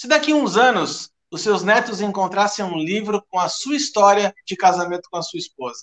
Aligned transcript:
Se 0.00 0.08
daqui 0.08 0.32
a 0.32 0.34
uns 0.34 0.56
anos 0.56 1.10
os 1.30 1.42
seus 1.42 1.62
netos 1.62 2.00
encontrassem 2.00 2.64
um 2.64 2.78
livro 2.78 3.22
com 3.28 3.38
a 3.38 3.50
sua 3.50 3.76
história 3.76 4.34
de 4.46 4.56
casamento 4.56 5.10
com 5.10 5.18
a 5.18 5.22
sua 5.22 5.36
esposa, 5.36 5.80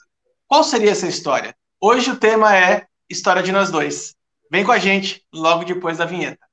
qual 0.47 0.63
seria 0.63 0.90
essa 0.90 1.05
história? 1.05 1.55
Hoje 1.79 2.10
o 2.10 2.18
tema 2.18 2.58
é 2.58 2.88
História 3.08 3.44
de 3.44 3.52
Nós 3.52 3.70
Dois. 3.70 4.16
Vem 4.52 4.64
com 4.66 4.72
a 4.72 4.80
gente 4.80 5.24
logo 5.32 5.64
depois 5.64 6.00
da 6.00 6.06
vinheta. 6.06 6.44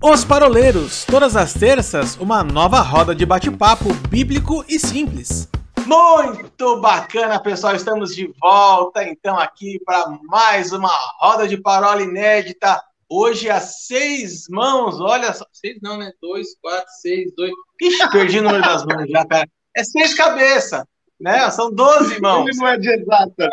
Os 0.00 0.24
Paroleiros, 0.24 1.04
todas 1.04 1.36
as 1.36 1.52
terças, 1.52 2.16
uma 2.16 2.42
nova 2.42 2.80
roda 2.80 3.14
de 3.14 3.26
bate-papo 3.26 3.92
bíblico 4.08 4.64
e 4.66 4.78
simples. 4.78 5.50
Muito 5.84 6.80
bacana, 6.80 7.38
pessoal. 7.38 7.76
Estamos 7.76 8.16
de 8.16 8.32
volta 8.40 9.04
então 9.04 9.38
aqui 9.38 9.78
para 9.84 10.08
mais 10.24 10.72
uma 10.72 10.90
roda 11.20 11.46
de 11.46 11.58
parola 11.58 12.00
inédita. 12.00 12.82
Hoje 13.08 13.48
a 13.48 13.60
seis 13.60 14.48
mãos, 14.48 15.00
olha 15.00 15.32
só. 15.32 15.46
Seis 15.52 15.78
não, 15.80 15.96
né? 15.96 16.10
Dois, 16.20 16.56
quatro, 16.60 16.90
seis, 17.00 17.32
dois. 17.36 17.52
Ixi, 17.80 18.10
perdi 18.10 18.40
o 18.40 18.42
número 18.42 18.62
das 18.62 18.84
mãos 18.84 19.08
já, 19.08 19.24
cara. 19.24 19.48
É 19.76 19.84
seis 19.84 20.14
cabeças, 20.14 20.84
né? 21.20 21.48
São 21.50 21.72
doze 21.72 22.20
mãos. 22.20 22.48
Ele 22.48 22.56
não 22.56 22.68
é 22.68 22.76
de 22.76 22.90
exata. 22.90 23.48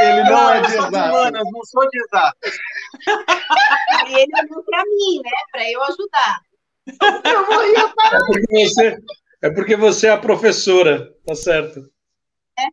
Ele 0.00 0.22
não, 0.24 0.30
não 0.30 0.50
é 0.50 0.60
de 0.60 0.66
exata. 0.68 0.88
Humanas, 0.88 1.42
não 1.52 1.64
sou 1.64 1.88
de 1.90 1.98
exata. 1.98 2.36
Ele 4.06 4.32
olhou 4.40 4.64
para 4.64 4.84
mim, 4.84 5.20
né? 5.24 5.30
Para 5.50 5.70
eu 5.70 5.82
ajudar. 5.82 6.40
Eu 7.24 7.46
morria 7.50 7.88
para. 7.88 8.18
É 8.18 8.24
porque 8.24 8.66
você, 8.66 8.98
é 9.42 9.50
porque 9.50 9.76
você 9.76 10.06
é 10.06 10.10
a 10.10 10.18
professora, 10.18 11.12
tá 11.26 11.34
certo? 11.34 11.80
É. 12.56 12.66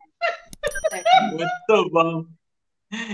Muito 1.32 1.90
bom. 1.90 2.24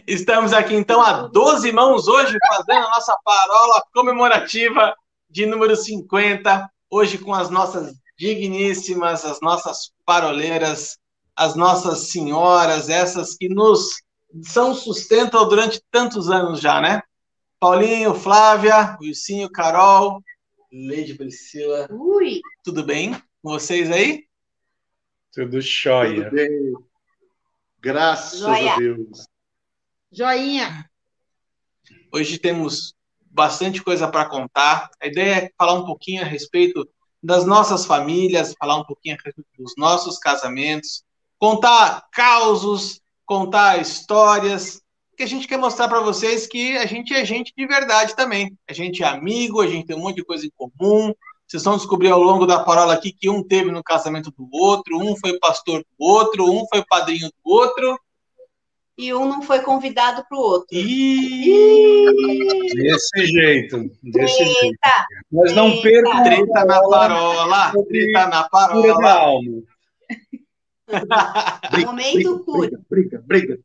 Estamos 0.06 0.52
aqui 0.52 0.74
então 0.74 1.00
a 1.00 1.28
12 1.28 1.72
mãos 1.72 2.08
hoje 2.08 2.36
fazendo 2.48 2.86
a 2.86 2.90
nossa 2.90 3.16
parola 3.24 3.82
comemorativa 3.92 4.94
de 5.28 5.46
número 5.46 5.76
50, 5.76 6.70
hoje 6.90 7.18
com 7.18 7.32
as 7.32 7.50
nossas 7.50 7.94
digníssimas, 8.18 9.24
as 9.24 9.40
nossas 9.40 9.92
paroleiras, 10.04 10.98
as 11.37 11.54
nossas 11.54 12.10
senhoras, 12.10 12.88
essas 12.88 13.37
que 13.37 13.48
nos 13.48 14.02
são 14.42 14.74
sustentam 14.74 15.48
durante 15.48 15.82
tantos 15.90 16.30
anos 16.30 16.60
já, 16.60 16.80
né? 16.80 17.02
Paulinho, 17.59 18.15
Flávia, 18.15 18.96
Wilcinho, 19.00 19.50
Carol, 19.50 20.22
Leide 20.72 21.15
Priscila. 21.15 21.88
Ui. 21.90 22.40
Tudo 22.62 22.84
bem 22.84 23.15
com 23.42 23.50
vocês 23.50 23.90
aí? 23.90 24.24
Tudo 25.32 25.60
jóia. 25.60 26.24
Tudo 26.24 26.37
bem. 26.37 26.74
Graças 27.80 28.40
Joia. 28.40 28.74
a 28.74 28.76
Deus. 28.76 29.29
Joinha. 30.12 30.90
Hoje 32.12 32.36
temos 32.36 32.94
bastante 33.30 33.80
coisa 33.80 34.08
para 34.08 34.28
contar. 34.28 34.90
A 35.00 35.06
ideia 35.06 35.44
é 35.44 35.50
falar 35.56 35.74
um 35.74 35.86
pouquinho 35.86 36.22
a 36.22 36.24
respeito 36.24 36.88
das 37.22 37.46
nossas 37.46 37.86
famílias, 37.86 38.54
falar 38.58 38.76
um 38.76 38.84
pouquinho 38.84 39.14
a 39.14 39.22
respeito 39.22 39.46
dos 39.56 39.74
nossos 39.76 40.18
casamentos, 40.18 41.04
contar 41.38 42.08
causos, 42.10 43.00
contar 43.24 43.80
histórias, 43.80 44.82
que 45.16 45.22
a 45.22 45.26
gente 45.26 45.46
quer 45.46 45.58
mostrar 45.58 45.86
para 45.86 46.00
vocês 46.00 46.46
que 46.46 46.76
a 46.76 46.86
gente 46.86 47.14
é 47.14 47.24
gente 47.24 47.52
de 47.56 47.66
verdade 47.66 48.16
também. 48.16 48.58
A 48.68 48.72
gente 48.72 49.04
é 49.04 49.06
amigo, 49.06 49.60
a 49.60 49.66
gente 49.68 49.86
tem 49.86 49.96
um 49.96 50.00
monte 50.00 50.16
de 50.16 50.24
coisa 50.24 50.44
em 50.44 50.50
comum. 50.56 51.14
Vocês 51.46 51.62
vão 51.62 51.76
descobrir 51.76 52.10
ao 52.10 52.20
longo 52.20 52.46
da 52.46 52.64
parola 52.64 52.94
aqui 52.94 53.12
que 53.12 53.30
um 53.30 53.44
teve 53.44 53.70
no 53.70 53.82
casamento 53.82 54.32
do 54.32 54.48
outro, 54.50 54.98
um 54.98 55.16
foi 55.16 55.38
pastor 55.38 55.80
do 55.80 56.04
outro, 56.04 56.50
um 56.50 56.66
foi 56.68 56.84
padrinho 56.84 57.28
do 57.28 57.50
outro 57.50 57.96
e 59.01 59.15
um 59.15 59.26
não 59.26 59.40
foi 59.40 59.60
convidado 59.60 60.23
para 60.29 60.37
o 60.37 60.40
outro. 60.43 60.68
Desse 60.70 60.84
jeito, 63.26 63.90
desse 64.03 64.43
Eita, 64.43 64.60
jeito. 64.60 64.78
Mas 65.32 65.54
não 65.54 65.81
perca 65.81 66.22
treta 66.22 66.65
na 66.66 66.81
parola, 66.82 67.72
treta 67.88 68.26
na 68.26 68.47
parola. 68.50 69.41
Momento 71.87 72.44
cura. 72.44 72.69
Briga, 72.91 73.25
briga, 73.25 73.25
briga. 73.25 73.59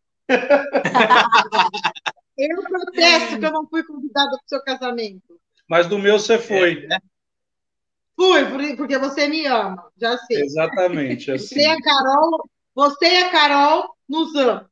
eu 2.38 2.64
protesto 2.64 3.38
que 3.38 3.46
eu 3.46 3.52
não 3.52 3.68
fui 3.68 3.84
convidada 3.84 4.30
para 4.30 4.38
o 4.38 4.48
seu 4.48 4.64
casamento. 4.64 5.38
Mas 5.70 5.88
do 5.88 6.00
meu 6.00 6.18
você 6.18 6.40
foi. 6.40 6.86
É, 6.86 6.88
né? 6.88 7.00
Fui, 8.16 8.78
porque 8.78 8.98
você 8.98 9.28
me 9.28 9.46
ama, 9.46 9.86
já 9.98 10.18
sei. 10.20 10.44
Exatamente. 10.44 11.30
Assim. 11.30 11.48
Você 11.48 11.60
e 11.60 11.66
a 11.66 11.82
Carol, 11.82 12.50
você 12.74 13.06
e 13.06 13.18
a 13.24 13.30
Carol 13.32 13.94
nos 14.08 14.34
amam. 14.36 14.66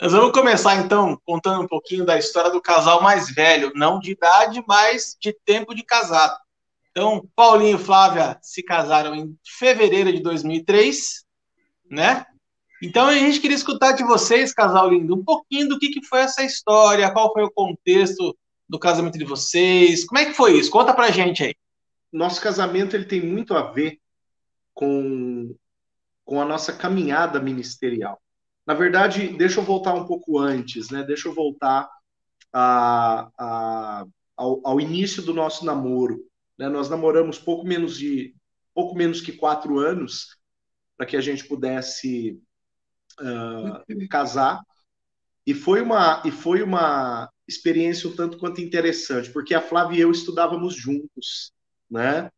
Nós 0.00 0.12
vamos 0.12 0.32
começar 0.32 0.76
então 0.76 1.18
contando 1.24 1.62
um 1.62 1.66
pouquinho 1.66 2.04
da 2.04 2.18
história 2.18 2.50
do 2.50 2.60
casal 2.60 3.02
mais 3.02 3.30
velho, 3.30 3.72
não 3.74 3.98
de 3.98 4.10
idade, 4.12 4.62
mas 4.66 5.16
de 5.20 5.32
tempo 5.44 5.74
de 5.74 5.82
casado. 5.82 6.36
Então, 6.90 7.28
Paulinho 7.34 7.76
e 7.76 7.82
Flávia 7.82 8.38
se 8.42 8.62
casaram 8.62 9.14
em 9.14 9.36
fevereiro 9.44 10.12
de 10.12 10.20
2003, 10.20 11.24
né? 11.90 12.26
Então 12.82 13.06
a 13.06 13.14
gente 13.14 13.40
queria 13.40 13.56
escutar 13.56 13.92
de 13.92 14.04
vocês, 14.04 14.52
casal 14.52 14.90
lindo, 14.90 15.14
um 15.14 15.24
pouquinho 15.24 15.68
do 15.68 15.78
que, 15.78 15.88
que 15.88 16.04
foi 16.04 16.20
essa 16.20 16.42
história, 16.42 17.10
qual 17.10 17.32
foi 17.32 17.42
o 17.42 17.50
contexto 17.50 18.36
do 18.68 18.78
casamento 18.78 19.18
de 19.18 19.24
vocês, 19.24 20.04
como 20.04 20.18
é 20.18 20.26
que 20.26 20.34
foi 20.34 20.58
isso? 20.58 20.70
Conta 20.70 20.92
pra 20.92 21.10
gente 21.10 21.42
aí. 21.42 21.54
Nosso 22.12 22.40
casamento 22.40 22.94
ele 22.94 23.06
tem 23.06 23.22
muito 23.22 23.54
a 23.54 23.62
ver 23.62 23.98
com 24.74 25.54
com 26.26 26.42
a 26.42 26.44
nossa 26.44 26.72
caminhada 26.72 27.40
ministerial. 27.40 28.20
Na 28.66 28.74
verdade, 28.74 29.28
deixa 29.28 29.60
eu 29.60 29.64
voltar 29.64 29.94
um 29.94 30.04
pouco 30.04 30.38
antes, 30.38 30.90
né? 30.90 31.04
Deixa 31.04 31.28
eu 31.28 31.34
voltar 31.34 31.88
a, 32.52 33.30
a, 33.38 34.06
ao, 34.36 34.60
ao, 34.64 34.80
início 34.80 35.22
do 35.22 35.32
nosso 35.32 35.64
namoro. 35.64 36.18
Né? 36.58 36.68
Nós 36.68 36.90
namoramos 36.90 37.38
pouco 37.38 37.64
menos 37.64 37.96
de 37.96 38.34
pouco 38.74 38.94
menos 38.96 39.20
que 39.20 39.32
quatro 39.32 39.78
anos 39.78 40.36
para 40.96 41.06
que 41.06 41.16
a 41.16 41.20
gente 41.20 41.44
pudesse 41.44 42.42
uh, 43.20 44.08
casar 44.10 44.60
e 45.46 45.54
foi 45.54 45.80
uma 45.80 46.22
e 46.24 46.30
foi 46.30 46.62
uma 46.62 47.30
experiência 47.46 48.10
um 48.10 48.16
tanto 48.16 48.36
quanto 48.36 48.60
interessante 48.60 49.30
porque 49.30 49.54
a 49.54 49.62
Flávia 49.62 49.98
e 49.98 50.00
eu 50.00 50.10
estudávamos 50.10 50.74
juntos, 50.74 51.52
né? 51.88 52.30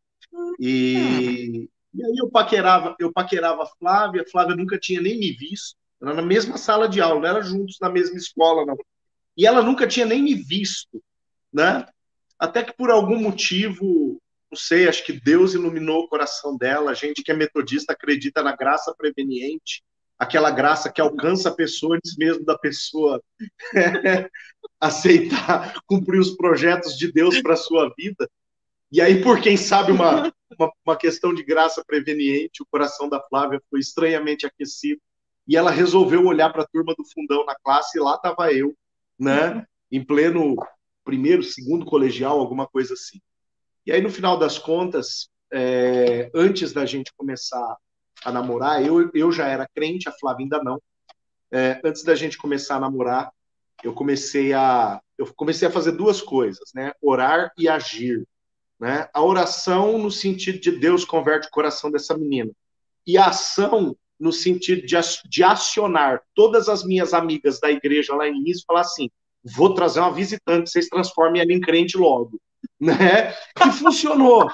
E. 0.59 1.67
E 1.99 2.05
aí 2.05 2.15
eu 2.17 2.29
paquerava, 2.29 2.95
eu 2.97 3.11
paquerava 3.11 3.63
a 3.63 3.65
Flávia, 3.65 4.21
a 4.21 4.29
Flávia 4.31 4.55
nunca 4.55 4.79
tinha 4.79 5.01
nem 5.01 5.19
me 5.19 5.33
visto, 5.33 5.75
era 6.01 6.13
na 6.13 6.21
mesma 6.21 6.57
sala 6.57 6.87
de 6.87 7.01
aula, 7.01 7.27
era 7.27 7.41
juntos 7.41 7.77
na 7.81 7.89
mesma 7.89 8.15
escola, 8.15 8.65
não. 8.65 8.77
E 9.35 9.45
ela 9.45 9.61
nunca 9.61 9.85
tinha 9.85 10.05
nem 10.05 10.23
me 10.23 10.33
visto, 10.33 11.03
né? 11.51 11.85
Até 12.39 12.63
que 12.63 12.71
por 12.71 12.89
algum 12.89 13.19
motivo, 13.19 14.17
não 14.49 14.57
sei, 14.57 14.87
acho 14.87 15.05
que 15.05 15.11
Deus 15.11 15.53
iluminou 15.53 16.03
o 16.03 16.07
coração 16.07 16.55
dela. 16.55 16.91
A 16.91 16.93
gente 16.93 17.21
que 17.21 17.33
é 17.33 17.35
metodista 17.35 17.91
acredita 17.91 18.41
na 18.41 18.55
graça 18.55 18.95
preveniente, 18.97 19.83
aquela 20.17 20.51
graça 20.51 20.89
que 20.89 21.01
alcança 21.01 21.49
a 21.49 21.53
pessoa 21.53 21.97
antes 21.97 22.15
mesmo 22.15 22.45
da 22.45 22.57
pessoa 22.57 23.21
aceitar 24.79 25.73
cumprir 25.85 26.21
os 26.21 26.31
projetos 26.37 26.97
de 26.97 27.11
Deus 27.11 27.41
para 27.41 27.57
sua 27.57 27.93
vida. 27.97 28.29
E 28.91 29.01
aí, 29.01 29.21
por 29.21 29.39
quem 29.39 29.55
sabe, 29.55 29.91
uma, 29.91 30.33
uma, 30.57 30.71
uma, 30.85 30.95
questão 30.97 31.33
de 31.33 31.43
graça 31.43 31.83
preveniente, 31.85 32.63
o 32.63 32.67
coração 32.71 33.07
da 33.07 33.21
Flávia 33.21 33.61
foi 33.69 33.79
estranhamente 33.79 34.45
aquecido. 34.45 34.99
E 35.47 35.55
ela 35.55 35.71
resolveu 35.71 36.25
olhar 36.25 36.51
para 36.51 36.63
a 36.63 36.67
turma 36.67 36.93
do 36.95 37.05
fundão 37.05 37.45
na 37.45 37.55
classe, 37.55 37.97
e 37.97 38.01
lá 38.01 38.15
estava 38.15 38.51
eu, 38.51 38.75
né? 39.17 39.65
Em 39.91 40.03
pleno 40.03 40.55
primeiro, 41.03 41.41
segundo 41.43 41.85
colegial, 41.85 42.39
alguma 42.39 42.67
coisa 42.67 42.93
assim. 42.93 43.19
E 43.85 43.91
aí, 43.91 44.01
no 44.01 44.09
final 44.09 44.37
das 44.37 44.57
contas, 44.59 45.29
é, 45.51 46.29
antes 46.33 46.73
da 46.73 46.85
gente 46.85 47.11
começar 47.15 47.77
a 48.23 48.31
namorar, 48.31 48.85
eu, 48.85 49.09
eu 49.13 49.31
já 49.31 49.47
era 49.47 49.67
crente, 49.67 50.09
a 50.09 50.11
Flávia 50.11 50.45
ainda 50.45 50.63
não. 50.63 50.81
É, 51.51 51.79
antes 51.83 52.03
da 52.03 52.13
gente 52.13 52.37
começar 52.37 52.75
a 52.75 52.79
namorar, 52.79 53.31
eu 53.83 53.93
comecei 53.93 54.53
a 54.53 55.01
eu 55.17 55.33
comecei 55.33 55.67
a 55.67 55.71
fazer 55.71 55.91
duas 55.91 56.21
coisas, 56.21 56.71
né? 56.73 56.93
Orar 57.01 57.51
e 57.57 57.67
agir. 57.67 58.25
Né? 58.79 59.09
A 59.13 59.23
oração 59.23 59.97
no 59.97 60.09
sentido 60.09 60.59
de 60.59 60.71
Deus 60.71 61.03
converte 61.03 61.47
o 61.47 61.51
coração 61.51 61.91
dessa 61.91 62.17
menina. 62.17 62.51
E 63.05 63.17
a 63.17 63.27
ação 63.27 63.95
no 64.19 64.31
sentido 64.31 64.85
de, 64.85 64.95
de 65.25 65.43
acionar 65.43 66.21
todas 66.33 66.69
as 66.69 66.83
minhas 66.83 67.13
amigas 67.13 67.59
da 67.59 67.71
igreja 67.71 68.15
lá 68.15 68.27
em 68.27 68.41
Nice 68.41 68.63
falar 68.65 68.81
assim: 68.81 69.09
vou 69.43 69.73
trazer 69.73 69.99
uma 69.99 70.13
visitante, 70.13 70.69
vocês 70.69 70.87
transformem 70.87 71.41
ela 71.41 71.53
em 71.53 71.59
crente 71.61 71.97
logo. 71.97 72.39
Né? 72.79 73.33
E 73.65 73.71
funcionou. 73.73 74.49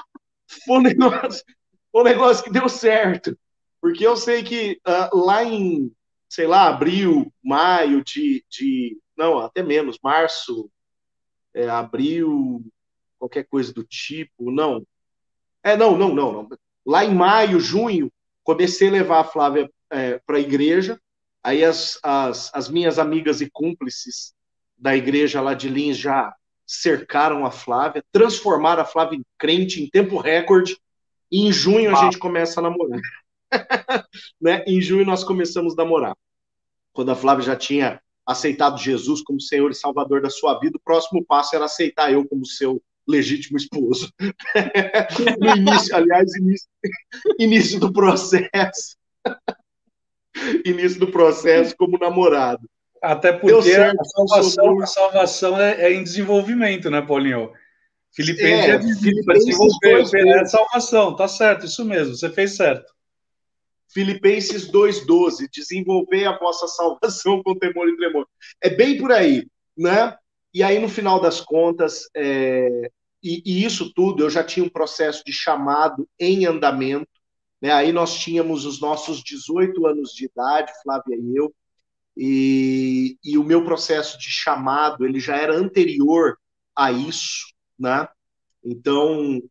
Foi 0.64 0.78
um 0.78 0.82
negócio, 0.82 1.44
foi 1.92 2.00
um 2.00 2.04
negócio 2.04 2.42
que 2.42 2.50
deu 2.50 2.68
certo. 2.68 3.38
Porque 3.80 4.04
eu 4.04 4.16
sei 4.16 4.42
que 4.42 4.80
uh, 4.84 5.16
lá 5.16 5.44
em, 5.44 5.92
sei 6.28 6.46
lá, 6.46 6.66
abril, 6.66 7.32
maio 7.42 8.02
de. 8.02 8.44
de 8.50 8.98
não, 9.16 9.38
até 9.38 9.62
menos, 9.62 9.98
março, 10.02 10.68
é, 11.54 11.68
abril, 11.68 12.64
qualquer 13.18 13.44
coisa 13.44 13.72
do 13.72 13.84
tipo, 13.84 14.50
não. 14.50 14.86
É, 15.62 15.76
não, 15.76 15.96
não, 15.96 16.14
não, 16.14 16.32
não. 16.32 16.48
Lá 16.84 17.04
em 17.04 17.14
maio, 17.14 17.58
junho, 17.58 18.12
comecei 18.44 18.88
a 18.88 18.92
levar 18.92 19.20
a 19.20 19.24
Flávia 19.24 19.70
é, 19.90 20.20
para 20.24 20.36
a 20.36 20.40
igreja, 20.40 21.00
aí 21.42 21.64
as, 21.64 21.98
as, 22.02 22.50
as 22.54 22.68
minhas 22.68 22.98
amigas 22.98 23.40
e 23.40 23.50
cúmplices 23.50 24.32
da 24.76 24.96
igreja 24.96 25.40
lá 25.40 25.54
de 25.54 25.68
Lins 25.68 25.96
já 25.96 26.34
cercaram 26.66 27.46
a 27.46 27.50
Flávia, 27.50 28.04
transformaram 28.12 28.82
a 28.82 28.86
Flávia 28.86 29.16
em 29.16 29.24
crente 29.38 29.82
em 29.82 29.88
tempo 29.88 30.18
recorde, 30.18 30.78
e 31.30 31.46
em 31.46 31.52
junho 31.52 31.96
a 31.96 32.04
gente 32.04 32.18
começa 32.18 32.60
a 32.60 32.62
namorar. 32.62 33.00
né? 34.40 34.64
Em 34.66 34.80
junho 34.80 35.04
nós 35.04 35.24
começamos 35.24 35.74
a 35.74 35.76
namorar. 35.76 36.16
Quando 36.92 37.10
a 37.10 37.16
Flávia 37.16 37.44
já 37.44 37.56
tinha 37.56 38.00
aceitado 38.24 38.78
Jesus 38.78 39.22
como 39.22 39.40
Senhor 39.40 39.70
e 39.70 39.74
Salvador 39.74 40.20
da 40.20 40.30
sua 40.30 40.58
vida, 40.58 40.76
o 40.76 40.80
próximo 40.80 41.24
passo 41.24 41.54
era 41.54 41.64
aceitar 41.64 42.12
eu 42.12 42.26
como 42.26 42.44
seu 42.44 42.82
legítimo 43.06 43.56
esposo. 43.56 44.12
no 45.40 45.56
início, 45.56 45.94
aliás, 45.94 46.34
início, 46.36 46.68
início 47.38 47.80
do 47.80 47.92
processo. 47.92 48.96
início 50.64 51.00
do 51.00 51.10
processo 51.10 51.74
como 51.76 51.98
namorado. 51.98 52.68
Até 53.02 53.32
porque 53.32 53.70
certo, 53.70 54.00
a 54.00 54.04
salvação, 54.04 54.80
a 54.80 54.86
salvação 54.86 55.60
é, 55.60 55.82
é, 55.82 55.92
em 55.92 56.02
desenvolvimento, 56.02 56.90
né, 56.90 57.00
Paulinho? 57.02 57.52
Filipenses 58.12 58.64
é, 58.64 58.70
é 58.70 58.78
desenvolver, 58.78 60.28
é 60.28 60.44
salvação, 60.46 61.14
tá 61.14 61.28
certo, 61.28 61.66
isso 61.66 61.84
mesmo, 61.84 62.14
você 62.14 62.30
fez 62.30 62.56
certo. 62.56 62.96
Filipenses 63.88 64.70
2,12, 64.70 65.48
desenvolver 65.52 66.24
a 66.24 66.38
vossa 66.38 66.66
salvação 66.66 67.42
com 67.42 67.54
temor 67.54 67.88
e 67.88 67.96
tremor. 67.96 68.26
É 68.62 68.70
bem 68.70 68.98
por 68.98 69.12
aí, 69.12 69.46
né? 69.76 70.16
E 70.56 70.62
aí, 70.62 70.78
no 70.78 70.88
final 70.88 71.20
das 71.20 71.38
contas, 71.38 72.08
é, 72.16 72.90
e, 73.22 73.42
e, 73.44 73.62
isso 73.66 73.92
tudo, 73.92 74.22
eu 74.22 74.30
já 74.30 74.42
tinha 74.42 74.64
um 74.64 74.70
processo 74.70 75.22
de 75.22 75.30
chamado 75.30 76.08
em 76.18 76.46
andamento, 76.46 77.10
né? 77.60 77.72
Aí 77.72 77.92
nós 77.92 78.18
tínhamos 78.18 78.64
os 78.64 78.80
nossos 78.80 79.22
18 79.22 79.86
anos 79.86 80.12
de 80.12 80.24
idade, 80.24 80.72
Flávia 80.82 81.14
e 81.14 81.36
eu, 81.36 81.54
e, 82.16 83.18
e 83.22 83.36
o 83.36 83.44
meu 83.44 83.66
processo 83.66 84.18
de 84.18 84.30
chamado, 84.30 85.04
ele 85.04 85.20
já 85.20 85.36
era 85.36 85.54
anterior 85.54 86.38
a 86.74 86.90
isso, 86.90 87.52
né? 87.78 88.08
Então, 88.64 89.42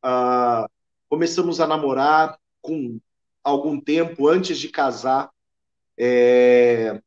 começamos 1.08 1.62
a 1.62 1.68
namorar 1.68 2.36
com 2.64 3.00
algum 3.44 3.80
tempo 3.80 4.28
antes 4.28 4.58
de 4.58 4.70
casar. 4.70 5.30
É, 6.00 7.00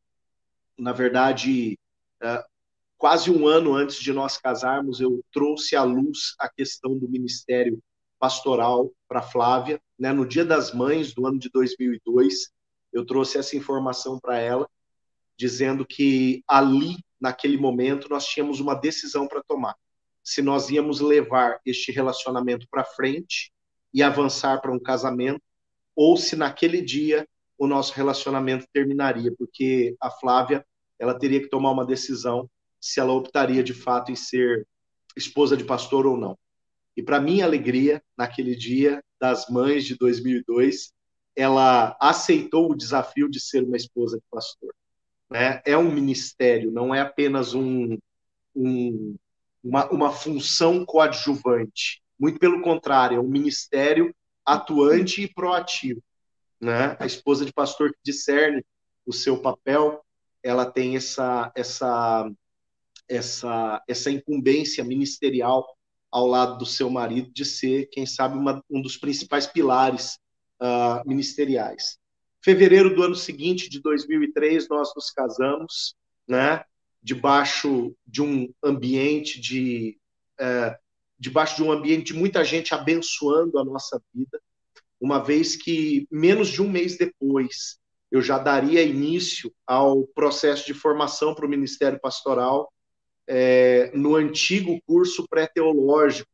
na 0.79 0.93
verdade, 0.93 1.77
uh, 2.23 2.58
quase 2.99 3.31
um 3.31 3.47
ano 3.47 3.75
antes 3.75 4.01
de 4.01 4.13
nós 4.13 4.37
casarmos, 4.37 5.01
eu 5.01 5.25
trouxe 5.33 5.77
à 5.77 5.85
luz 5.85 6.35
a 6.39 6.49
questão 6.49 6.99
do 6.99 7.09
ministério 7.09 7.81
pastoral 8.19 8.93
para 9.07 9.23
Flávia. 9.23 9.81
Né? 9.97 10.13
No 10.13 10.27
Dia 10.27 10.45
das 10.45 10.75
Mães 10.75 11.15
do 11.15 11.25
ano 11.25 11.39
de 11.39 11.49
2002, 11.49 12.51
eu 12.93 13.07
trouxe 13.07 13.39
essa 13.39 13.57
informação 13.57 14.19
para 14.19 14.39
ela 14.39 14.69
dizendo 15.37 15.87
que 15.87 16.43
ali, 16.49 16.97
naquele 17.21 17.57
momento, 17.57 18.09
nós 18.11 18.27
tínhamos 18.27 18.59
uma 18.59 18.75
decisão 18.75 19.29
para 19.29 19.43
tomar. 19.45 19.77
Se 20.25 20.43
nós 20.43 20.69
íamos 20.69 21.01
levar 21.01 21.61
este 21.65 21.93
relacionamento 21.93 22.67
para 22.69 22.85
frente 22.85 23.53
e 23.95 24.03
avançar 24.03 24.61
para 24.61 24.73
um 24.73 24.81
casamento, 24.81 25.41
ou 25.95 26.17
se 26.17 26.35
naquele 26.35 26.83
dia 26.83 27.27
o 27.57 27.69
nosso 27.69 27.93
relacionamento 27.95 28.67
terminaria, 28.73 29.33
porque 29.39 29.97
a 30.01 30.11
Flávia 30.11 30.67
ela 30.99 31.17
teria 31.17 31.41
que 31.41 31.49
tomar 31.49 31.71
uma 31.71 31.87
decisão 31.87 32.51
se 32.81 33.01
ela 33.01 33.13
optaria 33.13 33.63
de 33.63 33.75
fato 33.75 34.11
em 34.13 34.17
ser 34.17 34.67
esposa 35.17 35.57
de 35.57 35.65
pastor 35.65 36.07
ou 36.07 36.17
não. 36.17 36.39
E 36.97 37.03
para 37.03 37.21
minha 37.21 37.45
alegria, 37.45 38.03
naquele 38.17 38.55
dia 38.57 39.03
das 39.21 39.49
mães 39.49 39.85
de 39.85 39.97
2002, 39.97 40.93
ela 41.37 41.97
aceitou 42.01 42.71
o 42.71 42.77
desafio 42.77 43.29
de 43.29 43.41
ser 43.41 43.65
uma 43.65 43.77
esposa 43.77 44.17
de 44.17 44.25
pastor 44.31 44.73
né, 45.31 45.61
é 45.65 45.77
um 45.77 45.91
ministério, 45.91 46.71
não 46.71 46.95
é 46.95 47.01
apenas 47.01 47.55
um, 47.55 47.99
um, 48.55 49.17
uma, 49.63 49.89
uma 49.91 50.11
função 50.11 50.85
coadjuvante. 50.85 52.03
Muito 52.19 52.39
pelo 52.39 52.63
contrário, 52.63 53.17
é 53.17 53.21
um 53.21 53.29
ministério 53.29 54.15
atuante 54.45 55.23
e 55.23 55.33
proativo. 55.33 56.03
Né? 56.61 56.97
A 56.99 57.07
esposa 57.07 57.45
de 57.45 57.53
pastor 57.53 57.91
que 57.91 57.99
discerne 58.03 58.65
o 59.07 59.13
seu 59.13 59.39
papel, 59.39 60.03
ela 60.43 60.67
tem 60.67 60.97
essa, 60.97 61.53
essa, 61.55 62.31
essa, 63.09 63.83
essa 63.89 64.11
incumbência 64.11 64.85
ministerial 64.85 65.67
ao 66.11 66.27
lado 66.27 66.59
do 66.59 66.67
seu 66.67 66.89
marido 66.91 67.31
de 67.33 67.45
ser, 67.45 67.89
quem 67.91 68.07
sabe, 68.07 68.37
uma, 68.37 68.63
um 68.71 68.81
dos 68.81 68.97
principais 68.97 69.47
pilares 69.47 70.19
uh, 70.61 71.07
ministeriais. 71.07 71.99
Fevereiro 72.43 72.95
do 72.95 73.03
ano 73.03 73.15
seguinte, 73.15 73.69
de 73.69 73.81
2003, 73.81 74.69
nós 74.69 74.93
nos 74.95 75.11
casamos, 75.11 75.95
né? 76.27 76.65
Debaixo 77.03 77.95
de 78.07 78.23
um 78.23 78.53
ambiente 78.63 79.41
de, 79.41 79.99
é, 80.39 80.79
debaixo 81.19 81.57
de 81.57 81.63
um 81.63 81.73
ambiente 81.73 82.13
de 82.13 82.19
muita 82.19 82.45
gente 82.45 82.75
abençoando 82.75 83.59
a 83.59 83.65
nossa 83.65 84.01
vida, 84.15 84.41
uma 85.01 85.19
vez 85.19 85.57
que 85.57 86.07
menos 86.11 86.49
de 86.49 86.63
um 86.63 86.69
mês 86.69 86.97
depois 86.97 87.79
eu 88.11 88.23
já 88.23 88.39
daria 88.39 88.83
início 88.83 89.53
ao 89.67 90.07
processo 90.09 90.67
de 90.67 90.75
formação 90.75 91.35
para 91.35 91.47
o 91.47 91.49
Ministério 91.49 92.01
Pastoral 92.01 92.73
é, 93.29 93.91
no 93.95 94.17
antigo 94.17 94.81
curso 94.87 95.27
pré-teológico 95.29 96.31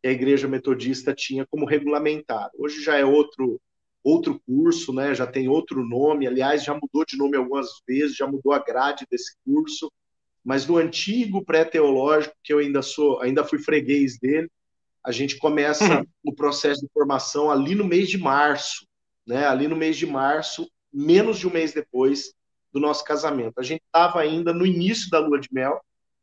que 0.00 0.08
a 0.08 0.12
Igreja 0.12 0.46
Metodista 0.46 1.12
tinha 1.12 1.44
como 1.44 1.66
regulamentar. 1.66 2.50
Hoje 2.56 2.82
já 2.82 2.96
é 2.96 3.04
outro 3.04 3.60
outro 4.02 4.40
curso, 4.46 4.92
né? 4.92 5.12
Já 5.16 5.26
tem 5.26 5.48
outro 5.48 5.84
nome, 5.84 6.28
aliás, 6.28 6.62
já 6.62 6.72
mudou 6.72 7.04
de 7.04 7.16
nome 7.16 7.36
algumas 7.36 7.66
vezes, 7.88 8.16
já 8.16 8.24
mudou 8.24 8.52
a 8.52 8.60
grade 8.60 9.04
desse 9.10 9.34
curso, 9.44 9.90
mas 10.44 10.64
no 10.64 10.76
antigo 10.76 11.44
pré-teológico, 11.44 12.36
que 12.44 12.52
eu 12.52 12.60
ainda 12.60 12.82
sou, 12.82 13.20
ainda 13.20 13.42
fui 13.42 13.58
freguês 13.58 14.16
dele, 14.16 14.48
a 15.02 15.10
gente 15.10 15.36
começa 15.38 15.98
uhum. 15.98 16.06
o 16.24 16.32
processo 16.32 16.82
de 16.82 16.92
formação 16.92 17.50
ali 17.50 17.74
no 17.74 17.84
mês 17.84 18.08
de 18.08 18.16
março, 18.16 18.86
né? 19.26 19.44
Ali 19.44 19.66
no 19.66 19.74
mês 19.74 19.96
de 19.96 20.06
março, 20.06 20.70
menos 20.92 21.40
de 21.40 21.48
um 21.48 21.52
mês 21.52 21.72
depois 21.72 22.32
do 22.72 22.78
nosso 22.78 23.02
casamento. 23.02 23.58
A 23.58 23.62
gente 23.64 23.82
estava 23.86 24.20
ainda 24.20 24.52
no 24.52 24.64
início 24.64 25.10
da 25.10 25.18
lua 25.18 25.40
de 25.40 25.48
mel. 25.50 25.80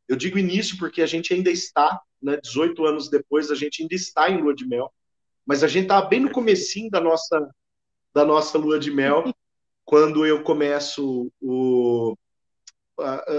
Eu 0.08 0.16
digo 0.16 0.38
início 0.38 0.78
porque 0.78 1.02
a 1.02 1.06
gente 1.06 1.34
ainda 1.34 1.50
está, 1.50 2.02
né? 2.22 2.38
18 2.38 2.86
anos 2.86 3.10
depois, 3.10 3.50
a 3.50 3.56
gente 3.56 3.82
ainda 3.82 3.96
está 3.96 4.30
em 4.30 4.42
lua 4.42 4.54
de 4.54 4.68
mel. 4.68 4.92
Mas 5.46 5.64
a 5.64 5.68
gente 5.68 5.84
estava 5.84 6.08
bem 6.08 6.20
no 6.20 6.32
comecinho 6.32 6.90
da 6.90 7.02
nossa 7.02 7.50
da 8.14 8.24
nossa 8.24 8.60
lua 8.60 8.78
de 8.78 8.92
mel, 8.92 9.34
quando 9.84 10.26
eu 10.26 10.44
começo 10.44 11.32
o, 11.42 12.16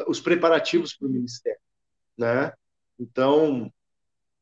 os 0.08 0.20
preparativos 0.20 0.94
para 0.94 1.06
o 1.06 1.10
ministério, 1.10 1.60
né? 2.18 2.52
Então, 2.98 3.72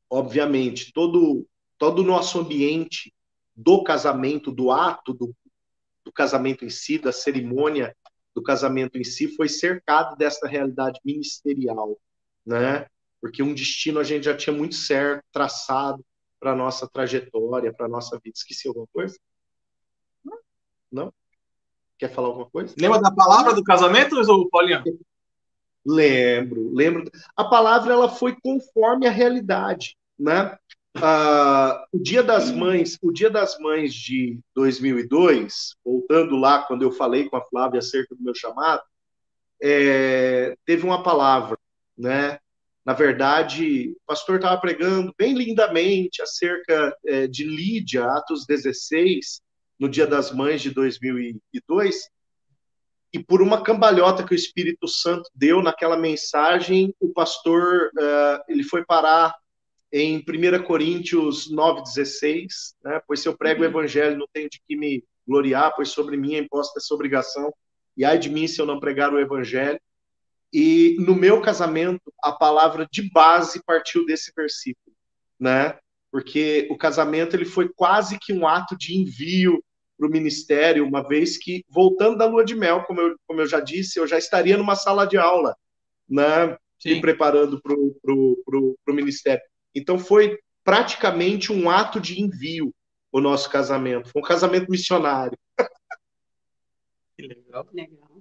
obviamente, 0.09 0.93
todo 0.93 1.47
todo 1.79 1.99
o 1.99 2.05
nosso 2.05 2.39
ambiente 2.39 3.13
do 3.57 3.83
casamento, 3.83 4.53
do 4.53 4.71
ato 4.71 5.13
do, 5.13 5.35
do 6.05 6.13
casamento 6.13 6.65
em 6.65 6.71
si, 6.71 6.99
da 6.99 7.13
cerimônia 7.13 7.95
do 8.35 8.43
casamento 8.43 8.97
em 8.97 9.05
si, 9.05 9.29
foi 9.35 9.49
cercado 9.49 10.17
dessa 10.17 10.47
realidade 10.47 10.99
ministerial, 11.05 11.99
né? 12.45 12.87
Porque 13.21 13.43
um 13.43 13.55
destino 13.55 14.01
a 14.01 14.05
gente 14.05 14.25
já 14.25 14.37
tinha 14.37 14.55
muito 14.55 14.75
certo, 14.75 15.23
traçado 15.33 16.05
para 16.41 16.57
nossa 16.57 16.89
trajetória, 16.89 17.73
para 17.73 17.89
nossa 17.89 18.19
vida. 18.23 18.35
Esqueci 18.37 18.67
alguma 18.67 18.87
coisa? 18.93 19.17
Não? 20.91 21.13
Quer 21.99 22.13
falar 22.13 22.29
alguma 22.29 22.51
coisa? 22.51 22.75
Lembra 22.79 23.01
da 23.01 23.13
palavra 23.13 23.55
do 23.55 23.63
casamento, 23.63 24.17
ou 24.17 24.49
Paulinho? 24.49 24.83
Lembro, 25.87 26.73
lembro. 26.75 27.11
A 27.37 27.45
palavra 27.45 27.93
ela 27.93 28.09
foi 28.09 28.37
conforme 28.43 29.07
a 29.07 29.11
realidade, 29.11 29.97
né? 30.19 30.57
Ah, 30.97 31.87
o 31.91 31.99
Dia 31.99 32.23
das 32.23 32.51
Mães, 32.51 32.99
o 33.01 33.11
Dia 33.11 33.31
das 33.31 33.59
Mães 33.59 33.95
de 33.95 34.39
2002, 34.55 35.77
voltando 35.85 36.37
lá 36.37 36.63
quando 36.65 36.83
eu 36.83 36.93
falei 36.93 37.29
com 37.29 37.37
a 37.37 37.45
Flávia 37.47 37.79
acerca 37.79 38.15
do 38.15 38.23
meu 38.23 38.35
chamado, 38.35 38.83
é, 39.61 40.57
teve 40.67 40.85
uma 40.85 41.03
palavra, 41.03 41.57
né? 42.03 42.39
Na 42.85 42.93
verdade, 42.93 43.93
o 43.93 44.01
pastor 44.07 44.37
estava 44.37 44.61
pregando 44.61 45.15
bem 45.17 45.35
lindamente 45.35 46.21
acerca 46.21 46.95
é, 47.07 47.27
de 47.29 47.45
Lídia, 47.45 48.05
Atos 48.05 48.45
16, 48.47 49.41
no 49.79 49.89
Dia 49.89 50.07
das 50.07 50.33
Mães 50.33 50.61
de 50.61 50.71
2002, 50.71 52.11
e 53.13 53.23
por 53.23 53.43
uma 53.43 53.63
cambalhota 53.63 54.25
que 54.25 54.33
o 54.33 54.35
Espírito 54.35 54.89
Santo 54.89 55.31
deu 55.35 55.63
naquela 55.63 55.97
mensagem, 55.97 56.95
o 56.99 57.13
pastor 57.13 57.91
uh, 57.99 58.43
ele 58.49 58.65
foi 58.65 58.85
parar 58.85 59.35
em 59.93 60.25
1 60.27 60.63
Coríntios 60.65 61.53
9,16, 61.53 62.47
né? 62.83 63.01
pois 63.07 63.21
se 63.21 63.29
eu 63.29 63.37
prego 63.37 63.63
o 63.63 63.67
evangelho, 63.67 64.17
não 64.17 64.27
tenho 64.33 64.49
de 64.49 64.59
que 64.67 64.75
me 64.75 65.05
gloriar, 65.29 65.75
pois 65.77 65.91
sobre 65.91 66.17
mim 66.17 66.35
é 66.35 66.39
imposta 66.39 66.79
essa 66.79 66.95
obrigação, 66.95 67.53
e 67.95 68.05
ai 68.05 68.19
de 68.19 68.31
mim 68.31 68.49
se 68.49 68.59
eu 68.59 68.65
não 68.65 68.81
pregar 68.81 69.13
o 69.13 69.21
evangelho. 69.21 69.79
E 70.53 70.97
no 70.99 71.15
meu 71.15 71.41
casamento, 71.41 72.13
a 72.23 72.31
palavra 72.33 72.87
de 72.91 73.11
base 73.11 73.63
partiu 73.65 74.05
desse 74.05 74.33
versículo, 74.37 74.95
né? 75.41 75.79
Porque 76.11 76.69
o 76.71 76.77
casamento 76.77 77.35
ele 77.35 77.47
foi 77.47 77.71
quase 77.75 78.19
que 78.19 78.33
um 78.33 78.47
ato 78.47 78.77
de 78.77 78.95
envio 78.95 79.65
para 79.97 80.07
o 80.07 80.11
ministério, 80.11 80.87
uma 80.87 81.07
vez 81.07 81.39
que, 81.39 81.65
voltando 81.69 82.19
da 82.19 82.27
lua 82.27 82.45
de 82.45 82.55
mel, 82.55 82.83
como 82.85 83.01
eu, 83.01 83.17
como 83.27 83.41
eu 83.41 83.47
já 83.47 83.61
disse, 83.61 83.99
eu 83.99 84.07
já 84.07 84.19
estaria 84.19 84.59
numa 84.59 84.77
sala 84.77 85.07
de 85.07 85.17
aula, 85.17 85.57
né? 86.09 86.57
Sim. 86.79 86.95
me 86.95 87.01
preparando 87.01 87.63
para 87.63 87.75
o 87.75 88.77
ministério. 88.89 89.43
Então 89.73 89.99
foi 89.99 90.37
praticamente 90.65 91.53
um 91.53 91.71
ato 91.71 92.01
de 92.01 92.21
envio 92.21 92.75
o 93.13 93.21
nosso 93.21 93.49
casamento. 93.49 94.09
Foi 94.09 94.21
um 94.21 94.25
casamento 94.25 94.69
missionário. 94.69 95.39
Que 97.17 97.23
legal. 97.23 97.69
legal. 97.73 98.12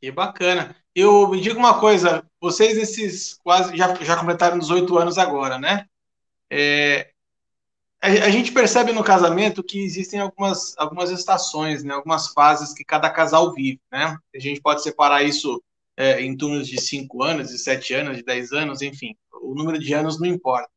Que 0.00 0.10
bacana. 0.10 0.74
Eu 0.94 1.28
me 1.28 1.40
digo 1.40 1.58
uma 1.58 1.78
coisa, 1.78 2.24
vocês 2.40 2.76
esses 2.78 3.34
quase 3.44 3.76
já, 3.76 3.94
já 3.96 4.16
completaram 4.16 4.58
18 4.58 4.98
anos 4.98 5.18
agora, 5.18 5.58
né? 5.58 5.86
É, 6.50 7.10
a, 8.02 8.08
a, 8.08 8.30
gente 8.30 8.50
percebe 8.50 8.92
no 8.92 9.04
casamento 9.04 9.62
que 9.62 9.78
existem 9.78 10.20
algumas, 10.20 10.74
algumas 10.78 11.10
estações, 11.10 11.84
né? 11.84 11.94
Algumas 11.94 12.28
fases 12.28 12.72
que 12.72 12.82
cada 12.82 13.10
casal 13.10 13.52
vive, 13.52 13.80
né? 13.92 14.16
A 14.34 14.38
gente 14.38 14.60
pode 14.60 14.82
separar 14.82 15.22
isso 15.22 15.62
é, 15.96 16.22
em 16.22 16.34
turnos 16.36 16.66
de 16.66 16.80
5 16.80 17.22
anos, 17.22 17.50
de 17.50 17.58
7 17.58 17.94
anos, 17.94 18.16
de 18.16 18.24
10 18.24 18.52
anos, 18.52 18.80
enfim. 18.80 19.14
O 19.42 19.54
número 19.54 19.78
de 19.78 19.92
anos 19.92 20.18
não 20.18 20.26
importa. 20.26 20.70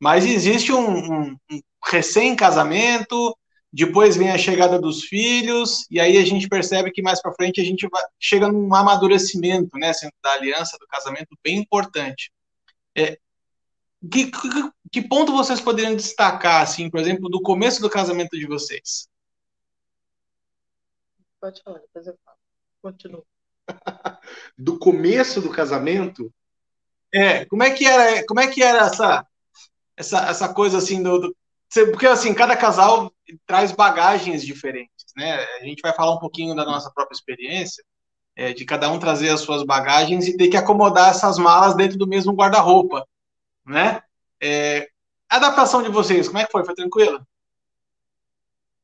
Mas 0.00 0.24
existe 0.24 0.72
um, 0.72 0.88
um, 0.88 1.36
um 1.50 1.60
recém-casamento, 1.84 3.36
depois 3.72 4.16
vem 4.16 4.30
a 4.30 4.38
chegada 4.38 4.80
dos 4.80 5.04
filhos, 5.04 5.86
e 5.90 6.00
aí 6.00 6.18
a 6.18 6.24
gente 6.24 6.48
percebe 6.48 6.90
que 6.90 7.02
mais 7.02 7.22
para 7.22 7.34
frente 7.34 7.60
a 7.60 7.64
gente 7.64 7.86
vai, 7.88 8.02
chega 8.18 8.50
num 8.50 8.74
amadurecimento, 8.74 9.78
né, 9.78 9.92
da 10.22 10.32
aliança, 10.32 10.76
do 10.78 10.86
casamento, 10.88 11.38
bem 11.42 11.58
importante. 11.58 12.32
É, 12.96 13.18
que, 14.10 14.30
que, 14.30 14.48
que, 14.90 15.02
ponto 15.02 15.32
vocês 15.32 15.60
poderiam 15.60 15.94
destacar, 15.94 16.62
assim, 16.62 16.90
por 16.90 16.98
exemplo, 16.98 17.28
do 17.28 17.40
começo 17.40 17.80
do 17.80 17.90
casamento 17.90 18.36
de 18.36 18.46
vocês? 18.46 19.08
Pode 21.40 21.62
falar, 21.62 21.78
depois 21.78 22.06
eu 22.06 22.18
falo. 22.24 22.36
Continua. 22.82 23.24
do 24.58 24.78
começo 24.78 25.40
do 25.40 25.50
casamento? 25.50 26.32
É, 27.12 27.44
como 27.44 27.62
é 27.62 27.70
que 27.70 27.86
era, 27.86 28.24
como 28.26 28.40
é 28.40 28.48
que 28.48 28.62
era 28.62 28.86
essa, 28.86 29.26
essa, 29.96 30.28
essa 30.28 30.54
coisa 30.54 30.78
assim 30.78 31.02
do, 31.02 31.18
do 31.18 31.36
porque 31.90 32.06
assim, 32.06 32.34
cada 32.34 32.56
casal 32.56 33.12
traz 33.46 33.72
bagagens 33.72 34.44
diferentes, 34.44 35.06
né? 35.16 35.44
A 35.60 35.64
gente 35.64 35.80
vai 35.80 35.92
falar 35.92 36.14
um 36.14 36.18
pouquinho 36.18 36.54
da 36.54 36.64
nossa 36.64 36.90
própria 36.90 37.14
experiência, 37.14 37.84
é, 38.34 38.52
de 38.52 38.64
cada 38.64 38.90
um 38.90 38.98
trazer 38.98 39.28
as 39.28 39.40
suas 39.40 39.62
bagagens 39.62 40.26
e 40.26 40.36
ter 40.36 40.48
que 40.48 40.56
acomodar 40.56 41.10
essas 41.10 41.38
malas 41.38 41.74
dentro 41.74 41.96
do 41.96 42.08
mesmo 42.08 42.32
guarda-roupa, 42.32 43.06
né? 43.64 44.02
É, 44.42 44.88
a 45.28 45.36
adaptação 45.36 45.82
de 45.82 45.90
vocês, 45.90 46.26
como 46.26 46.38
é 46.38 46.44
que 46.44 46.52
foi? 46.52 46.64
Foi 46.64 46.74
tranquila? 46.74 47.24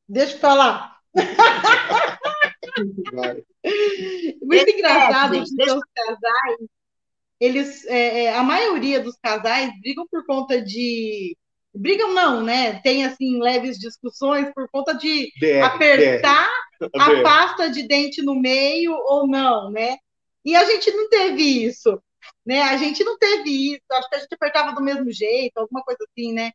Deixa 0.07 0.35
eu 0.35 0.39
falar. 0.39 0.97
Muito 4.41 4.69
engraçado 4.69 5.35
é, 5.35 5.39
porque 5.39 5.71
os 5.71 5.83
casais, 5.93 6.57
eles, 7.39 7.85
é, 7.87 8.25
é, 8.25 8.37
a 8.37 8.43
maioria 8.43 9.01
dos 9.01 9.17
casais 9.21 9.71
brigam 9.81 10.07
por 10.09 10.25
conta 10.25 10.61
de 10.61 11.35
brigam 11.77 12.13
não, 12.13 12.43
né? 12.43 12.79
Tem 12.81 13.05
assim 13.05 13.39
leves 13.41 13.77
discussões 13.77 14.51
por 14.53 14.67
conta 14.69 14.93
de 14.93 15.31
BR, 15.39 15.61
apertar 15.63 16.49
BR. 16.79 16.89
a 16.99 17.21
pasta 17.21 17.69
de 17.69 17.87
dente 17.87 18.21
no 18.21 18.35
meio 18.35 18.93
ou 18.93 19.27
não, 19.27 19.69
né? 19.69 19.97
E 20.43 20.55
a 20.55 20.63
gente 20.65 20.91
não 20.91 21.09
teve 21.09 21.43
isso, 21.65 22.01
né? 22.45 22.61
A 22.63 22.77
gente 22.77 23.03
não 23.03 23.17
teve 23.17 23.73
isso. 23.73 23.83
Acho 23.91 24.09
que 24.09 24.15
a 24.15 24.19
gente 24.19 24.33
apertava 24.33 24.73
do 24.73 24.81
mesmo 24.81 25.11
jeito, 25.11 25.57
alguma 25.57 25.83
coisa 25.83 26.03
assim, 26.09 26.33
né? 26.33 26.51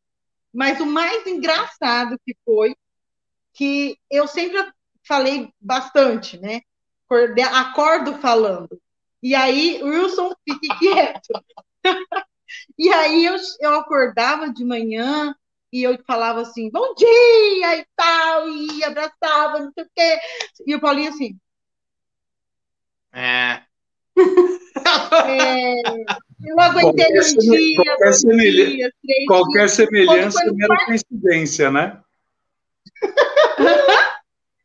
Mas 0.52 0.80
o 0.80 0.86
mais 0.86 1.26
engraçado 1.26 2.18
que 2.24 2.36
foi 2.44 2.74
que 3.54 3.96
eu 4.10 4.26
sempre 4.26 4.72
falei 5.06 5.50
bastante, 5.60 6.38
né? 6.38 6.60
Acordo 7.52 8.18
falando. 8.18 8.80
E 9.22 9.34
aí, 9.34 9.82
Wilson, 9.82 10.34
fique 10.48 10.68
quieto. 10.78 11.32
E 12.78 12.88
aí 12.92 13.24
eu, 13.24 13.36
eu 13.60 13.74
acordava 13.74 14.52
de 14.52 14.64
manhã 14.64 15.34
e 15.72 15.82
eu 15.82 15.98
falava 16.06 16.42
assim, 16.42 16.70
bom 16.70 16.94
dia 16.94 17.78
e 17.78 17.86
tal, 17.96 18.48
e 18.48 18.84
abraçava, 18.84 19.60
não 19.60 19.72
sei 19.72 19.84
o 19.84 19.88
quê. 19.94 20.18
E 20.66 20.74
o 20.74 20.80
Paulinho 20.80 21.10
assim. 21.10 21.36
É. 23.12 23.62
é 25.28 25.74
eu 26.44 26.60
aguentei 26.60 27.06
qualquer 27.06 27.22
um 27.22 27.38
dia, 27.38 27.84
qualquer, 27.84 28.12
semelha... 28.14 28.66
dias, 28.66 28.92
três 29.02 29.26
qualquer 29.26 29.58
dias. 29.58 29.72
semelhança 29.72 30.42
é 30.42 30.52
mera 30.52 30.86
coincidência, 30.86 31.70
né? 31.70 32.00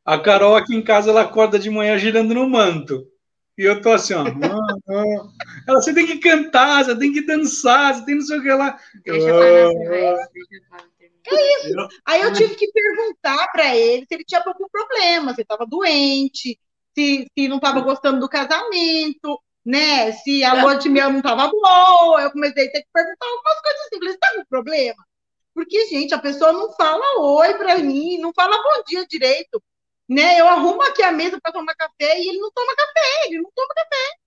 A 0.03 0.17
Carol 0.17 0.55
aqui 0.55 0.75
em 0.75 0.81
casa 0.81 1.09
ela 1.11 1.21
acorda 1.21 1.59
de 1.59 1.69
manhã 1.69 1.97
girando 1.97 2.33
no 2.33 2.49
manto. 2.49 3.05
E 3.57 3.63
eu 3.63 3.81
tô 3.81 3.91
assim, 3.91 4.13
ó. 4.13 4.23
Ela, 5.67 5.81
você 5.81 5.91
tem 5.93 6.05
que 6.05 6.19
cantar, 6.19 6.85
você 6.85 6.95
tem 6.97 7.11
que 7.11 7.25
dançar, 7.25 7.95
você 7.95 8.05
tem 8.05 8.15
não 8.15 8.21
sei 8.21 8.37
o 8.37 8.41
que 8.43 8.53
lá. 8.53 8.79
Deixa 9.03 9.27
ah, 9.31 10.87
É 11.25 11.67
isso. 11.67 11.87
Aí 12.05 12.21
eu 12.21 12.33
tive 12.33 12.53
que 12.53 12.71
perguntar 12.71 13.51
para 13.51 13.75
ele 13.75 14.05
se 14.05 14.13
ele 14.13 14.23
tinha 14.23 14.43
algum 14.45 14.67
problema, 14.69 15.33
se 15.33 15.41
estava 15.41 15.65
doente, 15.65 16.59
se, 16.93 17.27
se 17.35 17.47
não 17.47 17.57
estava 17.57 17.81
gostando 17.81 18.19
do 18.19 18.29
casamento, 18.29 19.41
né? 19.65 20.11
Se 20.11 20.43
a 20.43 20.61
lua 20.61 20.75
de 20.75 20.87
mel 20.87 21.09
não 21.09 21.17
estava 21.17 21.49
boa. 21.49 22.21
Eu 22.21 22.31
comecei 22.31 22.67
a 22.67 22.71
ter 22.71 22.81
que 22.81 22.87
perguntar 22.93 23.25
algumas 23.25 23.61
coisas 23.61 23.81
assim. 23.81 23.99
Você 23.99 24.17
tá 24.19 24.33
com 24.35 24.45
problema? 24.45 25.03
Porque, 25.55 25.87
gente, 25.87 26.13
a 26.13 26.19
pessoa 26.19 26.53
não 26.53 26.71
fala 26.73 27.19
oi 27.21 27.55
para 27.55 27.79
mim, 27.79 28.19
não 28.19 28.31
fala 28.31 28.55
bom 28.55 28.83
dia 28.87 29.03
direito 29.07 29.59
né? 30.07 30.39
Eu 30.39 30.47
arrumo 30.47 30.81
aqui 30.83 31.03
a 31.03 31.11
mesa 31.11 31.39
para 31.41 31.51
tomar 31.51 31.75
café 31.75 32.19
e 32.19 32.29
ele 32.29 32.39
não 32.39 32.51
toma 32.51 32.75
café, 32.75 33.27
ele 33.27 33.41
não 33.41 33.51
toma 33.53 33.73
café. 33.75 34.17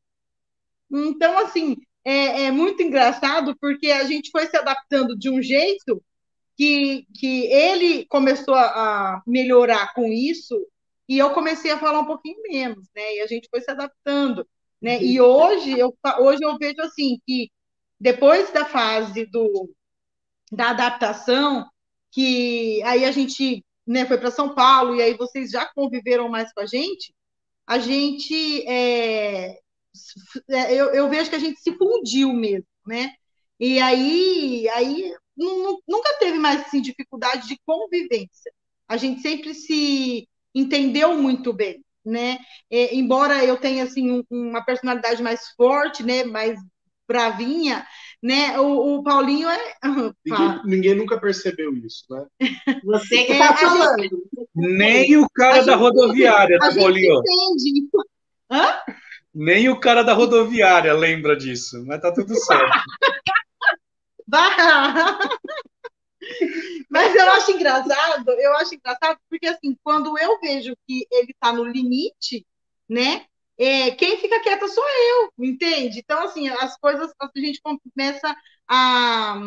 Então, 0.92 1.38
assim, 1.38 1.76
é, 2.04 2.44
é, 2.44 2.50
muito 2.50 2.82
engraçado 2.82 3.56
porque 3.60 3.90
a 3.90 4.04
gente 4.04 4.30
foi 4.30 4.46
se 4.46 4.56
adaptando 4.56 5.16
de 5.16 5.30
um 5.30 5.40
jeito 5.40 6.02
que, 6.56 7.06
que 7.14 7.46
ele 7.46 8.04
começou 8.06 8.54
a 8.54 9.22
melhorar 9.26 9.94
com 9.94 10.06
isso 10.06 10.66
e 11.08 11.18
eu 11.18 11.30
comecei 11.32 11.70
a 11.70 11.78
falar 11.78 12.00
um 12.00 12.06
pouquinho 12.06 12.40
menos, 12.42 12.86
né? 12.94 13.16
E 13.16 13.20
a 13.20 13.26
gente 13.26 13.48
foi 13.50 13.60
se 13.60 13.70
adaptando, 13.70 14.46
né? 14.80 15.02
E 15.02 15.20
hoje 15.20 15.78
eu, 15.78 15.96
hoje 16.20 16.42
eu 16.42 16.56
vejo 16.58 16.80
assim 16.82 17.18
que 17.26 17.50
depois 17.98 18.52
da 18.52 18.64
fase 18.64 19.26
do, 19.26 19.70
da 20.52 20.70
adaptação, 20.70 21.68
que 22.10 22.82
aí 22.84 23.04
a 23.04 23.10
gente 23.10 23.64
né, 23.90 24.06
foi 24.06 24.18
para 24.18 24.30
São 24.30 24.54
Paulo, 24.54 24.94
e 24.94 25.02
aí 25.02 25.14
vocês 25.14 25.50
já 25.50 25.66
conviveram 25.66 26.28
mais 26.28 26.52
com 26.52 26.60
a 26.60 26.66
gente, 26.66 27.12
a 27.66 27.76
gente. 27.80 28.64
É, 28.68 29.58
é, 30.48 30.74
eu, 30.74 30.94
eu 30.94 31.08
vejo 31.08 31.28
que 31.28 31.34
a 31.34 31.40
gente 31.40 31.60
se 31.60 31.76
fundiu 31.76 32.32
mesmo, 32.32 32.66
né? 32.86 33.12
E 33.58 33.80
aí, 33.80 34.68
aí 34.70 35.12
nunca 35.36 36.16
teve 36.20 36.38
mais 36.38 36.60
assim, 36.60 36.80
dificuldade 36.80 37.48
de 37.48 37.58
convivência. 37.66 38.52
A 38.88 38.96
gente 38.96 39.22
sempre 39.22 39.54
se 39.54 40.28
entendeu 40.54 41.16
muito 41.16 41.52
bem, 41.52 41.84
né? 42.04 42.38
É, 42.70 42.94
embora 42.94 43.44
eu 43.44 43.56
tenha 43.58 43.82
assim 43.82 44.08
um, 44.12 44.22
uma 44.30 44.64
personalidade 44.64 45.20
mais 45.20 45.48
forte, 45.56 46.04
né, 46.04 46.22
mais 46.22 46.56
bravinha, 47.08 47.84
né? 48.22 48.58
O, 48.58 48.98
o 48.98 49.02
Paulinho 49.02 49.48
é. 49.48 49.76
Ninguém, 50.24 50.60
ninguém, 50.64 50.94
nunca 50.94 51.18
percebeu 51.18 51.74
isso, 51.76 52.04
né? 52.10 52.26
Você 52.84 53.24
que 53.24 53.32
está 53.32 53.52
é, 53.52 53.56
falando. 53.56 54.02
Gente... 54.02 54.14
Nem 54.54 55.16
o 55.16 55.26
cara 55.30 55.64
da 55.64 55.76
rodoviária, 55.76 56.58
né, 56.58 56.74
Paulinho? 56.74 57.20
Entende. 57.20 57.88
Hã? 58.50 58.78
Nem 59.34 59.68
o 59.68 59.78
cara 59.78 60.02
da 60.02 60.12
rodoviária 60.12 60.92
lembra 60.92 61.36
disso, 61.36 61.84
mas 61.86 62.00
tá 62.00 62.12
tudo 62.12 62.34
certo. 62.34 62.80
mas 66.90 67.14
eu 67.14 67.30
acho 67.30 67.52
engraçado, 67.52 68.30
eu 68.30 68.52
acho 68.56 68.74
engraçado 68.74 69.18
porque 69.28 69.46
assim, 69.46 69.76
quando 69.82 70.18
eu 70.18 70.38
vejo 70.40 70.76
que 70.86 71.06
ele 71.10 71.30
está 71.32 71.52
no 71.52 71.64
limite, 71.64 72.46
né? 72.88 73.24
É, 73.60 73.90
quem 73.90 74.16
fica 74.16 74.40
quieta 74.40 74.66
sou 74.68 74.82
eu, 74.82 75.44
entende? 75.44 75.98
Então, 75.98 76.24
assim, 76.24 76.48
as 76.48 76.78
coisas, 76.78 77.12
a 77.20 77.38
gente 77.38 77.60
começa 77.60 78.34
a, 78.66 79.38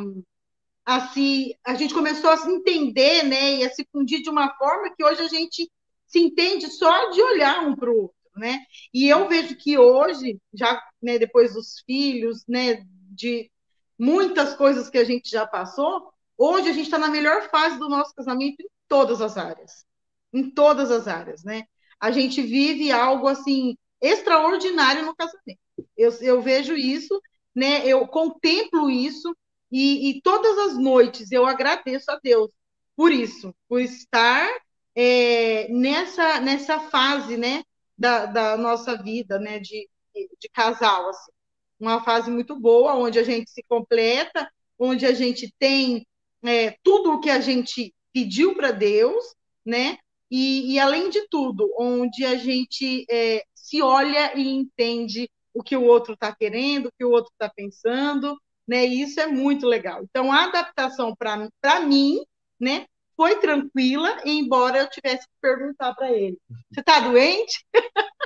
a 0.85 1.07
se, 1.07 1.57
a 1.65 1.73
gente 1.73 1.95
começou 1.95 2.29
a 2.29 2.37
se 2.37 2.47
entender, 2.47 3.23
né, 3.23 3.55
e 3.55 3.65
a 3.65 3.71
se 3.71 3.83
fundir 3.91 4.21
de 4.21 4.29
uma 4.29 4.55
forma 4.55 4.93
que 4.95 5.03
hoje 5.03 5.19
a 5.19 5.27
gente 5.27 5.67
se 6.05 6.19
entende 6.19 6.67
só 6.67 7.09
de 7.09 7.23
olhar 7.23 7.65
um 7.65 7.75
para 7.75 7.89
o 7.89 8.03
outro, 8.03 8.15
né? 8.35 8.59
E 8.93 9.09
eu 9.09 9.27
vejo 9.27 9.55
que 9.55 9.79
hoje, 9.79 10.39
já, 10.53 10.79
né, 11.01 11.17
depois 11.17 11.55
dos 11.55 11.79
filhos, 11.83 12.43
né, 12.47 12.85
de 13.09 13.49
muitas 13.97 14.53
coisas 14.55 14.91
que 14.91 14.99
a 14.99 15.03
gente 15.03 15.27
já 15.27 15.47
passou, 15.47 16.13
hoje 16.37 16.69
a 16.69 16.73
gente 16.73 16.85
está 16.85 16.99
na 16.99 17.09
melhor 17.09 17.49
fase 17.49 17.79
do 17.79 17.89
nosso 17.89 18.13
casamento 18.13 18.61
em 18.61 18.67
todas 18.87 19.21
as 19.21 19.37
áreas, 19.37 19.83
em 20.31 20.51
todas 20.51 20.91
as 20.91 21.07
áreas, 21.07 21.43
né? 21.43 21.63
A 21.99 22.11
gente 22.11 22.43
vive 22.43 22.91
algo 22.91 23.27
assim 23.27 23.75
extraordinário 24.03 25.05
no 25.05 25.15
casamento. 25.15 25.59
Eu, 25.97 26.11
eu 26.21 26.41
vejo 26.41 26.75
isso, 26.75 27.19
né? 27.55 27.87
Eu 27.87 28.05
contemplo 28.07 28.89
isso 28.89 29.35
e, 29.71 30.09
e, 30.09 30.21
todas 30.21 30.57
as 30.59 30.77
noites 30.77 31.31
eu 31.31 31.45
agradeço 31.45 32.11
a 32.11 32.19
Deus 32.21 32.51
por 32.95 33.11
isso, 33.11 33.55
por 33.67 33.81
estar 33.81 34.47
é, 34.95 35.67
nessa 35.69 36.39
nessa 36.41 36.79
fase, 36.79 37.37
né? 37.37 37.63
Da, 37.97 38.25
da 38.25 38.57
nossa 38.57 39.01
vida, 39.01 39.39
né? 39.39 39.59
De, 39.59 39.89
de 40.13 40.49
casal, 40.49 41.09
assim. 41.09 41.31
uma 41.79 42.03
fase 42.03 42.29
muito 42.29 42.59
boa, 42.59 42.95
onde 42.95 43.17
a 43.17 43.23
gente 43.23 43.49
se 43.49 43.63
completa, 43.63 44.51
onde 44.77 45.05
a 45.05 45.13
gente 45.13 45.51
tem 45.57 46.05
é, 46.43 46.75
tudo 46.83 47.13
o 47.13 47.21
que 47.21 47.29
a 47.29 47.39
gente 47.39 47.93
pediu 48.13 48.55
para 48.55 48.71
Deus, 48.71 49.23
né? 49.65 49.97
E, 50.29 50.73
e, 50.73 50.79
além 50.79 51.09
de 51.09 51.27
tudo, 51.29 51.71
onde 51.77 52.25
a 52.25 52.35
gente 52.35 53.05
é, 53.09 53.43
se 53.63 53.81
olha 53.81 54.37
e 54.37 54.45
entende 54.45 55.29
o 55.53 55.63
que 55.63 55.77
o 55.77 55.83
outro 55.83 56.15
está 56.15 56.35
querendo, 56.35 56.87
o 56.87 56.91
que 56.97 57.05
o 57.05 57.11
outro 57.11 57.31
está 57.31 57.49
pensando, 57.49 58.37
né? 58.67 58.85
E 58.85 59.01
isso 59.01 59.21
é 59.21 59.25
muito 59.27 59.65
legal. 59.65 60.03
Então, 60.03 60.33
a 60.33 60.43
adaptação 60.43 61.15
para 61.15 61.79
mim, 61.79 62.21
né, 62.59 62.85
foi 63.15 63.39
tranquila, 63.39 64.21
embora 64.25 64.79
eu 64.79 64.89
tivesse 64.89 65.25
que 65.25 65.33
perguntar 65.41 65.93
para 65.93 66.11
ele: 66.11 66.37
você 66.69 66.81
está 66.81 66.99
doente? 66.99 67.65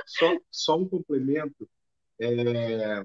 Só, 0.04 0.36
só 0.50 0.76
um 0.76 0.88
complemento. 0.88 1.68
É, 2.20 3.04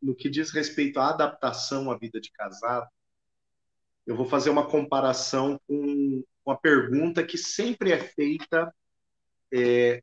no 0.00 0.14
que 0.14 0.28
diz 0.28 0.52
respeito 0.52 1.00
à 1.00 1.08
adaptação 1.08 1.90
à 1.90 1.98
vida 1.98 2.20
de 2.20 2.30
casado, 2.30 2.86
eu 4.06 4.14
vou 4.14 4.26
fazer 4.26 4.50
uma 4.50 4.68
comparação 4.68 5.60
com 5.66 6.22
uma 6.44 6.56
pergunta 6.56 7.26
que 7.26 7.36
sempre 7.36 7.90
é 7.90 7.98
feita 7.98 8.72
é, 9.52 10.00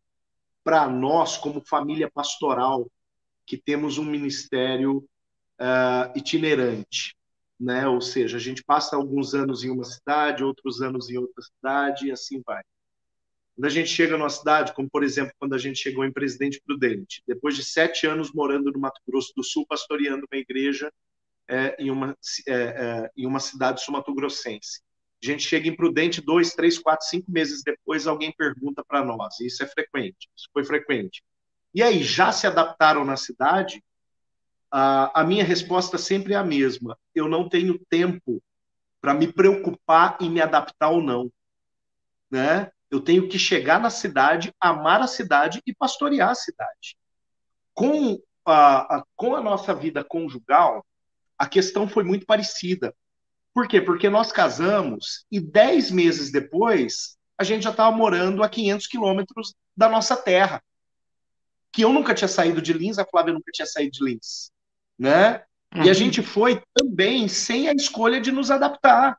para 0.63 0.87
nós, 0.87 1.37
como 1.37 1.65
família 1.65 2.09
pastoral, 2.09 2.89
que 3.45 3.57
temos 3.57 3.97
um 3.97 4.05
ministério 4.05 4.97
uh, 5.59 6.17
itinerante. 6.17 7.15
Né? 7.59 7.87
Ou 7.87 8.01
seja, 8.01 8.37
a 8.37 8.39
gente 8.39 8.63
passa 8.63 8.95
alguns 8.95 9.33
anos 9.33 9.63
em 9.63 9.69
uma 9.69 9.83
cidade, 9.83 10.43
outros 10.43 10.81
anos 10.81 11.09
em 11.09 11.17
outra 11.17 11.41
cidade, 11.41 12.07
e 12.07 12.11
assim 12.11 12.41
vai. 12.45 12.63
Quando 13.55 13.65
a 13.65 13.69
gente 13.69 13.89
chega 13.89 14.17
numa 14.17 14.29
cidade, 14.29 14.73
como 14.73 14.89
por 14.89 15.03
exemplo, 15.03 15.33
quando 15.37 15.53
a 15.53 15.57
gente 15.57 15.77
chegou 15.77 16.03
em 16.03 16.11
Presidente 16.11 16.61
Prudente, 16.65 17.21
depois 17.27 17.55
de 17.55 17.63
sete 17.63 18.07
anos 18.07 18.33
morando 18.33 18.71
no 18.71 18.79
Mato 18.79 18.99
Grosso 19.07 19.31
do 19.35 19.43
Sul, 19.43 19.65
pastoreando 19.67 20.25
uma 20.31 20.39
igreja 20.39 20.91
é, 21.47 21.75
em, 21.77 21.91
uma, 21.91 22.17
é, 22.47 22.53
é, 22.53 23.11
em 23.15 23.27
uma 23.27 23.39
cidade 23.39 23.83
sumatogrossense. 23.83 24.81
A 25.23 25.25
gente 25.25 25.47
chega 25.47 25.69
em 25.69 25.75
Prudente 25.75 26.19
dois, 26.19 26.53
três, 26.53 26.77
quatro, 26.77 27.07
cinco 27.07 27.31
meses 27.31 27.63
depois, 27.63 28.05
alguém 28.05 28.33
pergunta 28.33 28.83
para 28.85 29.05
nós. 29.05 29.39
Isso 29.39 29.63
é 29.63 29.67
frequente, 29.67 30.29
isso 30.35 30.49
foi 30.51 30.65
frequente. 30.65 31.23
E 31.73 31.81
aí, 31.81 32.03
já 32.03 32.31
se 32.33 32.45
adaptaram 32.45 33.05
na 33.05 33.15
cidade? 33.15 33.81
A, 34.69 35.21
a 35.21 35.23
minha 35.23 35.43
resposta 35.45 35.97
sempre 35.97 36.33
é 36.33 36.35
a 36.35 36.43
mesma. 36.43 36.97
Eu 37.15 37.29
não 37.29 37.47
tenho 37.47 37.79
tempo 37.89 38.43
para 38.99 39.13
me 39.13 39.31
preocupar 39.31 40.17
em 40.19 40.29
me 40.29 40.41
adaptar 40.41 40.89
ou 40.89 41.01
não. 41.01 41.31
Né? 42.29 42.69
Eu 42.91 42.99
tenho 42.99 43.27
que 43.29 43.39
chegar 43.39 43.79
na 43.79 43.89
cidade, 43.89 44.53
amar 44.59 45.01
a 45.01 45.07
cidade 45.07 45.61
e 45.65 45.73
pastorear 45.73 46.31
a 46.31 46.35
cidade. 46.35 46.97
Com 47.73 48.19
a, 48.45 48.97
a, 48.97 49.03
com 49.15 49.35
a 49.35 49.41
nossa 49.41 49.73
vida 49.73 50.03
conjugal, 50.03 50.85
a 51.37 51.47
questão 51.47 51.87
foi 51.87 52.03
muito 52.03 52.25
parecida. 52.25 52.93
Por 53.53 53.67
quê? 53.67 53.81
Porque 53.81 54.09
nós 54.09 54.31
casamos 54.31 55.25
e 55.31 55.39
dez 55.39 55.91
meses 55.91 56.31
depois 56.31 57.17
a 57.37 57.43
gente 57.43 57.63
já 57.63 57.71
estava 57.71 57.95
morando 57.95 58.43
a 58.43 58.49
500 58.49 58.87
quilômetros 58.87 59.55
da 59.75 59.89
nossa 59.89 60.15
terra. 60.15 60.63
Que 61.71 61.83
eu 61.83 61.91
nunca 61.91 62.13
tinha 62.13 62.27
saído 62.27 62.61
de 62.61 62.73
Lins, 62.73 62.99
a 62.99 63.05
Flávia 63.05 63.33
nunca 63.33 63.51
tinha 63.51 63.65
saído 63.65 63.91
de 63.91 64.03
Lins. 64.03 64.51
Né? 64.97 65.43
Uhum. 65.73 65.81
E 65.81 65.81
a 65.81 65.85
uhum. 65.85 65.93
gente 65.93 66.21
foi 66.21 66.61
também 66.73 67.27
sem 67.27 67.67
a 67.67 67.73
escolha 67.73 68.21
de 68.21 68.31
nos 68.31 68.51
adaptar. 68.51 69.17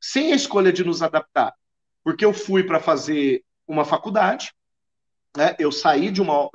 Sem 0.00 0.32
a 0.32 0.36
escolha 0.36 0.72
de 0.72 0.84
nos 0.84 1.02
adaptar 1.02 1.54
porque 2.08 2.24
eu 2.24 2.32
fui 2.32 2.64
para 2.64 2.80
fazer 2.80 3.44
uma 3.66 3.84
faculdade, 3.84 4.50
né? 5.36 5.54
Eu 5.58 5.70
saí 5.70 6.10
de 6.10 6.22
uma, 6.22 6.48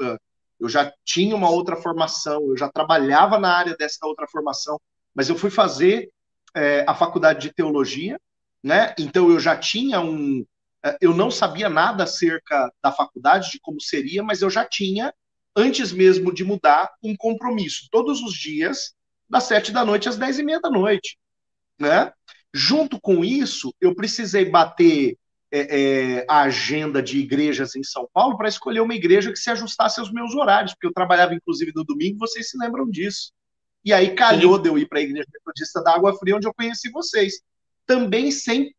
eu 0.60 0.68
já 0.68 0.92
tinha 1.06 1.36
uma 1.36 1.48
outra 1.48 1.76
formação, 1.76 2.42
eu 2.50 2.58
já 2.58 2.68
trabalhava 2.72 3.38
na 3.38 3.56
área 3.56 3.76
dessa 3.78 4.04
outra 4.08 4.28
formação, 4.28 4.82
mas 5.14 5.30
eu 5.30 5.38
fui 5.38 5.52
fazer 5.52 6.10
é, 6.56 6.86
a 6.88 6.94
faculdade 6.94 7.42
de 7.42 7.54
teologia, 7.54 8.20
né? 8.64 8.94
Então 8.98 9.30
eu 9.30 9.40
já 9.40 9.58
tinha 9.58 10.00
um, 10.02 10.46
é, 10.86 10.98
eu 11.02 11.14
não 11.14 11.32
sabia 11.32 11.70
nada 11.70 12.04
acerca 12.04 12.72
da 12.84 12.92
faculdade, 12.92 13.52
de 13.52 13.60
como 13.60 13.80
seria, 13.80 14.22
mas 14.22 14.42
eu 14.42 14.50
já 14.50 14.66
tinha, 14.66 15.14
antes 15.56 15.92
mesmo 15.92 16.34
de 16.34 16.44
mudar, 16.44 16.92
um 17.02 17.16
compromisso 17.16 17.88
todos 17.90 18.22
os 18.22 18.34
dias, 18.34 18.94
das 19.30 19.46
sete 19.46 19.72
da 19.72 19.86
noite 19.86 20.10
às 20.10 20.18
dez 20.18 20.38
e 20.38 20.44
meia 20.44 20.60
da 20.60 20.70
noite, 20.70 21.18
né? 21.80 22.12
Junto 22.54 23.00
com 23.00 23.24
isso, 23.26 23.74
eu 23.82 23.96
precisei 23.96 24.46
bater 24.46 25.18
é, 25.52 26.20
é, 26.20 26.26
a 26.30 26.42
agenda 26.42 27.02
de 27.02 27.18
igrejas 27.20 27.76
em 27.76 27.84
São 27.84 28.08
Paulo 28.14 28.38
para 28.38 28.50
escolher 28.50 28.82
uma 28.82 28.94
igreja 28.94 29.32
que 29.32 29.40
se 29.40 29.50
ajustasse 29.50 30.00
aos 30.00 30.12
meus 30.12 30.36
horários, 30.36 30.74
porque 30.74 30.88
eu 30.88 30.94
trabalhava 30.94 31.34
inclusive 31.34 31.72
no 31.76 31.84
domingo, 31.84 32.20
vocês 32.20 32.50
se 32.50 32.58
lembram 32.58 32.90
disso. 32.90 33.32
E 33.84 33.92
aí 33.92 34.16
calhou 34.16 34.58
Sim. 34.58 34.62
de 34.64 34.70
eu 34.70 34.78
ir 34.78 34.88
para 34.88 35.00
a 35.00 35.02
igreja 35.02 35.28
metodista 35.32 35.84
da 35.84 35.94
Água 35.94 36.18
Fria, 36.18 36.36
onde 36.36 36.48
eu 36.48 36.54
conheci 36.54 36.90
vocês. 36.90 37.42
Também 37.86 38.32
sem, 38.32 38.74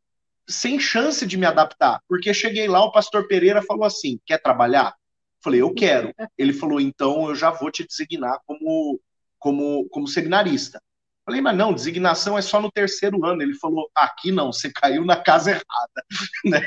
sem 0.49 0.81
chance 0.81 1.27
de 1.27 1.37
me 1.37 1.45
adaptar, 1.45 2.01
porque 2.09 2.33
cheguei 2.33 2.67
lá, 2.67 2.83
o 2.83 2.93
pastor 2.93 3.27
Pereira 3.29 3.63
falou 3.63 3.85
assim: 3.85 4.19
quer 4.25 4.39
trabalhar? 4.39 4.95
Falei, 5.43 5.61
eu 5.61 5.75
quero. 5.75 6.15
Ele 6.39 6.55
falou, 6.55 6.81
então 6.81 7.29
eu 7.29 7.35
já 7.35 7.51
vou 7.51 7.71
te 7.71 7.87
designar 7.87 8.39
como, 8.47 8.99
como, 9.39 9.87
como 9.91 10.09
seminarista. 10.09 10.81
Falei, 11.27 11.41
mas 11.41 11.57
não, 11.57 11.73
designação 11.73 12.37
é 12.37 12.43
só 12.43 12.61
no 12.61 12.73
terceiro 12.73 13.25
ano. 13.27 13.43
Ele 13.43 13.55
falou, 13.55 13.91
aqui 13.95 14.33
não, 14.33 14.53
você 14.53 14.71
caiu 14.73 15.05
na 15.05 15.17
casa 15.17 15.51
errada. 15.51 16.05
Né? 16.45 16.61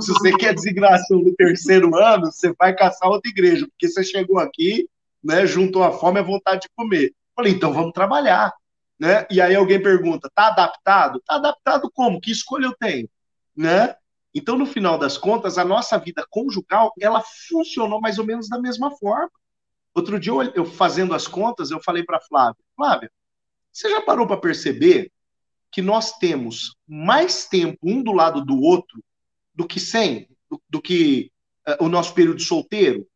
Se 0.00 0.12
você 0.12 0.32
quer 0.36 0.54
designação 0.54 1.20
no 1.20 1.34
terceiro 1.34 1.96
ano, 1.96 2.26
você 2.26 2.52
vai 2.58 2.74
caçar 2.74 3.08
outra 3.08 3.30
igreja, 3.30 3.66
porque 3.66 3.88
você 3.88 4.04
chegou 4.04 4.38
aqui, 4.38 4.86
né, 5.24 5.46
juntou 5.46 5.82
a 5.82 5.92
fome 5.92 6.18
e 6.18 6.20
a 6.20 6.24
vontade 6.24 6.62
de 6.62 6.68
comer. 6.76 7.12
Falei, 7.38 7.52
então 7.52 7.72
vamos 7.72 7.92
trabalhar. 7.92 8.52
Né? 8.98 9.24
E 9.30 9.40
aí 9.40 9.54
alguém 9.54 9.80
pergunta, 9.80 10.28
tá 10.34 10.48
adaptado? 10.48 11.22
Tá 11.24 11.36
adaptado 11.36 11.88
como? 11.94 12.20
Que 12.20 12.32
escolha 12.32 12.66
eu 12.66 12.74
tenho? 12.76 13.08
Né? 13.56 13.94
Então, 14.34 14.58
no 14.58 14.66
final 14.66 14.98
das 14.98 15.16
contas, 15.16 15.56
a 15.56 15.64
nossa 15.64 15.96
vida 15.98 16.26
conjugal, 16.28 16.92
ela 17.00 17.22
funcionou 17.48 18.00
mais 18.00 18.18
ou 18.18 18.26
menos 18.26 18.48
da 18.48 18.60
mesma 18.60 18.90
forma. 18.90 19.30
Outro 19.94 20.18
dia, 20.18 20.32
eu 20.56 20.64
fazendo 20.64 21.14
as 21.14 21.28
contas, 21.28 21.70
eu 21.70 21.80
falei 21.80 22.02
para 22.02 22.20
Flávia, 22.20 22.60
Flávia, 22.74 23.10
você 23.72 23.88
já 23.88 24.00
parou 24.00 24.26
para 24.26 24.36
perceber 24.36 25.12
que 25.70 25.80
nós 25.80 26.18
temos 26.18 26.74
mais 26.88 27.46
tempo 27.46 27.78
um 27.84 28.02
do 28.02 28.10
lado 28.10 28.44
do 28.44 28.60
outro 28.60 29.00
do 29.54 29.64
que 29.64 29.78
sem, 29.78 30.28
do, 30.50 30.60
do 30.68 30.82
que 30.82 31.30
uh, 31.68 31.84
o 31.84 31.88
nosso 31.88 32.12
período 32.14 32.42
solteiro? 32.42 33.06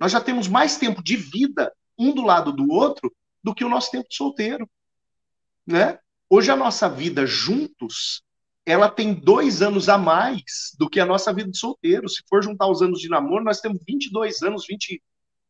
Nós 0.00 0.10
já 0.10 0.22
temos 0.22 0.48
mais 0.48 0.78
tempo 0.78 1.02
de 1.02 1.16
vida 1.16 1.70
um 1.98 2.14
do 2.14 2.22
lado 2.22 2.50
do 2.50 2.70
outro 2.70 3.12
do 3.42 3.54
que 3.54 3.64
o 3.64 3.68
nosso 3.68 3.90
tempo 3.90 4.08
de 4.08 4.16
solteiro, 4.16 4.68
né? 5.66 5.98
Hoje 6.28 6.50
a 6.50 6.56
nossa 6.56 6.88
vida 6.88 7.26
juntos, 7.26 8.22
ela 8.64 8.88
tem 8.88 9.12
dois 9.12 9.60
anos 9.60 9.88
a 9.88 9.98
mais 9.98 10.72
do 10.78 10.88
que 10.88 11.00
a 11.00 11.06
nossa 11.06 11.32
vida 11.32 11.50
de 11.50 11.58
solteiro. 11.58 12.08
Se 12.08 12.22
for 12.28 12.42
juntar 12.42 12.68
os 12.68 12.80
anos 12.80 13.00
de 13.00 13.08
namoro, 13.08 13.44
nós 13.44 13.60
temos 13.60 13.80
22 13.86 14.42
anos, 14.42 14.64
20, 14.66 15.02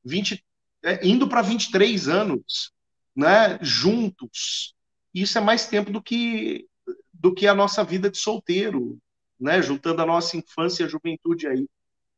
20 0.05 0.44
é, 0.83 1.07
indo 1.07 1.28
para 1.28 1.42
23 1.42 2.09
anos 2.09 2.72
né, 3.14 3.59
juntos. 3.62 4.74
Isso 5.14 5.38
é 5.38 5.40
mais 5.40 5.66
tempo 5.66 5.92
do 5.92 6.02
que 6.02 6.66
do 7.12 7.33
que 7.33 7.46
a 7.46 7.55
nossa 7.55 7.85
vida 7.85 8.11
de 8.11 8.18
solteiro, 8.18 8.98
né, 9.38 9.62
juntando 9.62 10.02
a 10.02 10.07
nossa 10.07 10.37
infância 10.37 10.83
e 10.83 10.87
a 10.87 10.88
juventude 10.88 11.46
aí. 11.46 11.68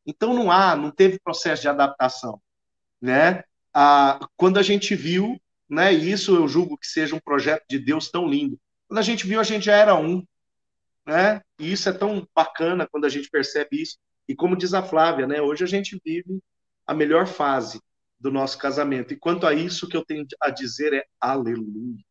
Então 0.03 0.33
não 0.33 0.51
há, 0.51 0.75
não 0.75 0.89
teve 0.89 1.19
processo 1.19 1.61
de 1.61 1.67
adaptação, 1.67 2.41
né? 2.99 3.43
Ah, 3.71 4.27
quando 4.35 4.57
a 4.57 4.63
gente 4.63 4.95
viu, 4.95 5.39
né, 5.69 5.93
e 5.93 6.11
isso 6.11 6.35
eu 6.35 6.47
julgo 6.47 6.77
que 6.77 6.87
seja 6.87 7.15
um 7.15 7.19
projeto 7.19 7.63
de 7.69 7.79
Deus 7.79 8.09
tão 8.09 8.27
lindo. 8.27 8.59
Quando 8.87 8.99
a 8.99 9.03
gente 9.03 9.25
viu, 9.25 9.39
a 9.39 9.43
gente 9.43 9.65
já 9.65 9.75
era 9.75 9.95
um, 9.95 10.23
né? 11.05 11.41
E 11.59 11.71
isso 11.71 11.89
é 11.89 11.93
tão 11.93 12.27
bacana 12.35 12.87
quando 12.87 13.05
a 13.05 13.09
gente 13.09 13.29
percebe 13.29 13.81
isso. 13.81 13.97
E 14.27 14.35
como 14.35 14.55
diz 14.55 14.73
a 14.73 14.83
Flávia, 14.83 15.27
né, 15.27 15.41
hoje 15.41 15.63
a 15.63 15.67
gente 15.67 15.99
vive 16.03 16.39
a 16.85 16.93
melhor 16.93 17.27
fase 17.27 17.81
do 18.19 18.31
nosso 18.31 18.57
casamento. 18.57 19.13
E 19.13 19.17
quanto 19.17 19.45
a 19.45 19.53
isso, 19.53 19.85
o 19.85 19.89
que 19.89 19.97
eu 19.97 20.05
tenho 20.05 20.25
a 20.41 20.49
dizer 20.49 20.93
é 20.93 21.03
aleluia. 21.19 22.03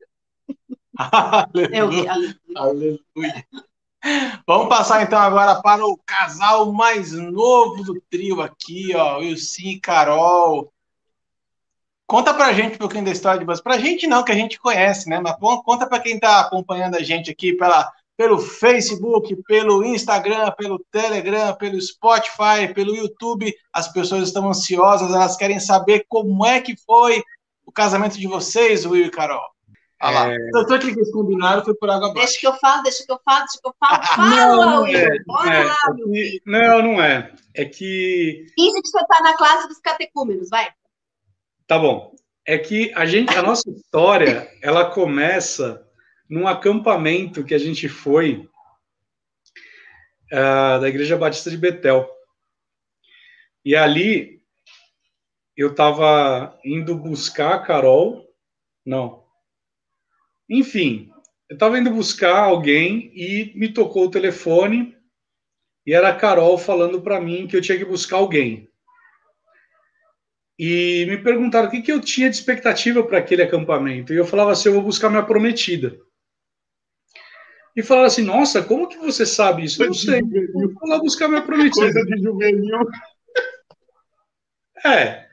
aleluia. 0.97 2.13
aleluia. 2.55 3.47
Vamos 4.47 4.69
passar 4.69 5.03
então 5.03 5.19
agora 5.19 5.63
para 5.63 5.85
o 5.87 5.97
casal 5.97 6.71
mais 6.73 7.13
novo 7.13 7.83
do 7.83 8.01
trio 8.11 8.43
aqui, 8.43 8.95
ó, 8.95 9.19
Wilson 9.19 9.63
e 9.63 9.81
Carol. 9.81 10.74
Conta 12.15 12.33
pra 12.33 12.53
gente 12.53 12.77
um 12.77 12.79
pouquinho 12.79 13.05
da 13.05 13.11
história 13.11 13.41
de 13.41 13.45
vocês. 13.45 13.61
Pra 13.61 13.77
gente 13.77 14.07
não, 14.07 14.23
que 14.23 14.31
a 14.31 14.37
gente 14.37 14.57
conhece, 14.61 15.09
né? 15.09 15.19
Mas 15.19 15.35
conta 15.65 15.85
pra 15.85 15.99
quem 15.99 16.17
tá 16.17 16.43
acompanhando 16.43 16.95
a 16.95 17.03
gente 17.03 17.29
aqui 17.29 17.53
pela 17.53 17.91
pelo 18.17 18.39
Facebook, 18.39 19.35
pelo 19.49 19.85
Instagram, 19.85 20.53
pelo 20.53 20.79
Telegram, 20.93 21.57
pelo 21.57 21.83
Spotify, 21.83 22.73
pelo 22.73 22.95
YouTube. 22.95 23.53
As 23.73 23.93
pessoas 23.93 24.29
estão 24.29 24.49
ansiosas, 24.49 25.13
elas 25.13 25.37
querem 25.37 25.59
saber 25.59 26.07
como 26.09 26.47
é 26.47 26.61
que 26.61 26.77
foi 26.87 27.21
o 27.67 27.73
casamento 27.73 28.17
de 28.17 28.29
vocês, 28.29 28.87
Will 28.87 29.07
e 29.07 29.11
Carol. 29.11 29.43
Olha 30.01 30.15
lá. 30.15 30.33
É... 30.33 30.39
Tanto 30.53 30.79
que 30.79 30.91
eles 30.91 31.11
combinaram 31.11 31.65
foi 31.65 31.75
por 31.75 31.91
água 31.91 32.11
abaixo. 32.11 32.27
Deixa 32.27 32.39
que 32.39 32.47
eu 32.47 32.55
falo, 32.61 32.83
deixa 32.85 33.05
que 33.05 33.11
eu 33.11 33.21
falo, 33.25 33.39
deixa 33.41 33.61
que 33.61 33.69
eu 33.69 33.75
falo. 33.81 34.03
Fala, 34.05 34.67
não, 34.67 34.83
Will. 34.85 34.97
É, 34.97 35.19
Bora 35.27 35.53
é, 35.53 35.65
lá, 35.65 35.75
é 35.75 35.95
que, 35.97 36.43
Não, 36.47 36.81
não 36.81 37.03
é. 37.03 37.35
É 37.57 37.65
que. 37.65 38.47
Finge 38.55 38.81
que 38.83 38.89
você 38.89 39.01
está 39.01 39.21
na 39.21 39.37
classe 39.37 39.67
dos 39.67 39.81
catecúmenos, 39.81 40.49
vai. 40.49 40.69
Tá 41.67 41.79
bom. 41.79 42.15
é 42.47 42.59
que 42.59 42.93
a 42.95 43.07
gente, 43.07 43.35
a 43.35 43.43
nossa 43.43 43.69
história, 43.71 44.51
ela 44.61 44.91
começa 44.91 45.89
num 46.29 46.47
acampamento 46.47 47.43
que 47.43 47.55
a 47.55 47.59
gente 47.59 47.89
foi 47.89 48.47
uh, 50.31 50.81
da 50.81 50.89
Igreja 50.89 51.17
Batista 51.17 51.51
de 51.51 51.57
Betel. 51.57 52.07
E 53.65 53.75
ali 53.75 54.43
eu 55.57 55.71
estava 55.71 56.59
indo 56.63 56.95
buscar 56.97 57.55
a 57.55 57.59
Carol, 57.61 58.29
não. 58.85 59.25
Enfim, 60.51 61.11
eu 61.49 61.55
estava 61.55 61.79
indo 61.79 61.91
buscar 61.91 62.41
alguém 62.41 63.11
e 63.15 63.53
me 63.55 63.73
tocou 63.73 64.05
o 64.05 64.11
telefone 64.11 64.95
e 65.87 65.95
era 65.95 66.11
a 66.11 66.17
Carol 66.17 66.59
falando 66.59 67.01
para 67.01 67.21
mim 67.21 67.47
que 67.47 67.57
eu 67.57 67.63
tinha 67.63 67.79
que 67.79 67.87
buscar 67.87 68.17
alguém. 68.17 68.71
E 70.59 71.05
me 71.09 71.19
perguntaram 71.19 71.69
o 71.69 71.71
que, 71.71 71.83
que 71.83 71.91
eu 71.91 72.01
tinha 72.01 72.31
de 72.31 72.37
expectativa 72.37 73.03
para 73.03 73.19
aquele 73.19 73.43
acampamento. 73.43 74.13
E 74.13 74.17
eu 74.17 74.27
falava 74.27 74.53
assim: 74.53 74.69
eu 74.69 74.75
vou 74.75 74.83
buscar 74.83 75.11
minha 75.11 75.25
prometida. 75.25 75.99
E 77.77 77.83
falaram 77.83 78.07
assim: 78.07 78.23
nossa, 78.23 78.63
como 78.63 78.89
que 78.89 78.99
você 78.99 79.27
sabe 79.27 79.65
isso? 79.65 79.83
Eu 79.83 79.89
não 79.89 79.95
sei. 79.95 80.21
Eu 80.21 80.73
vou 80.73 80.89
lá 80.89 80.99
buscar 80.99 81.29
minha 81.29 81.43
prometida. 81.43 81.93
Coisa 81.93 82.05
de 82.05 82.23
juvenil. 82.23 82.79
É, 84.85 85.27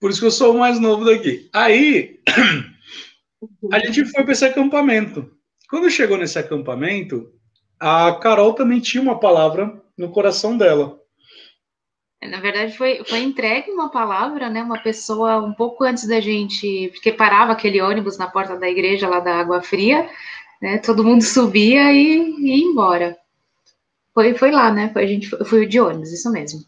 por 0.00 0.10
isso 0.10 0.20
que 0.20 0.26
eu 0.26 0.30
sou 0.30 0.54
o 0.54 0.58
mais 0.58 0.78
novo 0.78 1.04
daqui. 1.04 1.48
Aí, 1.52 2.20
a 3.72 3.78
gente 3.78 4.04
foi 4.06 4.24
para 4.24 4.32
esse 4.32 4.44
acampamento. 4.44 5.30
Quando 5.70 5.90
chegou 5.90 6.18
nesse 6.18 6.38
acampamento, 6.38 7.32
a 7.80 8.12
Carol 8.14 8.52
também 8.52 8.80
tinha 8.80 9.02
uma 9.02 9.18
palavra 9.18 9.80
no 9.96 10.10
coração 10.10 10.56
dela. 10.56 11.00
Na 12.22 12.40
verdade, 12.40 12.76
foi, 12.76 13.04
foi 13.04 13.20
entregue 13.20 13.70
uma 13.70 13.90
palavra, 13.90 14.48
né? 14.48 14.62
Uma 14.62 14.78
pessoa 14.78 15.38
um 15.38 15.52
pouco 15.52 15.84
antes 15.84 16.08
da 16.08 16.18
gente, 16.20 16.90
porque 16.94 17.12
parava 17.12 17.52
aquele 17.52 17.80
ônibus 17.80 18.16
na 18.16 18.26
porta 18.26 18.56
da 18.56 18.68
igreja 18.68 19.08
lá 19.08 19.20
da 19.20 19.38
Água 19.38 19.62
Fria, 19.62 20.08
né? 20.60 20.78
Todo 20.78 21.04
mundo 21.04 21.22
subia 21.24 21.92
e, 21.92 22.34
e 22.38 22.58
ia 22.58 22.64
embora. 22.64 23.16
Foi, 24.14 24.34
foi 24.34 24.50
lá, 24.50 24.72
né? 24.72 24.90
Foi, 24.92 25.04
a 25.04 25.06
gente 25.06 25.28
foi, 25.44 25.66
de 25.66 25.78
ônibus, 25.78 26.10
isso 26.10 26.30
mesmo. 26.32 26.60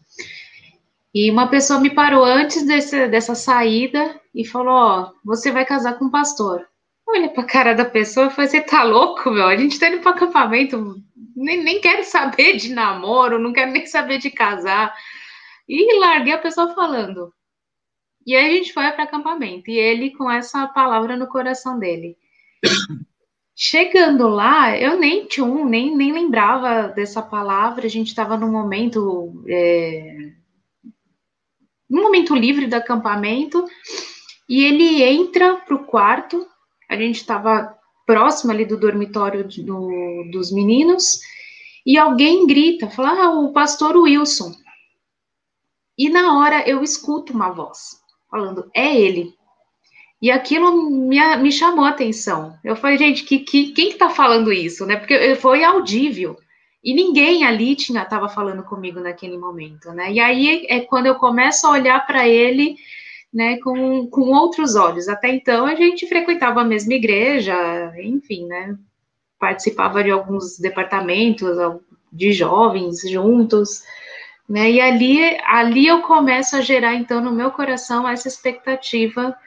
E 1.13 1.31
uma 1.31 1.47
pessoa 1.47 1.79
me 1.79 1.89
parou 1.89 2.23
antes 2.23 2.65
desse, 2.65 3.07
dessa 3.07 3.33
saída 3.33 4.19
e 4.33 4.45
falou: 4.45 4.73
Ó, 4.73 5.11
você 5.25 5.51
vai 5.51 5.65
casar 5.65 5.97
com 5.97 6.05
um 6.05 6.11
pastor. 6.11 6.67
Eu 7.07 7.15
olhei 7.15 7.29
pra 7.29 7.43
cara 7.43 7.73
da 7.73 7.85
pessoa 7.85 8.27
e 8.27 8.29
falei: 8.29 8.49
Você 8.51 8.61
tá 8.61 8.83
louco, 8.83 9.31
meu? 9.31 9.47
A 9.47 9.57
gente 9.57 9.79
tá 9.79 9.89
indo 9.89 9.99
pro 9.99 10.11
acampamento, 10.11 10.95
nem, 11.35 11.63
nem 11.63 11.81
quero 11.81 12.03
saber 12.03 12.55
de 12.57 12.71
namoro, 12.71 13.39
não 13.39 13.51
quero 13.51 13.71
nem 13.71 13.87
saber 13.87 14.19
de 14.19 14.29
casar. 14.29 14.93
E 15.69 15.99
larguei 15.99 16.33
a 16.33 16.39
pessoa 16.39 16.73
falando. 16.73 17.31
E 18.25 18.35
aí 18.35 18.49
a 18.49 18.53
gente 18.55 18.73
foi 18.73 18.91
para 18.91 19.03
acampamento, 19.03 19.69
e 19.69 19.77
ele 19.77 20.11
com 20.11 20.29
essa 20.29 20.67
palavra 20.67 21.15
no 21.15 21.27
coração 21.27 21.77
dele. 21.77 22.17
Chegando 23.55 24.27
lá, 24.27 24.75
eu 24.77 24.99
nem 24.99 25.25
tchum, 25.25 25.65
nem, 25.65 25.95
nem 25.95 26.11
lembrava 26.11 26.87
dessa 26.89 27.21
palavra, 27.21 27.85
a 27.85 27.89
gente 27.89 28.07
estava 28.07 28.35
num 28.35 28.51
momento. 28.51 29.43
É, 29.47 30.31
num 31.89 32.03
momento 32.03 32.35
livre 32.35 32.67
do 32.67 32.75
acampamento, 32.75 33.65
e 34.47 34.63
ele 34.63 35.03
entra 35.03 35.57
para 35.57 35.75
o 35.75 35.85
quarto, 35.85 36.47
a 36.89 36.95
gente 36.95 37.17
estava 37.17 37.75
próximo 38.05 38.51
ali 38.51 38.65
do 38.65 38.79
dormitório 38.79 39.43
do, 39.43 40.23
dos 40.31 40.51
meninos, 40.51 41.19
e 41.85 41.97
alguém 41.97 42.47
grita, 42.47 42.89
fala, 42.89 43.25
ah, 43.25 43.39
o 43.39 43.51
pastor 43.51 43.95
Wilson. 43.95 44.53
E 45.99 46.07
na 46.09 46.39
hora 46.39 46.65
eu 46.65 46.81
escuto 46.81 47.33
uma 47.33 47.49
voz 47.49 47.99
falando, 48.31 48.71
é 48.73 48.95
ele. 48.95 49.33
E 50.21 50.31
aquilo 50.31 50.89
me, 50.89 51.19
me 51.37 51.51
chamou 51.51 51.83
a 51.83 51.89
atenção. 51.89 52.57
Eu 52.63 52.77
falei, 52.77 52.97
gente, 52.97 53.25
que, 53.25 53.39
que, 53.39 53.73
quem 53.73 53.91
que 53.91 53.97
tá 53.97 54.09
falando 54.09 54.49
isso, 54.53 54.85
né? 54.85 54.95
Porque 54.95 55.35
foi 55.35 55.61
audível. 55.61 56.37
E 56.81 56.93
ninguém 56.93 57.43
ali 57.43 57.75
tinha 57.75 58.03
estava 58.03 58.29
falando 58.29 58.63
comigo 58.63 59.01
naquele 59.01 59.37
momento, 59.37 59.91
né? 59.91 60.09
E 60.09 60.21
aí 60.21 60.65
é 60.69 60.79
quando 60.79 61.07
eu 61.07 61.15
começo 61.15 61.67
a 61.67 61.71
olhar 61.71 62.07
para 62.07 62.25
ele, 62.25 62.77
né, 63.33 63.57
com, 63.57 64.07
com 64.07 64.21
outros 64.31 64.75
olhos. 64.75 65.09
Até 65.09 65.27
então 65.27 65.65
a 65.65 65.75
gente 65.75 66.07
frequentava 66.07 66.61
a 66.61 66.65
mesma 66.65 66.93
igreja, 66.93 67.53
enfim, 68.01 68.45
né? 68.45 68.77
Participava 69.37 70.01
de 70.01 70.11
alguns 70.11 70.57
departamentos 70.57 71.57
de 72.11 72.31
jovens 72.31 73.01
juntos, 73.01 73.83
né? 74.49 74.71
E 74.71 74.81
ali, 74.81 75.37
ali 75.45 75.85
eu 75.85 76.01
começo 76.01 76.55
a 76.55 76.61
gerar, 76.61 76.95
então, 76.95 77.21
no 77.21 77.31
meu 77.31 77.51
coração, 77.51 78.09
essa 78.09 78.27
expectativa 78.27 79.37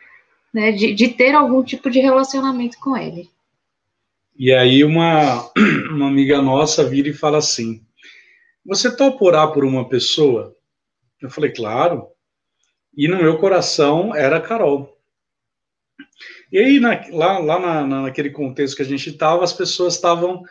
né, 0.55 0.71
de, 0.71 0.95
de 0.95 1.09
ter 1.09 1.35
algum 1.35 1.63
tipo 1.65 1.91
de 1.91 1.99
relacionamento 1.99 2.79
com 2.79 2.97
ele. 2.97 3.29
E 4.39 4.53
aí 4.53 4.85
uma, 4.85 5.51
uma 5.91 6.07
amiga 6.07 6.41
nossa 6.41 6.89
vira 6.89 7.09
e 7.09 7.13
fala 7.13 7.39
assim, 7.39 7.85
você 8.65 8.95
topa 8.95 9.25
orar 9.25 9.53
por 9.53 9.65
uma 9.65 9.89
pessoa? 9.89 10.55
Eu 11.21 11.29
falei, 11.29 11.51
claro. 11.51 12.07
E 12.97 13.09
no 13.09 13.17
meu 13.17 13.39
coração 13.39 14.15
era 14.15 14.37
a 14.37 14.41
Carol. 14.41 14.97
E 16.53 16.59
aí, 16.59 16.79
na, 16.79 17.01
lá, 17.11 17.39
lá 17.39 17.59
na, 17.59 18.03
naquele 18.03 18.31
contexto 18.31 18.77
que 18.77 18.83
a 18.83 18.87
gente 18.87 19.11
estava, 19.11 19.43
as 19.43 19.53
pessoas 19.53 19.95
estavam 19.95 20.45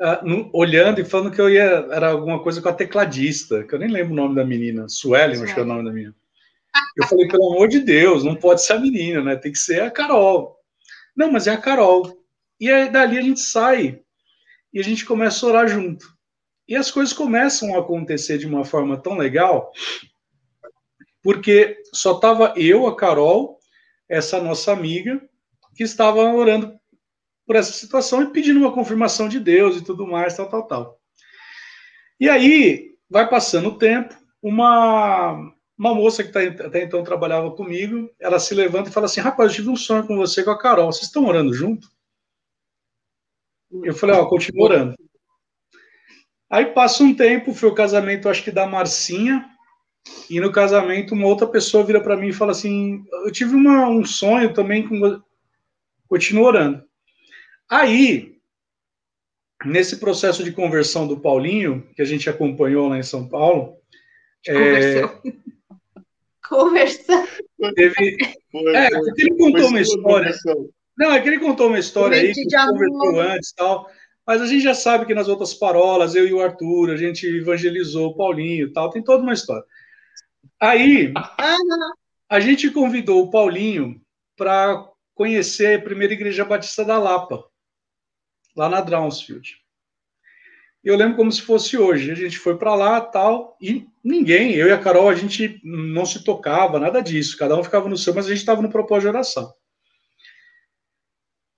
uh, 0.00 0.50
olhando 0.52 1.00
e 1.00 1.04
falando 1.04 1.32
que 1.32 1.40
eu 1.40 1.50
ia, 1.50 1.86
era 1.90 2.10
alguma 2.10 2.42
coisa 2.42 2.60
com 2.60 2.68
a 2.68 2.74
tecladista, 2.74 3.64
que 3.64 3.74
eu 3.74 3.78
nem 3.78 3.90
lembro 3.90 4.12
o 4.12 4.16
nome 4.16 4.34
da 4.34 4.44
menina, 4.44 4.88
Suelen, 4.88 5.42
acho 5.42 5.54
que 5.54 5.60
é 5.60 5.62
o 5.62 5.66
nome 5.66 5.84
da 5.84 5.92
menina. 5.92 6.14
Eu 6.96 7.06
falei, 7.06 7.26
pelo 7.28 7.52
amor 7.52 7.68
de 7.68 7.80
Deus, 7.80 8.22
não 8.22 8.34
pode 8.34 8.62
ser 8.62 8.74
a 8.74 8.78
menina, 8.78 9.22
né? 9.22 9.36
Tem 9.36 9.52
que 9.52 9.58
ser 9.58 9.82
a 9.82 9.90
Carol. 9.90 10.56
Não, 11.16 11.32
mas 11.32 11.46
é 11.46 11.52
a 11.52 11.56
Carol. 11.56 12.22
E 12.60 12.70
aí, 12.70 12.90
dali 12.90 13.18
a 13.18 13.22
gente 13.22 13.40
sai 13.40 14.00
e 14.72 14.80
a 14.80 14.82
gente 14.82 15.06
começa 15.06 15.44
a 15.44 15.48
orar 15.48 15.68
junto. 15.68 16.06
E 16.68 16.76
as 16.76 16.90
coisas 16.90 17.14
começam 17.14 17.74
a 17.74 17.78
acontecer 17.78 18.38
de 18.38 18.46
uma 18.46 18.64
forma 18.64 18.96
tão 18.96 19.16
legal, 19.16 19.72
porque 21.22 21.82
só 21.92 22.18
tava 22.18 22.52
eu, 22.56 22.86
a 22.86 22.96
Carol, 22.96 23.58
essa 24.08 24.40
nossa 24.40 24.72
amiga, 24.72 25.20
que 25.74 25.84
estava 25.84 26.20
orando 26.34 26.75
por 27.46 27.56
essa 27.56 27.72
situação 27.72 28.22
e 28.22 28.30
pedindo 28.30 28.58
uma 28.58 28.72
confirmação 28.72 29.28
de 29.28 29.38
Deus 29.38 29.76
e 29.76 29.84
tudo 29.84 30.06
mais, 30.06 30.36
tal, 30.36 30.48
tal, 30.48 30.66
tal. 30.66 31.00
E 32.18 32.28
aí, 32.28 32.94
vai 33.08 33.28
passando 33.28 33.68
o 33.68 33.78
tempo, 33.78 34.14
uma, 34.42 35.32
uma 35.78 35.94
moça 35.94 36.24
que 36.24 36.32
tá, 36.32 36.40
até 36.42 36.82
então 36.82 37.04
trabalhava 37.04 37.50
comigo, 37.52 38.10
ela 38.18 38.40
se 38.40 38.54
levanta 38.54 38.90
e 38.90 38.92
fala 38.92 39.06
assim, 39.06 39.20
rapaz, 39.20 39.50
eu 39.50 39.56
tive 39.56 39.68
um 39.68 39.76
sonho 39.76 40.06
com 40.06 40.16
você 40.16 40.42
com 40.42 40.50
a 40.50 40.58
Carol, 40.58 40.92
vocês 40.92 41.06
estão 41.06 41.26
orando 41.26 41.52
junto? 41.52 41.88
Eu 43.84 43.94
falei, 43.94 44.16
ó, 44.16 44.26
continua 44.26 44.64
orando. 44.64 44.96
Aí 46.50 46.66
passa 46.66 47.02
um 47.02 47.14
tempo, 47.14 47.54
foi 47.54 47.68
o 47.68 47.74
casamento, 47.74 48.28
acho 48.28 48.42
que 48.42 48.50
da 48.52 48.66
Marcinha, 48.66 49.44
e 50.30 50.40
no 50.40 50.52
casamento 50.52 51.14
uma 51.14 51.26
outra 51.26 51.46
pessoa 51.46 51.84
vira 51.84 52.00
para 52.00 52.16
mim 52.16 52.28
e 52.28 52.32
fala 52.32 52.52
assim, 52.52 53.04
eu 53.24 53.32
tive 53.32 53.54
uma, 53.54 53.88
um 53.88 54.04
sonho 54.04 54.54
também 54.54 54.88
com... 54.88 55.20
Continua 56.08 56.46
orando. 56.46 56.85
Aí, 57.68 58.36
nesse 59.64 59.98
processo 59.98 60.44
de 60.44 60.52
conversão 60.52 61.06
do 61.06 61.18
Paulinho, 61.18 61.88
que 61.94 62.02
a 62.02 62.04
gente 62.04 62.28
acompanhou 62.28 62.88
lá 62.88 62.98
em 62.98 63.02
São 63.02 63.28
Paulo. 63.28 63.76
Conversão. 64.46 65.22
É... 65.24 65.32
Conversão. 66.48 67.26
Teve... 67.74 68.16
É, 68.54 68.88
ele 69.16 69.36
contou 69.36 69.68
uma 69.68 69.80
história. 69.80 70.32
Não, 70.96 71.12
é 71.12 71.20
que 71.20 71.28
ele 71.28 71.40
contou 71.40 71.66
uma 71.66 71.78
história 71.78 72.18
aí 72.18 72.32
que 72.32 72.44
conversou 72.44 73.20
antes 73.20 73.50
e 73.50 73.54
tal. 73.56 73.90
Mas 74.24 74.40
a 74.40 74.46
gente 74.46 74.62
já 74.62 74.74
sabe 74.74 75.06
que 75.06 75.14
nas 75.14 75.28
outras 75.28 75.54
parolas, 75.54 76.14
eu 76.14 76.26
e 76.26 76.32
o 76.32 76.40
Arthur, 76.40 76.90
a 76.90 76.96
gente 76.96 77.26
evangelizou 77.26 78.10
o 78.10 78.16
Paulinho 78.16 78.68
e 78.68 78.72
tal, 78.72 78.90
tem 78.90 79.02
toda 79.02 79.22
uma 79.22 79.32
história. 79.32 79.64
Aí, 80.60 81.12
a 82.28 82.40
gente 82.40 82.70
convidou 82.70 83.22
o 83.22 83.30
Paulinho 83.30 84.00
para 84.36 84.88
conhecer 85.14 85.78
a 85.78 85.82
primeira 85.82 86.14
igreja 86.14 86.44
batista 86.44 86.84
da 86.84 86.98
Lapa 86.98 87.44
lá 88.56 88.68
na 88.68 88.80
Drownsfield. 88.80 89.60
Eu 90.82 90.96
lembro 90.96 91.16
como 91.16 91.32
se 91.32 91.42
fosse 91.42 91.76
hoje. 91.76 92.12
A 92.12 92.14
gente 92.14 92.38
foi 92.38 92.56
para 92.56 92.74
lá 92.74 93.00
tal, 93.00 93.56
e 93.60 93.86
ninguém, 94.02 94.54
eu 94.54 94.68
e 94.68 94.72
a 94.72 94.78
Carol, 94.78 95.08
a 95.08 95.14
gente 95.14 95.60
não 95.64 96.06
se 96.06 96.22
tocava, 96.22 96.78
nada 96.78 97.02
disso. 97.02 97.36
Cada 97.36 97.56
um 97.58 97.64
ficava 97.64 97.88
no 97.88 97.96
seu, 97.96 98.14
mas 98.14 98.26
a 98.26 98.28
gente 98.28 98.38
estava 98.38 98.62
no 98.62 98.70
propósito 98.70 99.02
de 99.02 99.08
oração. 99.08 99.52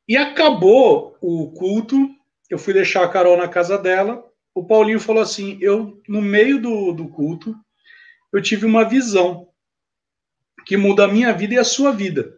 E 0.08 0.16
acabou 0.16 1.18
o 1.20 1.52
culto, 1.52 2.08
eu 2.48 2.58
fui 2.58 2.72
deixar 2.72 3.04
a 3.04 3.08
Carol 3.08 3.36
na 3.36 3.46
casa 3.46 3.76
dela. 3.76 4.24
O 4.54 4.64
Paulinho 4.64 4.98
falou 4.98 5.22
assim: 5.22 5.58
eu, 5.60 6.00
no 6.08 6.22
meio 6.22 6.60
do, 6.60 6.92
do 6.92 7.08
culto, 7.08 7.54
eu 8.32 8.40
tive 8.40 8.64
uma 8.64 8.88
visão 8.88 9.48
que 10.64 10.78
muda 10.78 11.04
a 11.04 11.08
minha 11.08 11.34
vida 11.34 11.52
e 11.54 11.58
a 11.58 11.64
sua 11.64 11.92
vida. 11.92 12.34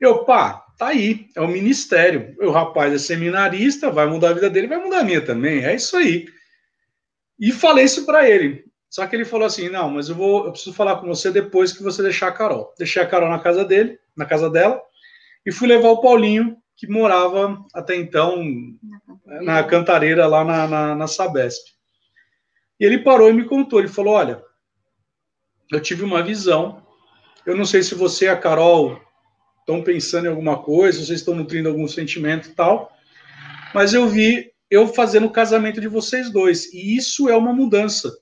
Eu, 0.00 0.24
pá, 0.24 0.61
Tá 0.78 0.88
aí, 0.88 1.28
é 1.36 1.40
o 1.40 1.48
ministério. 1.48 2.34
O 2.40 2.50
rapaz 2.50 2.92
é 2.92 2.98
seminarista, 2.98 3.90
vai 3.90 4.06
mudar 4.06 4.30
a 4.30 4.34
vida 4.34 4.50
dele, 4.50 4.66
vai 4.66 4.78
mudar 4.78 5.00
a 5.00 5.04
minha 5.04 5.24
também. 5.24 5.64
É 5.64 5.74
isso 5.74 5.96
aí. 5.96 6.26
E 7.38 7.52
falei 7.52 7.84
isso 7.84 8.04
para 8.04 8.28
ele. 8.28 8.64
Só 8.90 9.06
que 9.06 9.16
ele 9.16 9.24
falou 9.24 9.46
assim: 9.46 9.68
não, 9.68 9.90
mas 9.90 10.08
eu 10.08 10.14
vou, 10.14 10.44
eu 10.44 10.52
preciso 10.52 10.74
falar 10.74 10.96
com 10.96 11.06
você 11.06 11.30
depois 11.30 11.72
que 11.72 11.82
você 11.82 12.02
deixar 12.02 12.28
a 12.28 12.32
Carol. 12.32 12.74
Deixei 12.78 13.00
a 13.00 13.06
Carol 13.06 13.28
na 13.28 13.38
casa 13.38 13.64
dele. 13.64 13.98
na 14.16 14.26
casa 14.26 14.50
dela, 14.50 14.80
e 15.44 15.50
fui 15.50 15.66
levar 15.66 15.88
o 15.88 16.00
Paulinho, 16.00 16.56
que 16.76 16.86
morava 16.86 17.58
até 17.74 17.96
então 17.96 18.44
na 19.42 19.62
cantareira 19.64 20.26
lá 20.26 20.44
na, 20.44 20.68
na, 20.68 20.94
na 20.94 21.06
Sabesp. 21.06 21.72
E 22.78 22.84
ele 22.84 22.98
parou 22.98 23.28
e 23.28 23.32
me 23.32 23.44
contou, 23.44 23.78
ele 23.78 23.88
falou, 23.88 24.14
olha, 24.14 24.42
eu 25.70 25.80
tive 25.80 26.02
uma 26.02 26.22
visão, 26.22 26.84
eu 27.46 27.56
não 27.56 27.64
sei 27.64 27.82
se 27.82 27.94
você 27.94 28.26
e 28.26 28.28
a 28.28 28.36
Carol 28.36 29.00
estão 29.62 29.82
pensando 29.82 30.26
em 30.26 30.28
alguma 30.28 30.62
coisa, 30.62 30.98
vocês 30.98 31.20
estão 31.20 31.34
nutrindo 31.34 31.68
algum 31.68 31.88
sentimento 31.88 32.48
e 32.48 32.52
tal, 32.52 32.92
mas 33.74 33.94
eu 33.94 34.08
vi 34.08 34.52
eu 34.70 34.86
fazendo 34.88 35.26
o 35.26 35.32
casamento 35.32 35.80
de 35.80 35.88
vocês 35.88 36.30
dois, 36.30 36.72
e 36.72 36.96
isso 36.96 37.28
é 37.28 37.36
uma 37.36 37.52
mudança, 37.52 38.12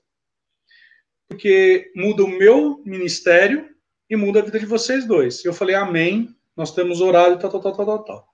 porque 1.27 1.91
muda 1.95 2.23
o 2.23 2.27
meu 2.27 2.81
ministério 2.85 3.69
e 4.09 4.15
muda 4.15 4.39
a 4.39 4.43
vida 4.43 4.59
de 4.59 4.65
vocês 4.65 5.05
dois. 5.05 5.45
Eu 5.45 5.53
falei, 5.53 5.75
amém, 5.75 6.35
nós 6.55 6.73
temos 6.73 6.99
orado 6.99 7.35
e 7.35 7.39
tal, 7.39 7.49
tal, 7.49 7.61
tal, 7.61 7.85
tal, 7.85 8.03
tal. 8.03 8.31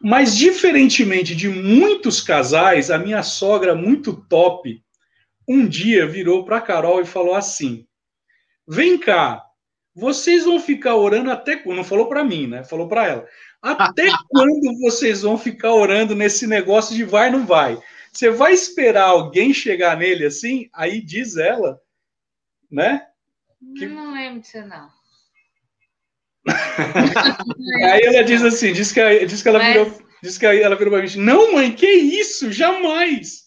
Mas, 0.00 0.36
diferentemente 0.36 1.34
de 1.34 1.48
muitos 1.48 2.20
casais, 2.20 2.90
a 2.90 2.98
minha 2.98 3.22
sogra, 3.22 3.74
muito 3.74 4.12
top, 4.28 4.82
um 5.48 5.66
dia 5.66 6.06
virou 6.06 6.44
para 6.44 6.60
Carol 6.60 7.00
e 7.00 7.06
falou 7.06 7.34
assim: 7.34 7.86
Vem 8.66 8.98
cá, 8.98 9.44
vocês 9.94 10.44
vão 10.44 10.58
ficar 10.58 10.96
orando 10.96 11.30
até 11.30 11.56
quando? 11.56 11.76
Não 11.76 11.84
falou 11.84 12.08
para 12.08 12.24
mim, 12.24 12.48
né? 12.48 12.64
Falou 12.64 12.88
para 12.88 13.06
ela. 13.06 13.28
Até 13.62 14.08
quando 14.28 14.80
vocês 14.80 15.22
vão 15.22 15.38
ficar 15.38 15.72
orando 15.72 16.14
nesse 16.14 16.46
negócio 16.46 16.96
de 16.96 17.04
vai 17.04 17.30
não 17.30 17.46
vai? 17.46 17.78
Você 18.12 18.30
vai 18.30 18.52
esperar 18.52 19.04
alguém 19.04 19.54
chegar 19.54 19.96
nele 19.96 20.26
assim? 20.26 20.68
Aí 20.72 21.00
diz 21.00 21.36
ela, 21.36 21.80
né? 22.70 23.06
Que... 23.76 23.86
Não 23.86 24.12
lembro 24.12 24.40
disso, 24.40 24.58
não. 24.66 24.88
Aí 27.90 28.02
ela 28.02 28.22
diz 28.22 28.42
assim, 28.42 28.72
diz 28.72 28.92
que, 28.92 29.26
diz 29.26 29.42
que 29.42 29.48
ela 29.48 29.58
Mas... 29.58 29.72
virou, 29.72 30.02
diz 30.22 30.36
que 30.36 30.44
ela 30.44 30.76
virou 30.76 30.92
pra 30.92 31.02
mim, 31.02 31.16
não, 31.16 31.54
mãe, 31.54 31.72
que 31.72 31.86
isso? 31.86 32.52
Jamais! 32.52 33.43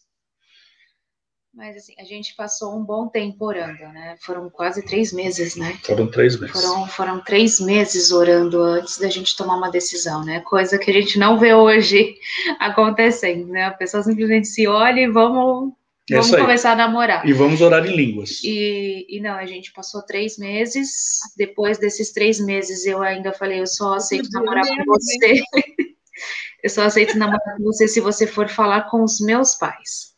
Mas 1.58 1.76
assim, 1.76 1.94
a 1.98 2.04
gente 2.04 2.36
passou 2.36 2.78
um 2.78 2.84
bom 2.84 3.08
tempo 3.08 3.44
orando, 3.44 3.80
né? 3.80 4.16
Foram 4.20 4.48
quase 4.48 4.86
três 4.86 5.12
meses, 5.12 5.56
né? 5.56 5.76
Foram 5.84 6.06
três 6.06 6.40
meses. 6.40 6.62
Foram, 6.62 6.86
foram 6.86 7.20
três 7.20 7.60
meses 7.60 8.12
orando 8.12 8.62
antes 8.62 9.00
da 9.00 9.10
gente 9.10 9.36
tomar 9.36 9.56
uma 9.56 9.72
decisão, 9.72 10.24
né? 10.24 10.40
Coisa 10.42 10.78
que 10.78 10.92
a 10.92 10.94
gente 10.94 11.18
não 11.18 11.40
vê 11.40 11.56
hoje 11.56 12.16
acontecendo, 12.60 13.48
né? 13.48 13.66
A 13.66 13.72
pessoa 13.72 14.04
simplesmente 14.04 14.48
se 14.48 14.68
olha 14.68 15.02
e 15.02 15.08
vamos, 15.08 15.74
vamos 16.08 16.30
começar 16.30 16.74
a 16.74 16.76
namorar. 16.76 17.28
E 17.28 17.34
vamos 17.34 17.60
orar 17.60 17.84
em 17.88 17.96
línguas. 17.96 18.40
E, 18.44 19.08
e 19.10 19.20
não, 19.20 19.34
a 19.34 19.48
gente 19.48 19.74
passou 19.74 20.04
três 20.04 20.38
meses. 20.38 21.18
Depois 21.36 21.80
desses 21.80 22.12
três 22.12 22.40
meses, 22.40 22.86
eu 22.86 23.02
ainda 23.02 23.34
falei, 23.34 23.62
eu 23.62 23.68
só 23.68 23.96
aceito 23.96 24.30
namorar 24.32 24.64
com 24.64 24.86
você. 24.86 25.42
eu 26.62 26.70
só 26.70 26.84
aceito 26.84 27.18
namorar 27.18 27.58
com 27.58 27.64
você 27.64 27.88
se 27.88 28.00
você 28.00 28.28
for 28.28 28.48
falar 28.48 28.92
com 28.92 29.04
os 29.04 29.20
meus 29.20 29.56
pais. 29.56 30.16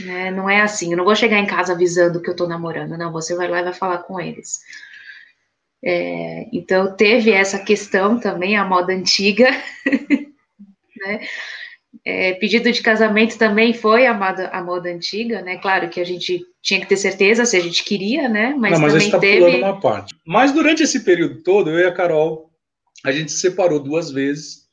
Né? 0.00 0.30
Não 0.30 0.48
é 0.48 0.60
assim, 0.60 0.90
eu 0.90 0.96
não 0.96 1.04
vou 1.04 1.16
chegar 1.16 1.38
em 1.38 1.46
casa 1.46 1.72
avisando 1.72 2.20
que 2.20 2.28
eu 2.28 2.36
tô 2.36 2.46
namorando, 2.46 2.96
não, 2.96 3.12
você 3.12 3.34
vai 3.34 3.48
lá 3.48 3.60
e 3.60 3.64
vai 3.64 3.72
falar 3.72 3.98
com 3.98 4.20
eles. 4.20 4.60
É, 5.82 6.46
então, 6.52 6.94
teve 6.96 7.30
essa 7.30 7.58
questão 7.58 8.18
também, 8.18 8.56
a 8.56 8.64
moda 8.64 8.92
antiga, 8.92 9.50
né? 11.00 11.20
É, 12.04 12.34
pedido 12.34 12.70
de 12.70 12.82
casamento 12.82 13.38
também 13.38 13.72
foi 13.72 14.06
a 14.06 14.14
moda, 14.14 14.48
a 14.48 14.62
moda 14.62 14.90
antiga, 14.90 15.42
né? 15.42 15.58
Claro 15.58 15.88
que 15.88 16.00
a 16.00 16.04
gente 16.04 16.44
tinha 16.62 16.80
que 16.80 16.86
ter 16.86 16.96
certeza 16.96 17.44
se 17.44 17.56
a 17.56 17.60
gente 17.60 17.84
queria, 17.84 18.28
né? 18.28 18.54
Mas, 18.58 18.72
não, 18.72 18.80
mas 18.80 18.92
também 18.92 19.10
tá 19.10 19.18
teve. 19.18 19.56
uma 19.62 19.80
parte. 19.80 20.14
Mas 20.26 20.52
durante 20.52 20.82
esse 20.82 21.00
período 21.00 21.42
todo, 21.42 21.70
eu 21.70 21.78
e 21.78 21.84
a 21.84 21.92
Carol, 21.92 22.50
a 23.04 23.12
gente 23.12 23.32
se 23.32 23.40
separou 23.40 23.80
duas 23.80 24.10
vezes. 24.10 24.68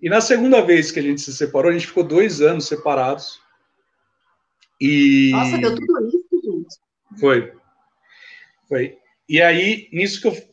E 0.00 0.08
na 0.08 0.20
segunda 0.20 0.60
vez 0.60 0.90
que 0.90 0.98
a 0.98 1.02
gente 1.02 1.20
se 1.20 1.32
separou, 1.32 1.70
a 1.70 1.74
gente 1.74 1.86
ficou 1.86 2.04
dois 2.04 2.40
anos 2.40 2.66
separados. 2.66 3.40
E... 4.80 5.30
Nossa, 5.32 5.58
deu 5.58 5.74
tudo 5.74 6.08
isso, 6.08 6.40
gente. 6.44 6.76
Foi. 7.20 7.52
Foi. 8.68 8.96
E 9.28 9.42
aí, 9.42 9.88
nisso 9.92 10.20
que 10.20 10.28
eu. 10.28 10.48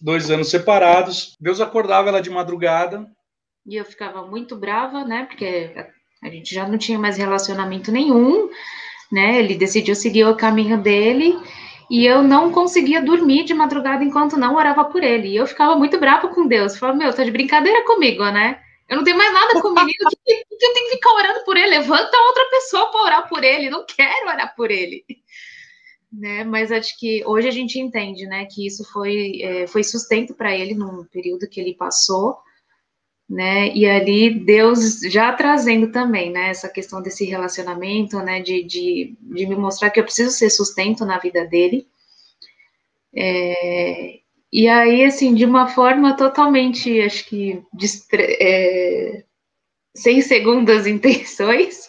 Dois 0.00 0.30
anos 0.30 0.48
separados, 0.48 1.36
Deus 1.40 1.60
acordava 1.60 2.08
ela 2.08 2.22
de 2.22 2.30
madrugada. 2.30 3.04
E 3.66 3.74
eu 3.74 3.84
ficava 3.84 4.24
muito 4.24 4.54
brava, 4.54 5.04
né? 5.04 5.24
Porque 5.24 5.74
a 6.22 6.28
gente 6.28 6.54
já 6.54 6.68
não 6.68 6.78
tinha 6.78 6.96
mais 6.96 7.16
relacionamento 7.16 7.90
nenhum, 7.90 8.48
né? 9.10 9.40
Ele 9.40 9.56
decidiu 9.56 9.96
seguir 9.96 10.24
o 10.24 10.36
caminho 10.36 10.80
dele 10.80 11.36
e 11.90 12.06
eu 12.06 12.22
não 12.22 12.52
conseguia 12.52 13.02
dormir 13.02 13.44
de 13.44 13.54
madrugada 13.54 14.04
enquanto 14.04 14.36
não 14.36 14.54
orava 14.54 14.84
por 14.84 15.02
ele. 15.02 15.28
E 15.28 15.36
eu 15.36 15.48
ficava 15.48 15.74
muito 15.74 15.98
brava 15.98 16.28
com 16.28 16.46
Deus. 16.46 16.76
Falava, 16.76 16.96
meu, 16.96 17.12
tá 17.12 17.24
de 17.24 17.30
brincadeira 17.32 17.84
comigo, 17.84 18.22
né? 18.24 18.60
Eu 18.88 18.96
não 18.96 19.04
tenho 19.04 19.18
mais 19.18 19.32
nada 19.32 19.60
com 19.60 19.68
o 19.68 19.74
menino. 19.74 20.10
que, 20.24 20.44
que 20.44 20.66
eu 20.66 20.72
tenho 20.72 20.86
que 20.88 20.94
ficar 20.94 21.12
orando 21.12 21.44
por 21.44 21.56
ele? 21.56 21.78
Levanta 21.78 22.18
outra 22.18 22.44
pessoa 22.50 22.90
para 22.90 23.02
orar 23.02 23.28
por 23.28 23.44
ele. 23.44 23.68
Não 23.68 23.84
quero 23.84 24.28
orar 24.28 24.54
por 24.56 24.70
ele. 24.70 25.04
Né? 26.10 26.42
Mas 26.44 26.72
acho 26.72 26.98
que 26.98 27.22
hoje 27.26 27.48
a 27.48 27.50
gente 27.50 27.78
entende, 27.78 28.26
né, 28.26 28.46
que 28.46 28.66
isso 28.66 28.82
foi, 28.90 29.42
é, 29.42 29.66
foi 29.66 29.84
sustento 29.84 30.34
para 30.34 30.56
ele 30.56 30.74
num 30.74 31.04
período 31.04 31.46
que 31.46 31.60
ele 31.60 31.74
passou, 31.74 32.38
né? 33.28 33.68
E 33.74 33.84
ali 33.84 34.30
Deus 34.30 35.00
já 35.00 35.30
trazendo 35.34 35.92
também, 35.92 36.30
né, 36.30 36.48
essa 36.48 36.66
questão 36.66 37.02
desse 37.02 37.26
relacionamento, 37.26 38.18
né, 38.20 38.40
de, 38.40 38.62
de, 38.64 39.18
de 39.20 39.46
me 39.46 39.54
mostrar 39.54 39.90
que 39.90 40.00
eu 40.00 40.04
preciso 40.04 40.30
ser 40.30 40.48
sustento 40.48 41.04
na 41.04 41.18
vida 41.18 41.44
dele. 41.44 41.86
É, 43.14 44.20
e 44.52 44.66
aí, 44.66 45.04
assim, 45.04 45.34
de 45.34 45.44
uma 45.44 45.68
forma 45.68 46.16
totalmente, 46.16 47.00
acho 47.00 47.26
que, 47.26 47.62
é, 48.14 49.24
sem 49.94 50.22
segundas 50.22 50.86
intenções, 50.88 51.86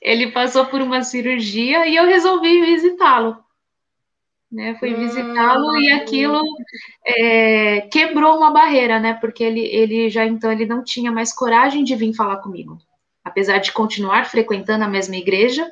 ele 0.00 0.30
passou 0.30 0.66
por 0.66 0.80
uma 0.80 1.02
cirurgia 1.02 1.86
e 1.86 1.96
eu 1.96 2.06
resolvi 2.06 2.64
visitá-lo. 2.64 3.36
Né, 4.50 4.74
fui 4.80 4.92
visitá-lo 4.94 5.76
e 5.76 5.92
aquilo 5.92 6.42
é, 7.06 7.82
quebrou 7.82 8.36
uma 8.36 8.50
barreira, 8.50 8.98
né? 8.98 9.14
Porque 9.14 9.44
ele, 9.44 9.60
ele 9.60 10.10
já 10.10 10.26
então 10.26 10.50
ele 10.50 10.66
não 10.66 10.82
tinha 10.82 11.12
mais 11.12 11.32
coragem 11.32 11.84
de 11.84 11.94
vir 11.94 12.12
falar 12.14 12.38
comigo, 12.38 12.76
apesar 13.22 13.58
de 13.58 13.70
continuar 13.70 14.26
frequentando 14.26 14.82
a 14.82 14.88
mesma 14.88 15.14
igreja, 15.14 15.70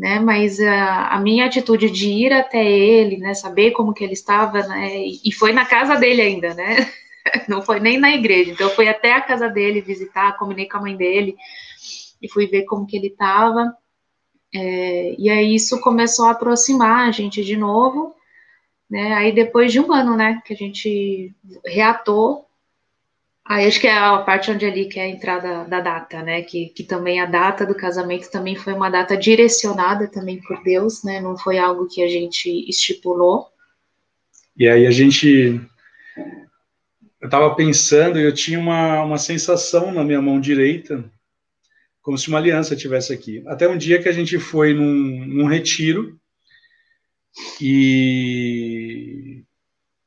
né? 0.00 0.18
Mas 0.18 0.58
a, 0.58 1.08
a, 1.08 1.20
minha 1.20 1.44
atitude 1.44 1.90
de 1.90 2.08
ir 2.08 2.32
até 2.32 2.64
ele, 2.66 3.18
né? 3.18 3.34
Saber 3.34 3.72
como 3.72 3.92
que 3.92 4.02
ele 4.02 4.14
estava, 4.14 4.66
né? 4.66 4.96
E, 4.96 5.20
e 5.26 5.30
foi 5.30 5.52
na 5.52 5.66
casa 5.66 5.94
dele 5.96 6.22
ainda, 6.22 6.54
né? 6.54 6.90
Não 7.46 7.60
foi 7.60 7.80
nem 7.80 7.98
na 7.98 8.10
igreja. 8.10 8.50
Então 8.50 8.68
eu 8.68 8.74
fui 8.74 8.88
até 8.88 9.12
a 9.12 9.20
casa 9.20 9.46
dele 9.46 9.82
visitar, 9.82 10.38
combinei 10.38 10.66
com 10.66 10.78
a 10.78 10.80
mãe 10.80 10.96
dele 10.96 11.36
e 12.22 12.30
fui 12.30 12.46
ver 12.46 12.64
como 12.64 12.86
que 12.86 12.96
ele 12.96 13.08
estava. 13.08 13.76
É, 14.54 15.14
e 15.18 15.28
aí 15.28 15.54
isso 15.54 15.78
começou 15.82 16.24
a 16.24 16.30
aproximar 16.30 17.06
a 17.06 17.12
gente 17.12 17.44
de 17.44 17.54
novo, 17.54 18.14
né? 18.90 19.12
Aí 19.16 19.32
depois 19.32 19.70
de 19.70 19.80
um 19.80 19.92
ano, 19.92 20.16
né, 20.16 20.40
que 20.46 20.54
a 20.54 20.56
gente 20.56 21.34
reatou 21.62 22.46
Aí 23.46 23.66
acho 23.66 23.80
que 23.80 23.86
é 23.86 23.96
a 23.96 24.18
parte 24.18 24.50
onde 24.50 24.64
ali 24.64 24.86
que 24.86 25.00
é 25.00 25.04
a 25.04 25.08
entrada 25.08 25.64
da 25.64 25.80
data, 25.80 26.22
né? 26.22 26.42
Que, 26.42 26.66
que 26.68 26.84
também 26.84 27.20
a 27.20 27.26
data 27.26 27.66
do 27.66 27.74
casamento 27.74 28.30
também 28.30 28.54
foi 28.54 28.72
uma 28.72 28.90
data 28.90 29.16
direcionada 29.16 30.06
também 30.08 30.40
por 30.40 30.62
Deus, 30.62 31.02
né? 31.02 31.20
Não 31.20 31.36
foi 31.36 31.58
algo 31.58 31.88
que 31.88 32.02
a 32.02 32.08
gente 32.08 32.48
estipulou. 32.68 33.48
E 34.56 34.68
aí 34.68 34.86
a 34.86 34.90
gente. 34.90 35.60
Eu 37.20 37.26
estava 37.26 37.54
pensando 37.54 38.18
eu 38.18 38.32
tinha 38.32 38.58
uma, 38.58 39.02
uma 39.02 39.18
sensação 39.18 39.92
na 39.92 40.02
minha 40.02 40.22
mão 40.22 40.40
direita, 40.40 41.04
como 42.00 42.16
se 42.16 42.28
uma 42.28 42.38
aliança 42.38 42.76
tivesse 42.76 43.12
aqui. 43.12 43.42
Até 43.46 43.68
um 43.68 43.76
dia 43.76 44.00
que 44.02 44.08
a 44.08 44.12
gente 44.12 44.38
foi 44.38 44.72
num, 44.72 45.26
num 45.26 45.46
retiro 45.46 46.18
e 47.60 49.42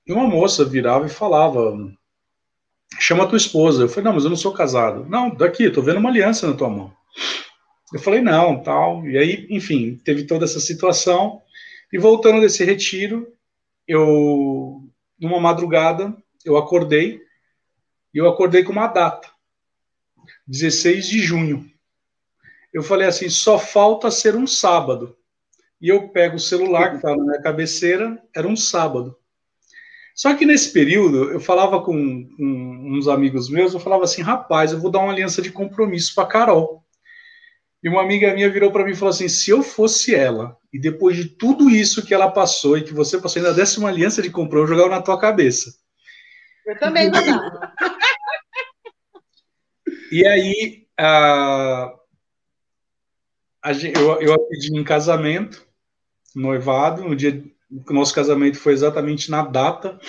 uma 0.07 0.27
moça 0.27 0.65
virava 0.65 1.05
e 1.05 1.09
falava 1.09 1.75
chama 3.03 3.25
a 3.25 3.27
tua 3.27 3.37
esposa. 3.37 3.83
Eu 3.83 3.89
falei, 3.89 4.05
não, 4.05 4.13
mas 4.13 4.23
eu 4.23 4.29
não 4.29 4.37
sou 4.37 4.53
casado. 4.53 5.05
Não, 5.09 5.35
daqui, 5.35 5.69
tô 5.69 5.81
vendo 5.81 5.97
uma 5.97 6.09
aliança 6.09 6.47
na 6.47 6.55
tua 6.55 6.69
mão. 6.69 6.95
Eu 7.93 7.99
falei, 7.99 8.21
não, 8.21 8.63
tal. 8.63 9.05
E 9.05 9.17
aí, 9.17 9.45
enfim, 9.49 9.99
teve 10.05 10.23
toda 10.23 10.45
essa 10.45 10.59
situação. 10.59 11.41
E 11.91 11.97
voltando 11.97 12.39
desse 12.39 12.63
retiro, 12.63 13.27
eu, 13.85 14.81
numa 15.19 15.39
madrugada, 15.39 16.15
eu 16.45 16.55
acordei, 16.55 17.21
e 18.13 18.17
eu 18.17 18.27
acordei 18.29 18.63
com 18.63 18.71
uma 18.71 18.87
data, 18.87 19.27
16 20.47 21.05
de 21.05 21.19
junho. 21.19 21.69
Eu 22.73 22.83
falei 22.83 23.07
assim, 23.07 23.29
só 23.29 23.59
falta 23.59 24.09
ser 24.09 24.35
um 24.35 24.47
sábado. 24.47 25.15
E 25.81 25.89
eu 25.89 26.07
pego 26.07 26.37
o 26.37 26.39
celular 26.39 26.91
que 26.91 26.95
estava 26.95 27.17
na 27.17 27.23
minha 27.23 27.41
cabeceira, 27.41 28.17
era 28.33 28.47
um 28.47 28.55
sábado. 28.55 29.17
Só 30.15 30.35
que 30.35 30.45
nesse 30.45 30.71
período, 30.71 31.31
eu 31.31 31.39
falava 31.39 31.81
com, 31.81 32.29
uns 32.39 33.07
amigos 33.07 33.49
meus, 33.49 33.73
eu 33.73 33.79
falava 33.79 34.03
assim, 34.03 34.21
rapaz, 34.21 34.71
eu 34.71 34.79
vou 34.79 34.91
dar 34.91 34.99
uma 34.99 35.11
aliança 35.11 35.41
de 35.41 35.51
compromisso 35.51 36.13
para 36.13 36.27
Carol. 36.27 36.83
E 37.83 37.89
uma 37.89 38.01
amiga 38.01 38.33
minha 38.33 38.49
virou 38.49 38.71
para 38.71 38.85
mim 38.85 38.91
e 38.91 38.95
falou 38.95 39.09
assim: 39.09 39.27
se 39.27 39.49
eu 39.49 39.61
fosse 39.61 40.15
ela, 40.15 40.55
e 40.71 40.79
depois 40.79 41.17
de 41.17 41.25
tudo 41.25 41.69
isso 41.69 42.05
que 42.05 42.13
ela 42.13 42.31
passou 42.31 42.77
e 42.77 42.83
que 42.83 42.93
você 42.93 43.19
passou, 43.19 43.41
ainda 43.41 43.53
desse 43.53 43.77
uma 43.77 43.89
aliança 43.89 44.21
de 44.21 44.29
compromisso, 44.29 44.71
eu 44.71 44.77
jogava 44.77 44.95
na 44.95 45.01
tua 45.01 45.19
cabeça. 45.19 45.75
Eu 46.65 46.79
também 46.79 47.11
gostava. 47.11 47.73
E 50.09 50.25
aí, 50.25 50.87
a, 50.97 51.93
a, 53.63 53.71
eu, 53.73 54.21
eu 54.21 54.33
a 54.33 54.39
pedi 54.47 54.77
em 54.77 54.83
casamento, 54.83 55.67
noivado, 56.33 57.03
no 57.03 57.15
dia 57.15 57.43
o 57.87 57.93
nosso 57.93 58.13
casamento 58.13 58.59
foi 58.59 58.73
exatamente 58.73 59.31
na 59.31 59.41
data 59.43 59.99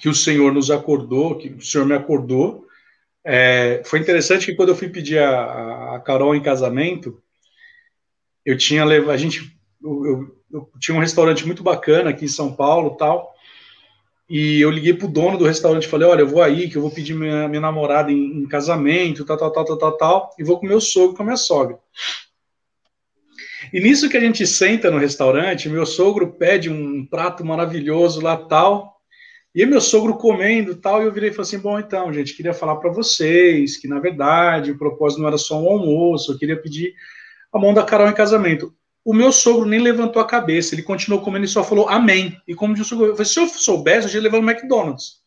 que 0.00 0.08
o 0.08 0.14
Senhor 0.14 0.52
nos 0.52 0.70
acordou, 0.70 1.36
que 1.36 1.48
o 1.48 1.62
Senhor 1.62 1.86
me 1.86 1.94
acordou. 1.94 2.66
É, 3.24 3.82
foi 3.84 3.98
interessante 3.98 4.46
que 4.46 4.54
quando 4.54 4.70
eu 4.70 4.76
fui 4.76 4.88
pedir 4.88 5.18
a, 5.18 5.96
a 5.96 6.00
Carol 6.00 6.34
em 6.34 6.42
casamento, 6.42 7.20
eu 8.44 8.56
tinha 8.56 8.84
levado, 8.84 9.10
a 9.10 9.16
gente, 9.16 9.56
eu, 9.82 10.06
eu, 10.06 10.42
eu, 10.52 10.70
tinha 10.78 10.96
um 10.96 11.00
restaurante 11.00 11.46
muito 11.46 11.62
bacana 11.62 12.10
aqui 12.10 12.24
em 12.24 12.28
São 12.28 12.54
Paulo, 12.54 12.96
tal, 12.96 13.34
e 14.28 14.60
eu 14.60 14.70
liguei 14.70 14.94
pro 14.94 15.08
dono 15.08 15.38
do 15.38 15.46
restaurante 15.46 15.84
e 15.84 15.88
falei, 15.88 16.06
olha, 16.06 16.20
eu 16.20 16.28
vou 16.28 16.42
aí, 16.42 16.68
que 16.68 16.76
eu 16.76 16.82
vou 16.82 16.90
pedir 16.90 17.14
minha, 17.14 17.48
minha 17.48 17.60
namorada 17.60 18.12
em, 18.12 18.38
em 18.38 18.46
casamento, 18.46 19.24
tal, 19.24 19.36
tal, 19.36 19.50
tal, 19.50 19.64
tal, 19.64 19.78
tal, 19.78 19.96
tal, 19.96 20.30
e 20.38 20.44
vou 20.44 20.60
com 20.60 20.66
meu 20.66 20.80
sogro, 20.80 21.16
com 21.16 21.22
a 21.22 21.26
minha 21.26 21.36
sogra. 21.36 21.78
E 23.72 23.80
nisso 23.80 24.08
que 24.08 24.16
a 24.16 24.20
gente 24.20 24.46
senta 24.46 24.90
no 24.90 24.98
restaurante, 24.98 25.68
meu 25.68 25.84
sogro 25.84 26.32
pede 26.32 26.70
um 26.70 27.04
prato 27.04 27.44
maravilhoso 27.44 28.20
lá, 28.20 28.36
tal, 28.36 28.98
e 29.54 29.64
meu 29.66 29.80
sogro 29.80 30.16
comendo 30.16 30.76
tal, 30.76 31.02
e 31.02 31.06
eu 31.06 31.12
virei 31.12 31.30
e 31.30 31.32
falei 31.32 31.48
assim: 31.48 31.58
bom, 31.58 31.78
então, 31.78 32.12
gente, 32.12 32.34
queria 32.34 32.54
falar 32.54 32.76
para 32.76 32.92
vocês 32.92 33.76
que, 33.76 33.88
na 33.88 33.98
verdade, 33.98 34.70
o 34.70 34.78
propósito 34.78 35.20
não 35.20 35.28
era 35.28 35.38
só 35.38 35.60
um 35.60 35.68
almoço, 35.68 36.32
eu 36.32 36.38
queria 36.38 36.60
pedir 36.60 36.94
a 37.52 37.58
mão 37.58 37.74
da 37.74 37.82
Carol 37.82 38.08
em 38.08 38.14
casamento. 38.14 38.72
O 39.04 39.14
meu 39.14 39.32
sogro 39.32 39.66
nem 39.66 39.80
levantou 39.80 40.20
a 40.20 40.26
cabeça, 40.26 40.74
ele 40.74 40.82
continuou 40.82 41.22
comendo 41.22 41.46
e 41.46 41.48
só 41.48 41.64
falou 41.64 41.88
amém. 41.88 42.36
E 42.46 42.54
como 42.54 42.74
disse 42.74 42.94
o 42.94 42.98
sogro, 42.98 43.24
se 43.24 43.40
eu 43.40 43.48
soubesse, 43.48 44.06
eu 44.06 44.12
já 44.12 44.20
levava 44.20 44.44
no 44.44 44.50
McDonald's. 44.50 45.22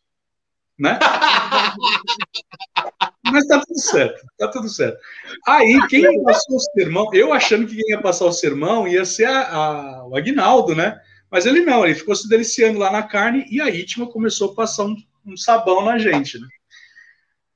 Né? 0.78 1.00
Mas 3.24 3.46
tá 3.46 3.62
tudo 3.66 3.80
certo, 3.80 4.26
tá 4.38 4.48
tudo 4.48 4.68
certo. 4.68 5.00
Aí, 5.48 5.80
quem 5.88 6.24
passou 6.24 6.56
o 6.56 6.60
sermão, 6.60 7.10
eu 7.14 7.32
achando 7.32 7.68
que 7.68 7.76
quem 7.76 7.92
ia 7.92 8.02
passar 8.02 8.26
o 8.26 8.34
sermão 8.34 8.88
ia 8.88 9.06
ser 9.06 9.26
a, 9.26 9.48
a, 9.48 10.08
o 10.08 10.16
Agnaldo, 10.16 10.76
né? 10.76 11.00
Mas 11.30 11.46
ele 11.46 11.62
não, 11.62 11.86
ele 11.86 11.96
ficou 11.96 12.16
se 12.16 12.28
deliciando 12.28 12.80
lá 12.80 12.92
na 12.92 13.04
carne 13.04 13.46
e 13.50 13.62
a 13.62 13.70
Itma 13.70 14.08
começou 14.08 14.52
a 14.52 14.56
passar 14.56 14.86
um, 14.86 14.96
um 15.26 15.38
sabão 15.38 15.86
na 15.86 15.98
gente, 15.98 16.40
né? 16.40 16.48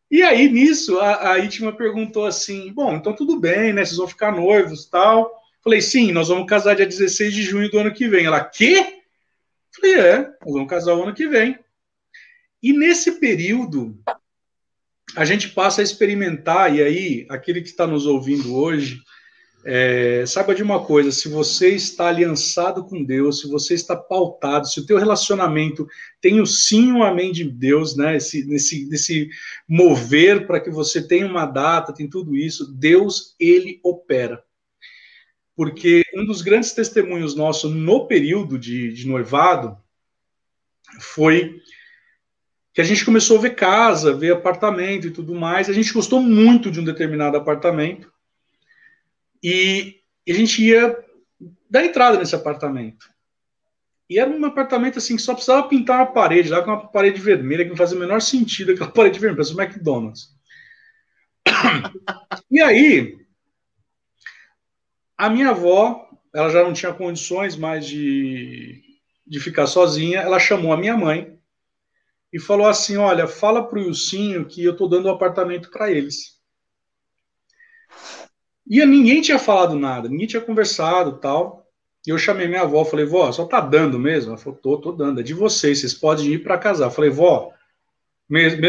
E 0.10 0.22
aí, 0.22 0.50
nisso, 0.50 1.00
a, 1.00 1.32
a 1.32 1.40
Itma 1.40 1.76
perguntou 1.76 2.26
assim: 2.26 2.72
Bom, 2.72 2.96
então 2.96 3.14
tudo 3.14 3.40
bem, 3.40 3.74
né? 3.74 3.84
Vocês 3.84 3.98
vão 3.98 4.08
ficar 4.08 4.32
noivos 4.32 4.86
tal. 4.86 5.32
Falei, 5.66 5.82
sim, 5.82 6.12
nós 6.12 6.28
vamos 6.28 6.46
casar 6.46 6.76
dia 6.76 6.86
16 6.86 7.34
de 7.34 7.42
junho 7.42 7.72
do 7.72 7.80
ano 7.80 7.92
que 7.92 8.08
vem. 8.08 8.28
Ela, 8.28 8.46
quê? 8.46 9.02
Falei, 9.76 9.96
é, 9.96 10.18
nós 10.20 10.54
vamos 10.54 10.70
casar 10.70 10.94
o 10.94 11.02
ano 11.02 11.14
que 11.16 11.28
vem. 11.28 11.58
E 12.62 12.72
nesse 12.72 13.14
período, 13.20 14.00
a 15.16 15.26
gente 15.26 15.50
passa 15.50 15.82
a 15.82 15.84
experimentar, 15.84 16.76
e 16.76 16.84
aí, 16.84 17.26
aquele 17.30 17.62
que 17.62 17.70
está 17.70 17.88
nos 17.88 18.06
ouvindo 18.06 18.56
hoje, 18.56 19.02
é, 19.68 20.24
saiba 20.28 20.54
de 20.54 20.62
uma 20.62 20.86
coisa: 20.86 21.12
se 21.12 21.28
você 21.28 21.70
está 21.70 22.08
aliançado 22.08 22.86
com 22.86 23.04
Deus, 23.04 23.40
se 23.40 23.48
você 23.48 23.74
está 23.74 23.96
pautado, 23.96 24.68
se 24.68 24.80
o 24.80 24.86
teu 24.86 24.98
relacionamento 24.98 25.88
tem 26.22 26.40
o 26.40 26.46
sim 26.46 26.90
e 26.90 26.92
o 26.92 27.04
amém 27.04 27.32
de 27.32 27.44
Deus, 27.44 27.96
né? 27.96 28.18
Esse, 28.18 28.46
nesse, 28.46 28.86
nesse 28.88 29.30
mover 29.68 30.46
para 30.46 30.60
que 30.60 30.70
você 30.70 31.02
tenha 31.02 31.26
uma 31.26 31.48
data, 31.48 31.94
tem 31.94 32.08
tudo 32.08 32.36
isso, 32.36 32.72
Deus 32.72 33.36
ele 33.40 33.80
opera. 33.84 34.44
Porque 35.56 36.04
um 36.14 36.26
dos 36.26 36.42
grandes 36.42 36.74
testemunhos 36.74 37.34
nossos 37.34 37.74
no 37.74 38.08
período 38.08 38.60
de, 38.60 38.94
de 38.94 39.08
noivado 39.08 39.78
foi 41.00 41.60
que 42.76 42.82
a 42.82 42.84
gente 42.84 43.06
começou 43.06 43.38
a 43.38 43.42
ver 43.42 43.56
casa, 43.56 44.14
ver 44.14 44.34
apartamento 44.34 45.08
e 45.08 45.12
tudo 45.12 45.34
mais. 45.34 45.70
A 45.70 45.74
gente 45.74 45.94
gostou 45.94 46.20
muito 46.20 46.70
de 46.70 46.82
um 46.82 46.84
determinado 46.84 47.38
apartamento 47.38 48.12
e 49.42 50.02
a 50.28 50.34
gente 50.34 50.62
ia 50.62 50.94
dar 51.70 51.86
entrada 51.86 52.18
nesse 52.18 52.36
apartamento. 52.36 53.10
E 54.10 54.20
era 54.20 54.30
um 54.30 54.44
apartamento 54.44 54.98
assim 54.98 55.16
que 55.16 55.22
só 55.22 55.34
precisava 55.34 55.70
pintar 55.70 56.00
uma 56.00 56.12
parede, 56.12 56.50
lá 56.50 56.62
com 56.62 56.70
uma 56.70 56.86
parede 56.86 57.22
vermelha, 57.22 57.64
que 57.64 57.70
não 57.70 57.78
fazia 57.78 57.96
o 57.96 58.00
menor 58.00 58.22
sentido 58.22 58.74
aquela 58.74 58.92
parede 58.92 59.20
vermelha, 59.20 59.38
parece 59.38 59.56
um 59.56 59.62
McDonald's. 59.62 60.36
E 62.52 62.62
aí, 62.62 63.18
a 65.18 65.30
minha 65.30 65.50
avó, 65.50 66.10
ela 66.34 66.50
já 66.50 66.62
não 66.62 66.74
tinha 66.74 66.94
condições 66.94 67.56
mais 67.56 67.86
de, 67.86 68.82
de 69.26 69.40
ficar 69.40 69.66
sozinha, 69.66 70.20
ela 70.20 70.40
chamou 70.40 70.72
a 70.72 70.78
minha 70.78 70.96
mãe 70.96 71.35
e 72.32 72.40
falou 72.40 72.68
assim: 72.68 72.98
Olha, 72.98 73.28
fala 73.28 73.68
pro 73.68 73.80
Ilcinho 73.80 74.46
que 74.46 74.64
eu 74.64 74.72
estou 74.72 74.90
dando 74.90 75.06
o 75.06 75.10
um 75.10 75.14
apartamento 75.14 75.70
para 75.70 75.92
eles. 75.92 76.36
E 78.68 78.84
ninguém 78.86 79.22
tinha 79.22 79.38
falado 79.38 79.76
nada, 79.76 80.10
ninguém 80.10 80.28
tinha 80.28 80.42
conversado 80.42 81.18
tal. 81.18 81.66
E 82.06 82.10
eu 82.10 82.18
chamei 82.18 82.48
minha 82.48 82.62
avó, 82.62 82.86
falei, 82.86 83.06
vó, 83.06 83.32
só 83.32 83.46
tá 83.46 83.60
dando 83.60 83.98
mesmo? 83.98 84.32
Ela 84.32 84.38
falou, 84.38 84.60
tô, 84.60 84.78
tô 84.80 84.92
dando, 84.92 85.20
é 85.20 85.24
de 85.24 85.34
vocês, 85.34 85.80
vocês 85.80 85.94
podem 85.94 86.28
ir 86.34 86.44
para 86.44 86.58
casar. 86.58 86.86
Eu 86.86 86.92
falei, 86.92 87.10
vó, 87.10 87.52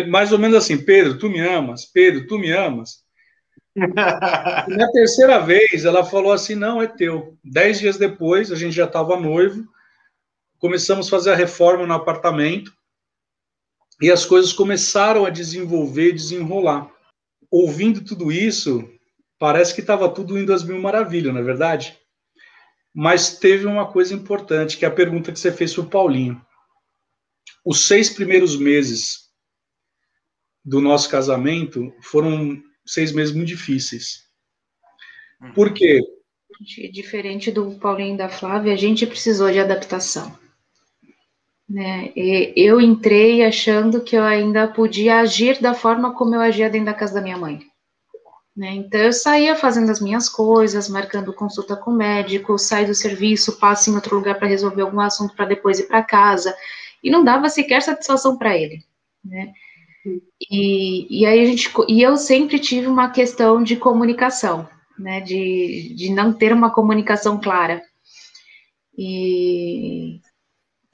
mais 0.09 0.33
ou 0.33 0.39
menos 0.39 0.57
assim, 0.57 0.79
Pedro, 0.79 1.19
tu 1.19 1.29
me 1.29 1.41
amas? 1.41 1.85
Pedro, 1.85 2.27
tu 2.27 2.39
me 2.39 2.51
amas? 2.51 3.05
na 3.77 4.91
terceira 4.91 5.39
vez, 5.39 5.85
ela 5.85 6.03
falou 6.03 6.33
assim, 6.33 6.55
não, 6.55 6.81
é 6.81 6.87
teu. 6.87 7.37
Dez 7.45 7.79
dias 7.79 7.99
depois, 7.99 8.51
a 8.51 8.57
gente 8.57 8.75
já 8.75 8.87
estava 8.87 9.21
noivo, 9.21 9.67
começamos 10.59 11.07
a 11.07 11.11
fazer 11.11 11.33
a 11.33 11.37
reforma 11.37 11.87
no 11.87 11.93
apartamento, 11.93 12.73
e 14.01 14.11
as 14.11 14.25
coisas 14.25 14.53
começaram 14.53 15.25
a 15.25 15.31
desenvolver, 15.31 16.13
desenrolar. 16.13 16.91
Ouvindo 17.51 18.05
tudo 18.05 18.31
isso, 18.31 18.89
parece 19.39 19.75
que 19.75 19.81
estava 19.81 20.09
tudo 20.09 20.39
indo 20.39 20.53
às 20.53 20.63
mil 20.63 20.81
maravilhas, 20.81 21.33
não 21.33 21.41
é 21.41 21.45
verdade? 21.45 21.99
Mas 22.95 23.39
teve 23.39 23.67
uma 23.67 23.91
coisa 23.91 24.15
importante, 24.15 24.77
que 24.77 24.85
é 24.85 24.89
a 24.89 24.95
pergunta 24.95 25.33
que 25.33 25.39
você 25.39 25.53
fez 25.53 25.75
para 25.75 25.85
o 25.85 25.89
Paulinho. 25.89 26.41
Os 27.65 27.81
seis 27.87 28.11
primeiros 28.11 28.57
meses 28.57 29.27
do 30.65 30.81
nosso 30.81 31.09
casamento 31.09 31.93
foram 32.03 32.63
seis 32.87 33.13
meses 33.13 33.35
muito 33.35 33.49
difíceis. 33.49 34.25
Uhum. 35.41 35.53
Por 35.53 35.73
quê? 35.73 36.01
Diferente 36.93 37.51
do 37.51 37.79
Paulinho 37.79 38.15
e 38.15 38.19
da 38.19 38.29
Flávia, 38.29 38.73
a 38.73 38.77
gente 38.77 39.07
precisou 39.07 39.51
de 39.51 39.61
adaptação. 39.61 40.46
Né? 41.69 42.13
eu 42.15 42.81
entrei 42.81 43.45
achando 43.45 44.01
que 44.01 44.17
eu 44.17 44.23
ainda 44.23 44.69
podia 44.69 45.19
agir 45.19 45.61
da 45.61 45.75
forma 45.75 46.15
como 46.15 46.33
eu 46.33 46.41
agia 46.41 46.71
dentro 46.71 46.87
da 46.87 46.95
casa 46.95 47.15
da 47.15 47.21
minha 47.21 47.37
mãe. 47.37 47.61
Né? 48.57 48.75
Então, 48.77 49.01
eu 49.01 49.13
saía 49.13 49.55
fazendo 49.55 49.91
as 49.91 50.01
minhas 50.01 50.29
coisas, 50.29 50.89
marcando 50.89 51.33
consulta 51.33 51.77
com 51.77 51.91
o 51.91 51.97
médico, 51.97 52.57
saio 52.57 52.87
do 52.87 52.95
serviço, 52.95 53.59
passo 53.59 53.91
em 53.91 53.95
outro 53.95 54.17
lugar 54.17 54.39
para 54.39 54.49
resolver 54.49 54.81
algum 54.81 55.01
assunto 55.01 55.35
para 55.35 55.45
depois 55.45 55.79
ir 55.79 55.89
para 55.89 56.03
casa, 56.03 56.57
e 57.03 57.11
não 57.11 57.23
dava 57.23 57.51
sequer 57.51 57.83
satisfação 57.83 58.39
para 58.39 58.57
ele. 58.57 58.83
Né? 59.23 59.53
E, 60.51 61.21
e 61.23 61.27
aí 61.27 61.41
a 61.41 61.45
gente, 61.45 61.71
e 61.89 62.01
eu 62.01 62.17
sempre 62.17 62.59
tive 62.59 62.87
uma 62.87 63.11
questão 63.11 63.63
de 63.63 63.77
comunicação, 63.77 64.69
né, 64.99 65.21
de, 65.21 65.93
de 65.95 66.11
não 66.11 66.33
ter 66.33 66.53
uma 66.53 66.71
comunicação 66.71 67.39
clara. 67.41 67.83
E 68.97 70.21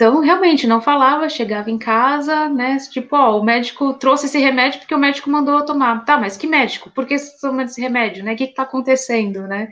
então, 0.03 0.19
realmente, 0.19 0.67
não 0.67 0.83
falava, 0.83 1.29
chegava 1.29 1.71
em 1.71 1.79
casa, 1.79 2.49
né? 2.49 2.77
Tipo, 2.91 3.15
ó, 3.15 3.39
o 3.39 3.45
médico 3.45 3.95
trouxe 3.95 4.27
esse 4.27 4.37
remédio 4.37 4.81
porque 4.81 4.97
o 4.97 4.99
médico 4.99 5.31
mandou 5.31 5.61
eu 5.61 5.65
tomar. 5.65 6.05
Tá, 6.05 6.19
mas 6.19 6.37
que 6.37 6.45
médico? 6.45 6.91
Por 6.91 7.07
que 7.07 7.17
você 7.17 7.31
tá 7.31 7.49
tomando 7.49 7.69
esse 7.69 7.81
remédio, 7.81 8.25
né? 8.25 8.35
O 8.35 8.37
que 8.37 8.43
está 8.43 8.65
acontecendo, 8.65 9.47
né? 9.47 9.71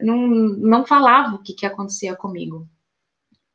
Não, 0.00 0.16
não 0.16 0.86
falava 0.86 1.34
o 1.34 1.42
que, 1.42 1.52
que 1.52 1.66
acontecia 1.66 2.16
comigo. 2.16 2.66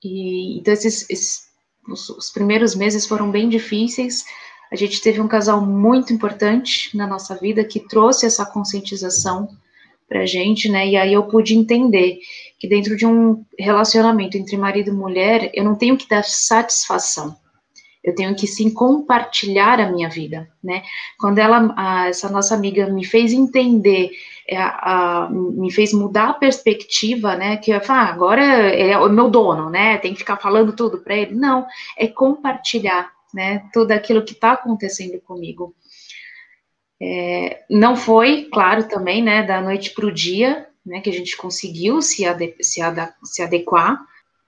E, 0.04 0.60
então, 0.60 0.72
esses, 0.72 1.10
esses 1.10 1.50
os, 1.90 2.08
os 2.10 2.30
primeiros 2.30 2.76
meses 2.76 3.08
foram 3.08 3.32
bem 3.32 3.50
difíceis. 3.50 4.24
A 4.72 4.76
gente 4.76 5.02
teve 5.02 5.20
um 5.20 5.28
casal 5.28 5.60
muito 5.66 6.14
importante 6.14 6.96
na 6.96 7.08
nossa 7.08 7.34
vida 7.36 7.66
que 7.66 7.80
trouxe 7.80 8.28
essa 8.28 8.46
conscientização 8.46 9.50
pra 10.12 10.26
gente, 10.26 10.68
né? 10.68 10.86
E 10.86 10.98
aí 10.98 11.14
eu 11.14 11.24
pude 11.24 11.56
entender 11.56 12.20
que 12.60 12.68
dentro 12.68 12.98
de 12.98 13.06
um 13.06 13.46
relacionamento 13.58 14.38
entre 14.38 14.58
marido 14.58 14.90
e 14.90 14.94
mulher, 14.94 15.50
eu 15.54 15.64
não 15.64 15.74
tenho 15.74 15.96
que 15.96 16.06
dar 16.06 16.22
satisfação. 16.26 17.34
Eu 18.04 18.14
tenho 18.14 18.36
que 18.36 18.46
sim 18.46 18.70
compartilhar 18.70 19.80
a 19.80 19.90
minha 19.90 20.10
vida, 20.10 20.50
né? 20.62 20.84
Quando 21.18 21.40
ela, 21.40 21.74
a, 21.78 22.10
essa 22.10 22.28
nossa 22.28 22.54
amiga 22.54 22.88
me 22.88 23.06
fez 23.06 23.32
entender, 23.32 24.12
é, 24.50 24.58
a, 24.58 25.28
a, 25.28 25.30
me 25.30 25.72
fez 25.72 25.94
mudar 25.94 26.32
a 26.32 26.34
perspectiva, 26.34 27.38
né? 27.38 27.56
Que 27.56 27.72
eu 27.72 27.80
falar, 27.80 28.10
ah, 28.10 28.12
agora 28.12 28.44
é 28.44 28.98
o 28.98 29.08
meu 29.08 29.30
dono, 29.30 29.70
né? 29.70 29.98
Tem 29.98 30.12
que 30.12 30.20
ficar 30.20 30.36
falando 30.36 30.74
tudo 30.74 30.98
para 30.98 31.16
ele. 31.16 31.36
Não, 31.36 31.66
é 31.98 32.06
compartilhar, 32.06 33.10
né? 33.34 33.64
Tudo 33.72 33.94
aquilo 33.94 34.26
que 34.26 34.34
está 34.34 34.52
acontecendo 34.52 35.22
comigo. 35.22 35.74
É, 37.02 37.64
não 37.68 37.96
foi, 37.96 38.48
claro, 38.54 38.88
também, 38.88 39.24
né, 39.24 39.42
da 39.42 39.60
noite 39.60 39.90
para 39.92 40.06
o 40.06 40.12
dia, 40.12 40.68
né, 40.86 41.02
que 41.02 41.10
a 41.10 41.14
gente 41.14 41.36
conseguiu 41.36 42.00
se, 42.00 42.26
ade 42.26 42.54
se, 42.62 42.80
se 43.24 43.42
adequar, 43.42 44.00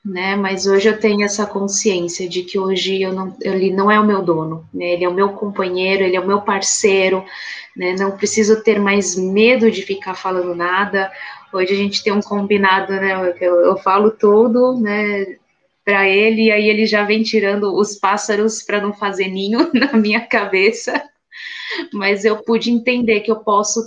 né? 0.06 0.36
Mas 0.36 0.68
hoje 0.68 0.90
eu 0.90 1.00
tenho 1.00 1.24
essa 1.24 1.46
consciência 1.46 2.28
de 2.28 2.44
que 2.44 2.60
hoje 2.60 3.02
eu 3.02 3.14
não, 3.14 3.36
ele 3.42 3.72
não 3.72 3.90
é 3.90 4.00
o 4.00 4.06
meu 4.06 4.22
dono, 4.22 4.68
né? 4.74 4.94
Ele 4.94 5.06
é 5.06 5.10
o 5.10 5.14
meu 5.14 5.30
companheiro, 5.30 6.04
ele 6.04 6.16
é 6.16 6.20
o 6.20 6.28
meu 6.28 6.42
parceiro, 6.42 7.24
né? 7.76 7.96
Não 7.98 8.12
preciso 8.12 8.62
ter 8.62 8.80
mais 8.80 9.16
medo 9.16 9.72
de 9.72 9.82
ficar 9.82 10.14
falando 10.14 10.54
nada. 10.54 11.12
Hoje 11.54 11.74
a 11.74 11.78
gente 11.78 12.04
tem 12.04 12.12
um 12.12 12.22
combinado, 12.22 12.92
né? 12.94 13.14
Eu, 13.40 13.62
eu 13.62 13.78
falo 13.78 14.12
tudo, 14.12 14.78
né? 14.80 15.38
Para 15.86 16.08
ele, 16.08 16.46
e 16.46 16.52
aí 16.52 16.68
ele 16.70 16.86
já 16.86 17.04
vem 17.04 17.24
tirando 17.24 17.74
os 17.74 17.96
pássaros 17.96 18.62
para 18.62 18.82
não 18.82 18.94
fazer 18.94 19.28
ninho 19.30 19.70
na 19.74 19.94
minha 19.94 20.22
cabeça. 20.22 21.02
Mas 21.94 22.26
eu 22.26 22.44
pude 22.44 22.72
entender 22.72 23.22
que 23.22 23.32
eu 23.32 23.38
posso 23.38 23.82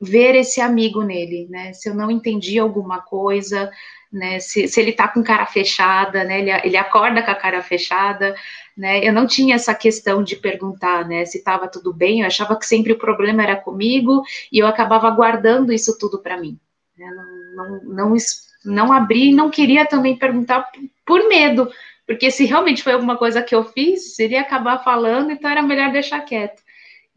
ver 0.00 0.34
esse 0.34 0.60
amigo 0.60 1.02
nele, 1.02 1.48
né? 1.50 1.72
Se 1.72 1.88
eu 1.88 1.94
não 1.94 2.10
entendi 2.10 2.58
alguma 2.58 3.00
coisa, 3.00 3.70
né? 4.12 4.38
Se, 4.40 4.68
se 4.68 4.80
ele 4.80 4.92
tá 4.92 5.08
com 5.08 5.22
cara 5.22 5.46
fechada, 5.46 6.24
né? 6.24 6.40
Ele, 6.40 6.50
ele 6.64 6.76
acorda 6.76 7.22
com 7.22 7.30
a 7.30 7.34
cara 7.34 7.62
fechada, 7.62 8.34
né? 8.76 9.06
Eu 9.06 9.12
não 9.12 9.26
tinha 9.26 9.56
essa 9.56 9.74
questão 9.74 10.22
de 10.22 10.36
perguntar, 10.36 11.06
né? 11.06 11.24
Se 11.24 11.38
estava 11.38 11.68
tudo 11.68 11.92
bem. 11.92 12.20
Eu 12.20 12.26
achava 12.26 12.56
que 12.56 12.66
sempre 12.66 12.92
o 12.92 12.98
problema 12.98 13.42
era 13.42 13.56
comigo 13.56 14.22
e 14.52 14.58
eu 14.58 14.66
acabava 14.66 15.10
guardando 15.10 15.72
isso 15.72 15.98
tudo 15.98 16.20
para 16.20 16.38
mim. 16.38 16.58
Né? 16.96 17.06
Não, 17.54 17.80
não, 17.84 18.10
não, 18.10 18.16
não 18.64 18.92
abri 18.92 19.32
não 19.32 19.50
queria 19.50 19.86
também 19.86 20.16
perguntar 20.16 20.68
por 21.04 21.26
medo, 21.28 21.70
porque 22.06 22.30
se 22.30 22.44
realmente 22.44 22.82
foi 22.82 22.92
alguma 22.92 23.16
coisa 23.16 23.42
que 23.42 23.54
eu 23.54 23.64
fiz, 23.64 24.14
seria 24.14 24.42
acabar 24.42 24.82
falando, 24.84 25.30
então 25.30 25.50
era 25.50 25.62
melhor 25.62 25.90
deixar 25.90 26.20
quieto. 26.20 26.62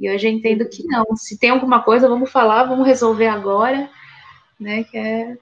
E 0.02 0.10
hoje 0.10 0.28
eu 0.28 0.32
entendo 0.32 0.68
que 0.68 0.84
não. 0.88 1.16
Se 1.16 1.38
tem 1.38 1.52
alguma 1.52 1.84
coisa, 1.84 2.10
vamos 2.10 2.32
falar, 2.32 2.64
vamos 2.64 2.88
resolver 2.88 3.28
agora, 3.28 3.88
né? 4.60 4.84
Que 4.84 4.98
é 4.98 5.38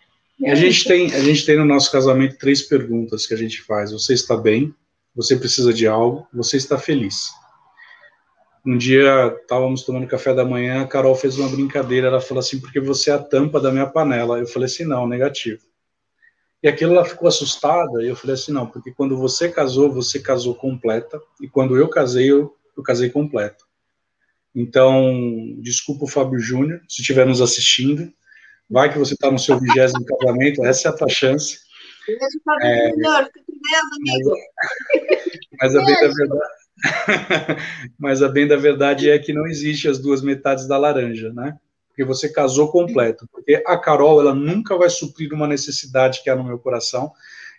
a 0.45 0.55
gente, 0.55 0.85
tem, 0.85 1.13
a 1.13 1.19
gente 1.19 1.45
tem 1.45 1.57
no 1.57 1.65
nosso 1.65 1.89
casamento 1.91 2.37
três 2.37 2.61
perguntas 2.61 3.25
que 3.25 3.33
a 3.33 3.37
gente 3.37 3.61
faz. 3.61 3.91
Você 3.91 4.13
está 4.13 4.35
bem? 4.35 4.73
Você 5.15 5.35
precisa 5.37 5.73
de 5.73 5.87
algo? 5.87 6.27
Você 6.33 6.57
está 6.57 6.77
feliz? 6.77 7.29
Um 8.65 8.77
dia 8.77 9.33
estávamos 9.41 9.83
tomando 9.83 10.07
café 10.07 10.33
da 10.33 10.43
manhã, 10.43 10.81
a 10.81 10.87
Carol 10.87 11.15
fez 11.15 11.37
uma 11.37 11.49
brincadeira. 11.49 12.07
Ela 12.07 12.21
falou 12.21 12.39
assim: 12.39 12.59
porque 12.59 12.81
você 12.81 13.11
é 13.11 13.13
a 13.13 13.19
tampa 13.19 13.61
da 13.61 13.71
minha 13.71 13.87
panela. 13.87 14.39
Eu 14.39 14.47
falei 14.47 14.65
assim: 14.65 14.83
não, 14.83 15.07
negativo. 15.07 15.61
E 16.61 16.67
aquilo 16.67 16.93
ela 16.93 17.05
ficou 17.05 17.29
assustada. 17.29 18.03
E 18.03 18.09
eu 18.09 18.15
falei 18.15 18.33
assim: 18.33 18.51
não, 18.51 18.67
porque 18.67 18.91
quando 18.91 19.17
você 19.17 19.49
casou, 19.49 19.89
você 19.89 20.19
casou 20.19 20.53
completa. 20.53 21.17
E 21.41 21.47
quando 21.47 21.77
eu 21.77 21.87
casei, 21.87 22.29
eu, 22.29 22.53
eu 22.75 22.83
casei 22.83 23.09
completo. 23.09 23.68
Então, 24.59 25.55
desculpa 25.59 26.05
o 26.05 26.07
Fábio 26.07 26.39
Júnior, 26.39 26.81
se 26.87 27.01
estiver 27.01 27.25
nos 27.25 27.41
assistindo, 27.41 28.11
Vai 28.69 28.91
que 28.91 28.99
você 28.99 29.15
está 29.15 29.31
no 29.31 29.39
seu 29.39 29.59
vigésimo 29.59 30.05
casamento, 30.05 30.63
essa 30.63 30.89
é 30.89 30.91
a 30.91 30.95
tua 30.95 31.09
chance. 31.09 31.61
É, 32.61 32.91
mas, 35.59 35.75
a 35.75 35.83
bem 35.83 35.95
da 35.95 36.07
verdade, 36.07 36.51
mas 37.99 38.21
a 38.21 38.29
bem 38.29 38.47
da 38.47 38.55
verdade 38.55 39.09
é 39.09 39.17
que 39.17 39.33
não 39.33 39.47
existe 39.47 39.87
as 39.87 39.97
duas 39.97 40.21
metades 40.21 40.67
da 40.67 40.77
laranja, 40.77 41.33
né? 41.33 41.57
Porque 41.87 42.03
você 42.03 42.29
casou 42.29 42.71
completo. 42.71 43.27
Porque 43.31 43.61
a 43.65 43.77
Carol, 43.77 44.21
ela 44.21 44.35
nunca 44.35 44.77
vai 44.77 44.89
suprir 44.89 45.33
uma 45.33 45.47
necessidade 45.47 46.21
que 46.23 46.29
há 46.29 46.35
no 46.35 46.43
meu 46.43 46.59
coração, 46.59 47.11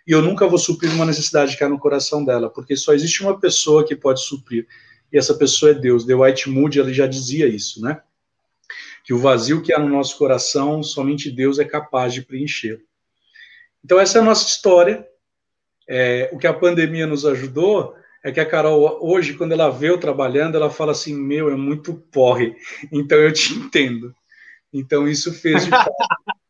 e 0.07 0.11
eu 0.11 0.21
nunca 0.21 0.47
vou 0.47 0.57
suprir 0.57 0.93
uma 0.93 1.05
necessidade 1.05 1.57
que 1.57 1.63
há 1.63 1.69
no 1.69 1.79
coração 1.79 2.23
dela, 2.23 2.49
porque 2.49 2.75
só 2.75 2.93
existe 2.93 3.21
uma 3.21 3.39
pessoa 3.39 3.85
que 3.85 3.95
pode 3.95 4.21
suprir, 4.21 4.65
e 5.11 5.17
essa 5.17 5.33
pessoa 5.33 5.71
é 5.71 5.73
Deus. 5.73 6.05
The 6.05 6.15
White 6.15 6.49
Moody, 6.49 6.79
ele 6.79 6.93
já 6.93 7.07
dizia 7.07 7.47
isso, 7.47 7.81
né? 7.81 8.01
que 9.03 9.13
o 9.13 9.17
vazio 9.17 9.61
que 9.61 9.73
há 9.73 9.79
no 9.79 9.89
nosso 9.89 10.17
coração, 10.17 10.81
somente 10.83 11.31
Deus 11.31 11.59
é 11.59 11.65
capaz 11.65 12.13
de 12.13 12.21
preencher. 12.21 12.81
Então, 13.83 13.99
essa 13.99 14.19
é 14.19 14.21
a 14.21 14.23
nossa 14.23 14.47
história. 14.47 15.07
É, 15.87 16.29
o 16.31 16.37
que 16.37 16.47
a 16.47 16.53
pandemia 16.53 17.07
nos 17.07 17.25
ajudou 17.25 17.95
é 18.23 18.31
que 18.31 18.39
a 18.39 18.45
Carol, 18.45 18.99
hoje, 19.01 19.33
quando 19.33 19.51
ela 19.51 19.69
vê 19.69 19.89
eu 19.89 19.97
trabalhando, 19.97 20.55
ela 20.55 20.69
fala 20.69 20.91
assim: 20.91 21.15
Meu, 21.15 21.49
é 21.49 21.55
muito 21.55 21.95
porre, 22.11 22.55
então 22.91 23.17
eu 23.17 23.33
te 23.33 23.53
entendo. 23.53 24.15
Então, 24.71 25.07
isso 25.07 25.33
fez 25.33 25.65
de. 25.65 25.71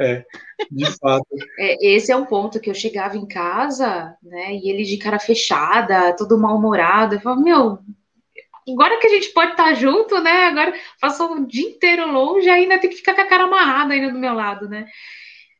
É, 0.00 0.24
de 0.70 0.86
fato. 0.98 1.26
É, 1.58 1.94
esse 1.94 2.10
é 2.10 2.16
um 2.16 2.24
ponto 2.24 2.58
que 2.58 2.70
eu 2.70 2.74
chegava 2.74 3.18
em 3.18 3.28
casa, 3.28 4.16
né, 4.22 4.54
e 4.54 4.70
ele 4.70 4.84
de 4.84 4.96
cara 4.96 5.18
fechada, 5.18 6.16
todo 6.16 6.38
mal-humorado. 6.38 7.16
Eu 7.16 7.20
falava, 7.20 7.42
meu, 7.42 7.78
agora 8.66 8.98
que 8.98 9.06
a 9.06 9.10
gente 9.10 9.28
pode 9.30 9.52
estar 9.52 9.74
junto, 9.74 10.18
né? 10.20 10.46
Agora 10.46 10.72
passou 11.00 11.32
o 11.32 11.46
dia 11.46 11.68
inteiro 11.68 12.10
longe, 12.10 12.48
ainda 12.48 12.78
tem 12.78 12.88
que 12.88 12.96
ficar 12.96 13.14
com 13.14 13.20
a 13.20 13.26
cara 13.26 13.44
amarrada 13.44 13.92
ainda 13.92 14.10
do 14.10 14.18
meu 14.18 14.32
lado, 14.32 14.68
né? 14.68 14.86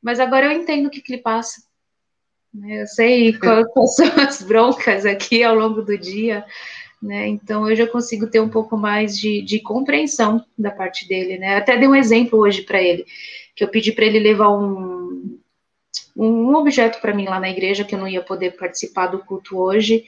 Mas 0.03 0.19
agora 0.19 0.47
eu 0.47 0.53
entendo 0.53 0.87
o 0.87 0.91
que, 0.91 1.03
que 1.03 1.13
ele 1.13 1.23
passa. 1.23 1.61
Né? 2.53 2.83
Eu 2.83 2.87
sei 2.87 3.39
quais 3.39 3.67
são 3.95 4.07
as 4.27 4.43
broncas 4.43 5.05
aqui 5.05 5.45
ao 5.45 5.55
longo 5.55 5.83
do 5.83 5.99
dia, 5.99 6.45
né? 7.03 7.29
Então 7.29 7.69
eu 7.69 7.75
já 7.75 7.87
consigo 7.87 8.27
ter 8.27 8.41
um 8.41 8.49
pouco 8.49 8.77
mais 8.77 9.19
de, 9.19 9.43
de 9.43 9.61
compreensão 9.61 10.45
da 10.59 10.71
parte 10.71 11.09
dele, 11.09 11.39
né? 11.39 11.57
Até 11.57 11.77
dei 11.77 11.89
um 11.89 11.95
exemplo 11.95 12.39
hoje 12.39 12.63
para 12.63 12.81
ele, 12.81 13.07
que 13.55 13.65
eu 13.65 13.69
pedi 13.69 13.93
para 13.93 14.05
ele 14.05 14.19
levar 14.19 14.51
um, 14.51 15.39
um 16.17 16.55
objeto 16.55 17.01
para 17.01 17.15
mim 17.15 17.25
lá 17.25 17.41
na 17.41 17.51
igreja, 17.51 17.85
que 17.85 17.95
eu 17.95 17.99
não 17.99 18.09
ia 18.09 18.23
poder 18.23 18.57
participar 18.57 19.07
do 19.07 19.21
culto 19.21 19.59
hoje. 19.59 20.05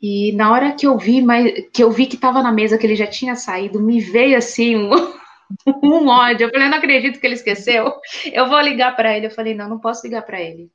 E 0.00 0.32
na 0.32 0.52
hora 0.52 0.72
que 0.72 0.86
eu 0.86 0.96
vi, 0.96 1.20
mas 1.20 1.52
que 1.72 1.82
eu 1.82 1.90
vi 1.90 2.06
que 2.06 2.14
estava 2.14 2.42
na 2.42 2.52
mesa, 2.52 2.78
que 2.78 2.86
ele 2.86 2.96
já 2.96 3.06
tinha 3.06 3.34
saído, 3.34 3.80
me 3.80 4.00
veio 4.00 4.38
assim 4.38 4.76
um, 4.76 4.90
um 5.82 6.08
ódio. 6.08 6.46
Eu 6.46 6.50
falei, 6.50 6.68
não 6.68 6.78
acredito 6.78 7.20
que 7.20 7.26
ele 7.26 7.34
esqueceu. 7.34 7.92
Eu 8.32 8.48
vou 8.48 8.60
ligar 8.60 8.94
para 8.94 9.16
ele. 9.16 9.26
Eu 9.26 9.30
falei, 9.30 9.54
não, 9.54 9.68
não 9.68 9.78
posso 9.78 10.06
ligar 10.06 10.22
para 10.22 10.40
ele. 10.40 10.70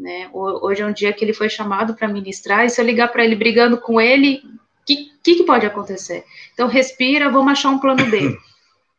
Né? 0.00 0.30
Hoje 0.32 0.80
é 0.80 0.86
um 0.86 0.94
dia 0.94 1.12
que 1.12 1.22
ele 1.22 1.34
foi 1.34 1.50
chamado 1.50 1.94
para 1.94 2.08
ministrar, 2.08 2.64
e 2.64 2.70
se 2.70 2.80
eu 2.80 2.84
ligar 2.86 3.08
para 3.08 3.22
ele 3.22 3.36
brigando 3.36 3.78
com 3.78 4.00
ele, 4.00 4.38
o 4.38 4.86
que, 4.86 5.10
que, 5.22 5.44
pode 5.44 5.66
acontecer? 5.66 6.24
Então, 6.54 6.66
respira, 6.66 7.30
vamos 7.30 7.52
achar 7.52 7.68
um 7.68 7.78
plano 7.78 8.04
B. 8.06 8.36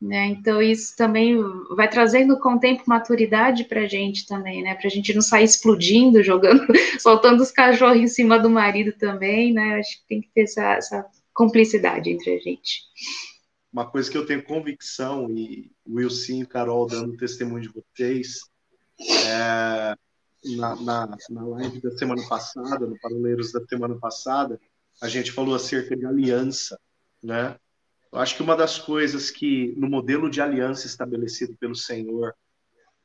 Né? 0.03 0.25
Então, 0.29 0.59
isso 0.59 0.97
também 0.97 1.39
vai 1.75 1.87
trazendo 1.87 2.39
com 2.39 2.55
o 2.55 2.59
tempo 2.59 2.81
maturidade 2.87 3.65
para 3.65 3.81
a 3.81 3.87
gente 3.87 4.25
também, 4.25 4.63
né? 4.63 4.73
Para 4.73 4.87
a 4.87 4.89
gente 4.89 5.13
não 5.13 5.21
sair 5.21 5.43
explodindo, 5.43 6.23
jogando, 6.25 6.65
soltando 6.99 7.43
os 7.43 7.51
cachorros 7.51 8.01
em 8.01 8.07
cima 8.07 8.39
do 8.39 8.49
marido 8.49 8.93
também, 8.93 9.53
né? 9.53 9.75
Acho 9.75 10.01
que 10.01 10.07
tem 10.07 10.21
que 10.21 10.29
ter 10.33 10.41
essa, 10.41 10.73
essa 10.73 11.05
cumplicidade 11.31 12.09
entre 12.09 12.33
a 12.33 12.39
gente. 12.39 12.81
Uma 13.71 13.85
coisa 13.85 14.09
que 14.09 14.17
eu 14.17 14.25
tenho 14.25 14.43
convicção, 14.43 15.29
e 15.29 15.69
Wilson 15.87 16.41
e 16.41 16.45
Carol 16.47 16.87
dando 16.87 17.15
testemunho 17.15 17.61
de 17.61 17.69
vocês, 17.69 18.39
é, 18.99 19.95
na, 20.43 20.75
na, 20.75 21.17
na 21.29 21.45
live 21.45 21.81
da 21.81 21.91
semana 21.91 22.21
passada, 22.27 22.85
no 22.85 22.99
Paroleiros 22.99 23.51
da 23.51 23.63
semana 23.65 23.95
passada, 23.95 24.59
a 25.01 25.07
gente 25.07 25.31
falou 25.31 25.55
acerca 25.55 25.95
de 25.95 26.05
aliança, 26.05 26.79
né? 27.23 27.55
Eu 28.11 28.19
acho 28.19 28.35
que 28.35 28.43
uma 28.43 28.57
das 28.57 28.77
coisas 28.77 29.31
que, 29.31 29.73
no 29.77 29.89
modelo 29.89 30.29
de 30.29 30.41
aliança 30.41 30.85
estabelecido 30.85 31.55
pelo 31.57 31.75
Senhor, 31.75 32.35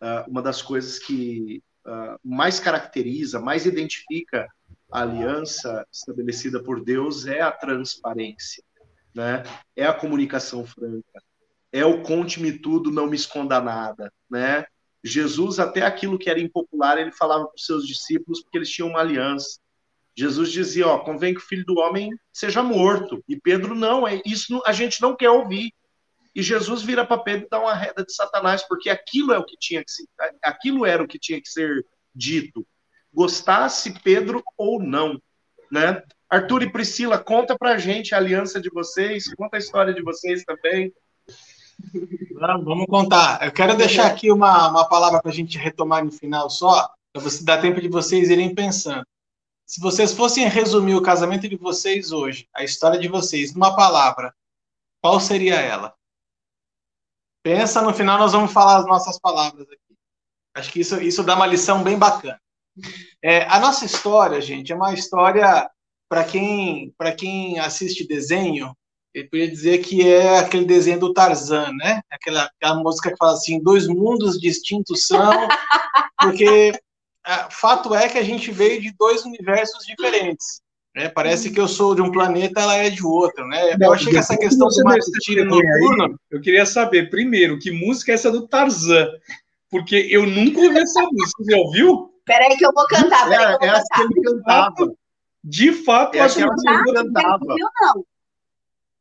ah, 0.00 0.24
uma 0.28 0.42
das 0.42 0.60
coisas 0.62 0.98
que 0.98 1.62
ah, 1.84 2.18
mais 2.24 2.58
caracteriza, 2.58 3.40
mais 3.40 3.66
identifica 3.66 4.48
a 4.90 5.02
aliança 5.02 5.86
estabelecida 5.92 6.62
por 6.62 6.82
Deus 6.82 7.26
é 7.26 7.40
a 7.40 7.52
transparência, 7.52 8.62
né? 9.14 9.42
É 9.74 9.86
a 9.86 9.94
comunicação 9.94 10.66
franca, 10.66 11.22
é 11.72 11.84
o 11.84 12.02
conte-me 12.02 12.58
tudo, 12.58 12.90
não 12.90 13.06
me 13.06 13.16
esconda 13.16 13.60
nada, 13.60 14.12
né? 14.28 14.66
Jesus 15.04 15.58
até 15.58 15.82
aquilo 15.82 16.18
que 16.18 16.28
era 16.28 16.40
impopular 16.40 16.98
ele 16.98 17.12
falava 17.12 17.46
para 17.46 17.54
os 17.54 17.64
seus 17.64 17.86
discípulos 17.86 18.42
porque 18.42 18.58
eles 18.58 18.70
tinham 18.70 18.88
uma 18.88 19.00
aliança. 19.00 19.58
Jesus 20.16 20.50
dizia, 20.50 20.86
ó, 20.86 20.98
convém 20.98 21.34
que 21.34 21.40
o 21.40 21.44
filho 21.44 21.64
do 21.64 21.78
homem 21.78 22.10
seja 22.32 22.62
morto. 22.62 23.22
E 23.28 23.38
Pedro 23.38 23.74
não, 23.74 24.08
é 24.08 24.22
isso 24.24 24.62
a 24.64 24.72
gente 24.72 25.00
não 25.00 25.14
quer 25.14 25.28
ouvir. 25.28 25.72
E 26.34 26.42
Jesus 26.42 26.82
vira 26.82 27.04
para 27.04 27.22
Pedro 27.22 27.46
e 27.46 27.50
dá 27.50 27.60
uma 27.60 27.74
reda 27.74 28.04
de 28.04 28.12
Satanás, 28.14 28.62
porque 28.66 28.90
aquilo 28.90 29.32
é 29.32 29.38
o 29.38 29.44
que 29.44 29.56
tinha 29.58 29.82
que 29.84 29.90
ser, 29.90 30.04
aquilo 30.42 30.84
era 30.84 31.02
o 31.02 31.08
que 31.08 31.18
tinha 31.18 31.40
que 31.40 31.48
ser 31.48 31.84
dito. 32.14 32.66
Gostasse 33.12 33.98
Pedro 34.02 34.42
ou 34.56 34.82
não, 34.82 35.20
né? 35.70 36.02
Arthur 36.28 36.62
e 36.62 36.72
Priscila, 36.72 37.18
conta 37.18 37.56
pra 37.56 37.78
gente 37.78 38.14
a 38.14 38.18
aliança 38.18 38.60
de 38.60 38.68
vocês, 38.68 39.32
conta 39.34 39.56
a 39.56 39.58
história 39.58 39.94
de 39.94 40.02
vocês 40.02 40.44
também. 40.44 40.92
Vamos 42.62 42.86
contar. 42.86 43.44
Eu 43.44 43.52
quero 43.52 43.76
deixar 43.76 44.06
aqui 44.06 44.30
uma, 44.30 44.68
uma 44.68 44.88
palavra 44.88 45.20
para 45.20 45.30
a 45.30 45.34
gente 45.34 45.58
retomar 45.58 46.04
no 46.04 46.12
final 46.12 46.50
só, 46.50 46.90
para 47.12 47.22
você 47.22 47.42
dar 47.44 47.60
tempo 47.60 47.80
de 47.80 47.88
vocês 47.88 48.28
irem 48.28 48.54
pensando. 48.54 49.06
Se 49.66 49.80
vocês 49.80 50.12
fossem 50.12 50.48
resumir 50.48 50.94
o 50.94 51.02
casamento 51.02 51.48
de 51.48 51.56
vocês 51.56 52.12
hoje, 52.12 52.48
a 52.54 52.62
história 52.62 53.00
de 53.00 53.08
vocês, 53.08 53.52
numa 53.52 53.74
palavra, 53.74 54.32
qual 55.02 55.18
seria 55.18 55.56
ela? 55.56 55.94
Pensa, 57.42 57.82
no 57.82 57.94
final 57.94 58.18
nós 58.18 58.32
vamos 58.32 58.52
falar 58.52 58.78
as 58.78 58.86
nossas 58.86 59.18
palavras 59.18 59.66
aqui. 59.68 59.96
Acho 60.54 60.72
que 60.72 60.80
isso, 60.80 61.00
isso 61.00 61.22
dá 61.22 61.34
uma 61.34 61.46
lição 61.46 61.82
bem 61.82 61.98
bacana. 61.98 62.40
É, 63.22 63.44
a 63.44 63.58
nossa 63.58 63.84
história, 63.84 64.40
gente, 64.40 64.72
é 64.72 64.76
uma 64.76 64.92
história 64.92 65.68
para 66.08 66.24
quem 66.24 66.94
para 66.96 67.14
quem 67.14 67.58
assiste 67.58 68.06
desenho, 68.06 68.76
eu 69.16 69.26
podia 69.30 69.48
dizer 69.48 69.78
que 69.78 70.06
é 70.06 70.38
aquele 70.38 70.66
desenho 70.66 71.00
do 71.00 71.14
Tarzan, 71.14 71.72
né? 71.72 72.02
Aquela, 72.10 72.50
aquela 72.60 72.74
música 72.82 73.10
que 73.10 73.16
fala 73.16 73.32
assim, 73.32 73.62
dois 73.62 73.86
mundos 73.88 74.38
distintos 74.38 75.06
são, 75.06 75.48
porque 76.20 76.72
é, 77.26 77.46
fato 77.50 77.94
é 77.94 78.10
que 78.10 78.18
a 78.18 78.22
gente 78.22 78.50
veio 78.50 78.78
de 78.78 78.94
dois 78.98 79.24
universos 79.24 79.86
diferentes. 79.86 80.60
Né? 80.94 81.08
Parece 81.08 81.50
que 81.50 81.58
eu 81.58 81.66
sou 81.66 81.94
de 81.94 82.02
um 82.02 82.12
planeta, 82.12 82.60
ela 82.60 82.76
é 82.76 82.90
de 82.90 83.04
outro, 83.06 83.46
né? 83.46 83.74
Eu 83.80 83.92
achei 83.94 84.12
que 84.12 84.18
essa 84.18 84.36
questão 84.36 84.68
do 84.68 84.84
matutino 84.84 85.46
noturno... 85.46 86.20
Eu 86.30 86.40
queria 86.42 86.66
saber, 86.66 87.08
primeiro, 87.08 87.58
que 87.58 87.70
música 87.70 88.12
é 88.12 88.14
essa 88.14 88.30
do 88.30 88.46
Tarzan? 88.46 89.08
Porque 89.70 89.96
eu 90.10 90.26
nunca 90.26 90.60
ouvi 90.60 90.78
essa 90.78 91.00
música. 91.02 91.42
Você 91.42 91.52
já 91.52 91.56
ouviu? 91.56 92.10
Peraí 92.26 92.54
que 92.56 92.66
eu 92.66 92.72
vou 92.74 92.86
cantar, 92.86 93.28
peraí 93.30 93.54
É, 93.54 93.58
que 93.58 93.64
eu 93.64 93.68
vou 93.68 93.68
é 93.68 93.80
essa 93.80 93.86
que 93.94 94.02
cantar. 94.02 94.10
ele 94.10 94.22
cantava. 94.22 94.92
De 95.42 95.72
fato, 95.72 96.14
É 96.16 96.20
eu 96.20 96.24
acho 96.24 96.36
que 96.36 96.42
ele 96.42 96.92
cantava. 96.92 97.44
Eu 97.48 97.68
não. 97.80 98.04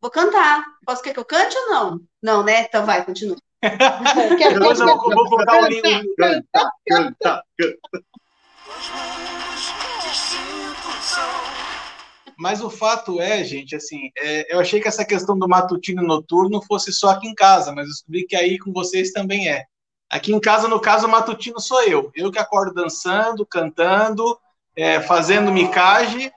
Vou 0.01 0.11
cantar. 0.11 0.63
Posso 0.85 1.01
quer 1.01 1.13
que 1.13 1.19
eu 1.19 1.25
cante 1.25 1.57
ou 1.57 1.69
não? 1.69 2.01
Não, 2.21 2.43
né? 2.43 2.61
Então 2.61 2.85
vai, 2.85 3.03
continua. 3.03 3.37
Depois 3.61 4.79
eu 4.79 4.85
vou, 4.85 5.15
vou 5.15 5.29
colocar 5.29 5.63
o 5.63 5.67
link. 5.67 6.15
Canta, 6.17 6.71
canta, 6.87 7.43
canta. 7.57 8.05
Mas 12.37 12.61
o 12.61 12.69
fato 12.69 13.21
é, 13.21 13.43
gente, 13.43 13.75
assim, 13.75 14.11
é, 14.17 14.53
eu 14.53 14.59
achei 14.59 14.81
que 14.81 14.87
essa 14.87 15.05
questão 15.05 15.39
do 15.39 15.47
matutino 15.47 16.03
noturno 16.03 16.61
fosse 16.61 16.91
só 16.91 17.11
aqui 17.11 17.27
em 17.27 17.33
casa, 17.33 17.71
mas 17.71 17.85
eu 17.85 17.91
descobri 17.91 18.25
que 18.25 18.35
aí 18.35 18.59
com 18.59 18.73
vocês 18.73 19.11
também 19.11 19.47
é. 19.49 19.63
Aqui 20.09 20.33
em 20.33 20.39
casa, 20.39 20.67
no 20.67 20.79
caso, 20.79 21.07
o 21.07 21.09
matutino 21.09 21.59
sou 21.59 21.81
eu. 21.83 22.11
Eu 22.13 22.31
que 22.31 22.37
acordo 22.37 22.73
dançando, 22.73 23.45
cantando, 23.45 24.37
é, 24.75 24.99
fazendo 24.99 25.51
micagem, 25.51 26.31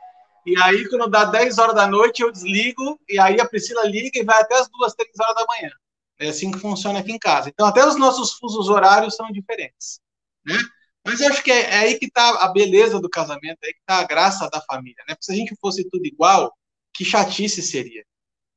e 0.52 0.62
aí 0.62 0.88
quando 0.88 1.08
dá 1.08 1.24
10 1.24 1.58
horas 1.58 1.74
da 1.74 1.86
noite 1.86 2.22
eu 2.22 2.32
desligo, 2.32 2.98
e 3.08 3.18
aí 3.18 3.40
a 3.40 3.48
Priscila 3.48 3.84
liga 3.84 4.18
e 4.18 4.24
vai 4.24 4.40
até 4.40 4.58
as 4.58 4.68
2, 4.68 4.94
3 4.94 5.10
horas 5.20 5.34
da 5.34 5.46
manhã. 5.46 5.70
É 6.18 6.28
assim 6.28 6.50
que 6.50 6.58
funciona 6.58 6.98
aqui 6.98 7.12
em 7.12 7.18
casa. 7.18 7.48
Então, 7.48 7.66
até 7.66 7.86
os 7.86 7.96
nossos 7.96 8.32
fusos 8.32 8.68
horários 8.68 9.14
são 9.14 9.30
diferentes. 9.30 10.00
Né? 10.44 10.58
Mas 11.06 11.20
eu 11.20 11.28
acho 11.28 11.42
que 11.42 11.52
é, 11.52 11.60
é 11.60 11.78
aí 11.78 11.98
que 11.98 12.06
está 12.06 12.44
a 12.44 12.48
beleza 12.48 13.00
do 13.00 13.08
casamento, 13.08 13.58
é 13.62 13.68
aí 13.68 13.72
que 13.72 13.80
está 13.80 13.98
a 13.98 14.04
graça 14.04 14.48
da 14.50 14.60
família. 14.62 15.04
Né? 15.08 15.14
Porque 15.14 15.26
se 15.26 15.32
a 15.32 15.36
gente 15.36 15.54
fosse 15.60 15.88
tudo 15.88 16.04
igual, 16.04 16.52
que 16.92 17.04
chatice 17.04 17.62
seria. 17.62 18.04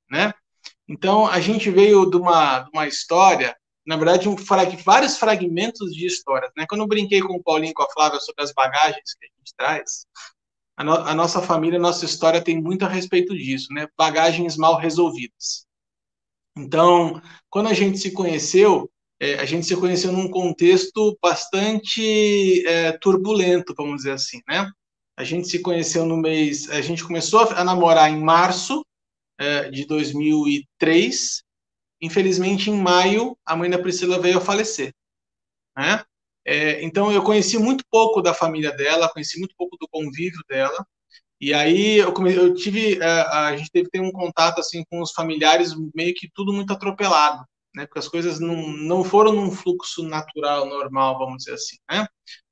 Né? 0.09 0.33
Então, 0.87 1.27
a 1.27 1.39
gente 1.39 1.69
veio 1.69 2.09
de 2.09 2.17
uma, 2.17 2.61
de 2.61 2.69
uma 2.73 2.87
história, 2.87 3.55
na 3.85 3.95
verdade, 3.95 4.27
um 4.27 4.37
frag, 4.37 4.75
vários 4.77 5.17
fragmentos 5.17 5.93
de 5.93 6.07
histórias. 6.07 6.51
Né? 6.57 6.65
Quando 6.67 6.81
eu 6.81 6.87
brinquei 6.87 7.21
com 7.21 7.35
o 7.35 7.43
Paulinho 7.43 7.71
e 7.71 7.73
com 7.75 7.83
a 7.83 7.91
Flávia 7.91 8.19
sobre 8.19 8.43
as 8.43 8.51
bagagens 8.51 9.13
que 9.13 9.25
a 9.25 9.29
gente 9.37 9.53
traz, 9.55 10.05
a, 10.82 10.84
no, 10.84 10.93
a 10.93 11.13
nossa 11.13 11.41
família, 11.41 11.77
a 11.77 11.82
nossa 11.82 12.05
história 12.05 12.43
tem 12.43 12.59
muito 12.59 12.84
a 12.84 12.88
respeito 12.88 13.38
disso, 13.38 13.71
né? 13.71 13.88
bagagens 13.95 14.57
mal 14.57 14.77
resolvidas. 14.77 15.67
Então, 16.57 17.21
quando 17.49 17.69
a 17.69 17.73
gente 17.73 17.99
se 17.99 18.11
conheceu, 18.11 18.91
é, 19.19 19.36
a 19.36 19.45
gente 19.45 19.67
se 19.67 19.75
conheceu 19.75 20.11
num 20.11 20.29
contexto 20.29 21.17
bastante 21.21 22.65
é, 22.65 22.91
turbulento, 22.93 23.75
vamos 23.77 23.97
dizer 23.97 24.13
assim, 24.13 24.41
né? 24.47 24.69
A 25.15 25.23
gente 25.23 25.47
se 25.47 25.59
conheceu 25.59 26.03
no 26.05 26.17
mês, 26.17 26.67
a 26.71 26.82
gente 26.82 27.03
começou 27.03 27.41
a 27.41 27.63
namorar 27.63 28.09
em 28.09 28.19
março 28.19 28.84
é, 29.39 29.69
de 29.69 29.86
2003. 29.86 31.43
Infelizmente, 32.01 32.71
em 32.71 32.82
maio, 32.82 33.38
a 33.45 33.55
mãe 33.55 33.69
da 33.69 33.77
Priscila 33.77 34.19
veio 34.19 34.39
a 34.39 34.41
falecer, 34.41 34.91
né? 35.77 36.03
É, 36.45 36.83
então, 36.83 37.11
eu 37.11 37.23
conheci 37.23 37.57
muito 37.57 37.83
pouco 37.89 38.21
da 38.21 38.33
família 38.33 38.71
dela, 38.71 39.09
conheci 39.09 39.39
muito 39.39 39.55
pouco 39.55 39.77
do 39.77 39.87
convívio 39.87 40.41
dela. 40.49 40.85
E 41.39 41.53
aí 41.53 41.97
eu, 41.97 42.13
come, 42.13 42.33
eu 42.33 42.53
tive, 42.53 43.01
a, 43.01 43.47
a 43.47 43.57
gente 43.57 43.71
teve 43.71 43.85
que 43.85 43.91
ter 43.91 44.01
um 44.01 44.11
contato 44.11 44.59
assim 44.59 44.83
com 44.89 45.01
os 45.01 45.11
familiares, 45.11 45.73
meio 45.95 46.13
que 46.13 46.29
tudo 46.33 46.53
muito 46.53 46.71
atropelado, 46.71 47.43
né? 47.75 47.85
Porque 47.87 47.97
as 47.97 48.07
coisas 48.07 48.39
não, 48.39 48.67
não 48.67 49.03
foram 49.03 49.33
num 49.33 49.49
fluxo 49.49 50.03
natural, 50.03 50.67
normal, 50.67 51.17
vamos 51.17 51.37
dizer 51.39 51.53
assim, 51.53 51.77
né? 51.89 52.05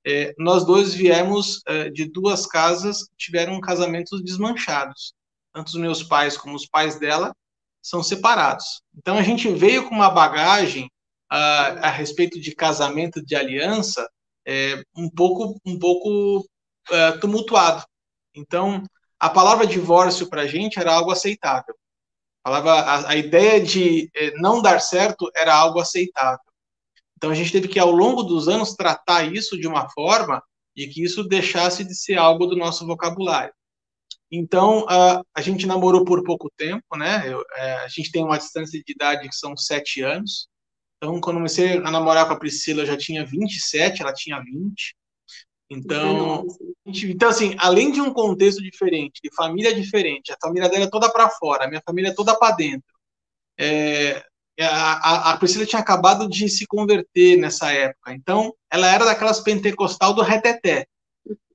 É, 0.07 0.33
nós 0.39 0.65
dois 0.65 0.93
viemos 0.93 1.61
é, 1.67 1.89
de 1.91 2.05
duas 2.05 2.47
casas, 2.47 3.07
tiveram 3.15 3.59
casamentos 3.61 4.23
desmanchados. 4.23 5.13
Tanto 5.53 5.67
os 5.67 5.75
meus 5.75 6.01
pais 6.01 6.35
como 6.35 6.55
os 6.55 6.65
pais 6.65 6.99
dela 6.99 7.31
são 7.81 8.01
separados. 8.01 8.81
Então 8.97 9.17
a 9.17 9.23
gente 9.23 9.49
veio 9.49 9.87
com 9.87 9.93
uma 9.93 10.09
bagagem 10.09 10.89
a, 11.29 11.87
a 11.87 11.89
respeito 11.89 12.39
de 12.39 12.55
casamento, 12.55 13.23
de 13.23 13.35
aliança, 13.35 14.09
é, 14.47 14.81
um 14.95 15.09
pouco, 15.09 15.59
um 15.65 15.77
pouco 15.77 16.45
é, 16.89 17.11
tumultuado. 17.13 17.85
Então, 18.35 18.83
a 19.19 19.29
palavra 19.29 19.67
divórcio 19.67 20.29
para 20.29 20.43
a 20.43 20.47
gente 20.47 20.79
era 20.79 20.93
algo 20.93 21.11
aceitável. 21.11 21.75
A, 22.43 22.49
palavra, 22.49 22.71
a, 22.71 23.09
a 23.11 23.15
ideia 23.15 23.61
de 23.61 24.09
eh, 24.15 24.33
não 24.37 24.61
dar 24.61 24.79
certo 24.79 25.29
era 25.35 25.53
algo 25.53 25.79
aceitável. 25.79 26.39
Então, 27.17 27.31
a 27.31 27.35
gente 27.35 27.51
teve 27.51 27.67
que, 27.67 27.77
ao 27.77 27.91
longo 27.91 28.23
dos 28.23 28.47
anos, 28.47 28.75
tratar 28.75 29.23
isso 29.31 29.59
de 29.59 29.67
uma 29.67 29.89
forma 29.89 30.41
e 30.73 30.87
que 30.87 31.03
isso 31.03 31.23
deixasse 31.23 31.83
de 31.83 31.93
ser 31.93 32.17
algo 32.17 32.45
do 32.45 32.55
nosso 32.55 32.87
vocabulário. 32.87 33.53
Então, 34.31 34.85
a, 34.87 35.21
a 35.35 35.41
gente 35.41 35.65
namorou 35.65 36.05
por 36.05 36.23
pouco 36.23 36.49
tempo, 36.55 36.95
né? 36.95 37.23
Eu, 37.25 37.43
é, 37.55 37.73
a 37.77 37.87
gente 37.89 38.11
tem 38.11 38.23
uma 38.23 38.37
distância 38.37 38.81
de 38.81 38.91
idade 38.91 39.27
que 39.27 39.35
são 39.35 39.57
sete 39.57 40.01
anos. 40.01 40.47
Então, 41.01 41.21
quando 41.21 41.37
comecei 41.37 41.77
a 41.77 41.91
namorar 41.91 42.27
com 42.27 42.33
a 42.33 42.39
Priscila, 42.39 42.81
eu 42.81 42.85
já 42.85 42.97
tinha 42.97 43.25
27, 43.25 44.01
ela 44.01 44.13
tinha 44.13 44.37
20. 44.41 44.95
Então, 45.71 46.45
então, 46.85 47.29
assim, 47.29 47.55
além 47.57 47.91
de 47.91 48.01
um 48.01 48.11
contexto 48.11 48.61
diferente, 48.61 49.21
de 49.23 49.33
família 49.33 49.73
diferente, 49.73 50.33
a 50.33 50.37
família 50.41 50.67
dela 50.67 50.85
é 50.85 50.89
toda 50.89 51.09
para 51.09 51.29
fora, 51.29 51.65
a 51.65 51.67
minha 51.69 51.81
família 51.85 52.09
é 52.09 52.13
toda 52.13 52.37
para 52.37 52.55
dentro. 52.55 52.91
É, 53.57 54.25
a, 54.59 55.31
a, 55.31 55.37
Priscila 55.37 55.65
tinha 55.65 55.81
acabado 55.81 56.27
de 56.27 56.49
se 56.49 56.65
converter 56.67 57.37
nessa 57.37 57.71
época, 57.71 58.13
então 58.13 58.53
ela 58.69 58.87
era 58.87 59.05
daquelas 59.05 59.39
pentecostal 59.39 60.13
do 60.13 60.21
reteté. 60.21 60.85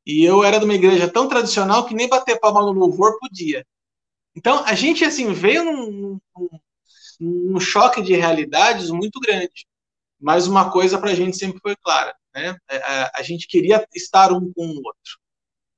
E 0.06 0.24
eu 0.24 0.42
era 0.44 0.58
de 0.58 0.64
uma 0.64 0.74
igreja 0.74 1.08
tão 1.08 1.28
tradicional 1.28 1.84
que 1.84 1.94
nem 1.94 2.08
bater 2.08 2.38
palma 2.38 2.60
no 2.60 2.72
louvor 2.72 3.18
podia. 3.18 3.66
Então, 4.36 4.64
a 4.64 4.74
gente, 4.74 5.04
assim, 5.04 5.32
veio 5.32 5.64
num, 5.64 6.18
num, 6.36 6.48
num 7.20 7.60
choque 7.60 8.02
de 8.02 8.14
realidades 8.14 8.90
muito 8.90 9.20
grande. 9.20 9.66
Mas 10.20 10.46
uma 10.46 10.70
coisa 10.70 10.98
para 10.98 11.10
a 11.10 11.14
gente 11.14 11.36
sempre 11.36 11.60
foi 11.60 11.76
clara 11.76 12.14
né? 12.34 12.56
A, 12.68 12.74
é, 12.74 13.10
a, 13.14 13.22
gente 13.22 13.46
queria 13.46 13.86
estar 13.94 14.32
um 14.32 14.52
com 14.52 14.66
o 14.66 14.76
outro. 14.76 15.18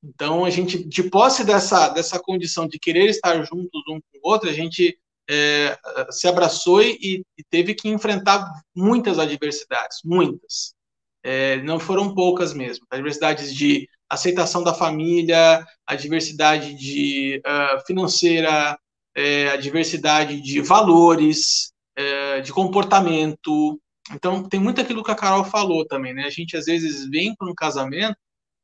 Então, 0.02 0.44
a 0.44 0.50
gente, 0.50 0.82
de 0.84 1.02
posse 1.02 1.44
dessa, 1.44 1.88
dessa 1.90 2.18
condição 2.18 2.66
de 2.66 2.78
querer 2.78 3.06
estar 3.06 3.42
juntos 3.44 3.82
um 3.88 4.00
com 4.00 4.18
o 4.18 4.30
outro, 4.30 4.48
a 4.48 4.52
gente 4.52 4.98
é, 5.28 5.78
se 6.10 6.26
abraçou 6.26 6.82
e, 6.82 7.24
e, 7.36 7.44
teve 7.50 7.74
que 7.74 7.88
enfrentar 7.88 8.48
muitas 8.74 9.18
adversidades, 9.18 9.98
muitas. 10.04 10.74
É, 11.22 11.60
não 11.62 11.78
foram 11.80 12.14
poucas 12.14 12.54
mesmo. 12.54 12.86
Adversidades 12.88 13.52
de 13.52 13.88
aceitação 14.08 14.62
da 14.62 14.72
família, 14.72 15.66
a 15.84 15.96
diversidade 15.96 16.74
de 16.74 17.42
uh, 17.44 17.84
financeira, 17.84 18.78
é, 19.16 19.48
a 19.48 19.56
diversidade 19.56 20.40
de 20.40 20.60
valores, 20.60 21.72
é, 21.96 22.40
de 22.40 22.52
comportamento, 22.52 23.80
então, 24.12 24.48
tem 24.48 24.60
muito 24.60 24.80
aquilo 24.80 25.02
que 25.02 25.10
a 25.10 25.16
Carol 25.16 25.44
falou 25.44 25.86
também, 25.86 26.14
né? 26.14 26.24
A 26.24 26.30
gente 26.30 26.56
às 26.56 26.66
vezes 26.66 27.08
vem 27.08 27.34
para 27.34 27.50
um 27.50 27.54
casamento 27.54 28.16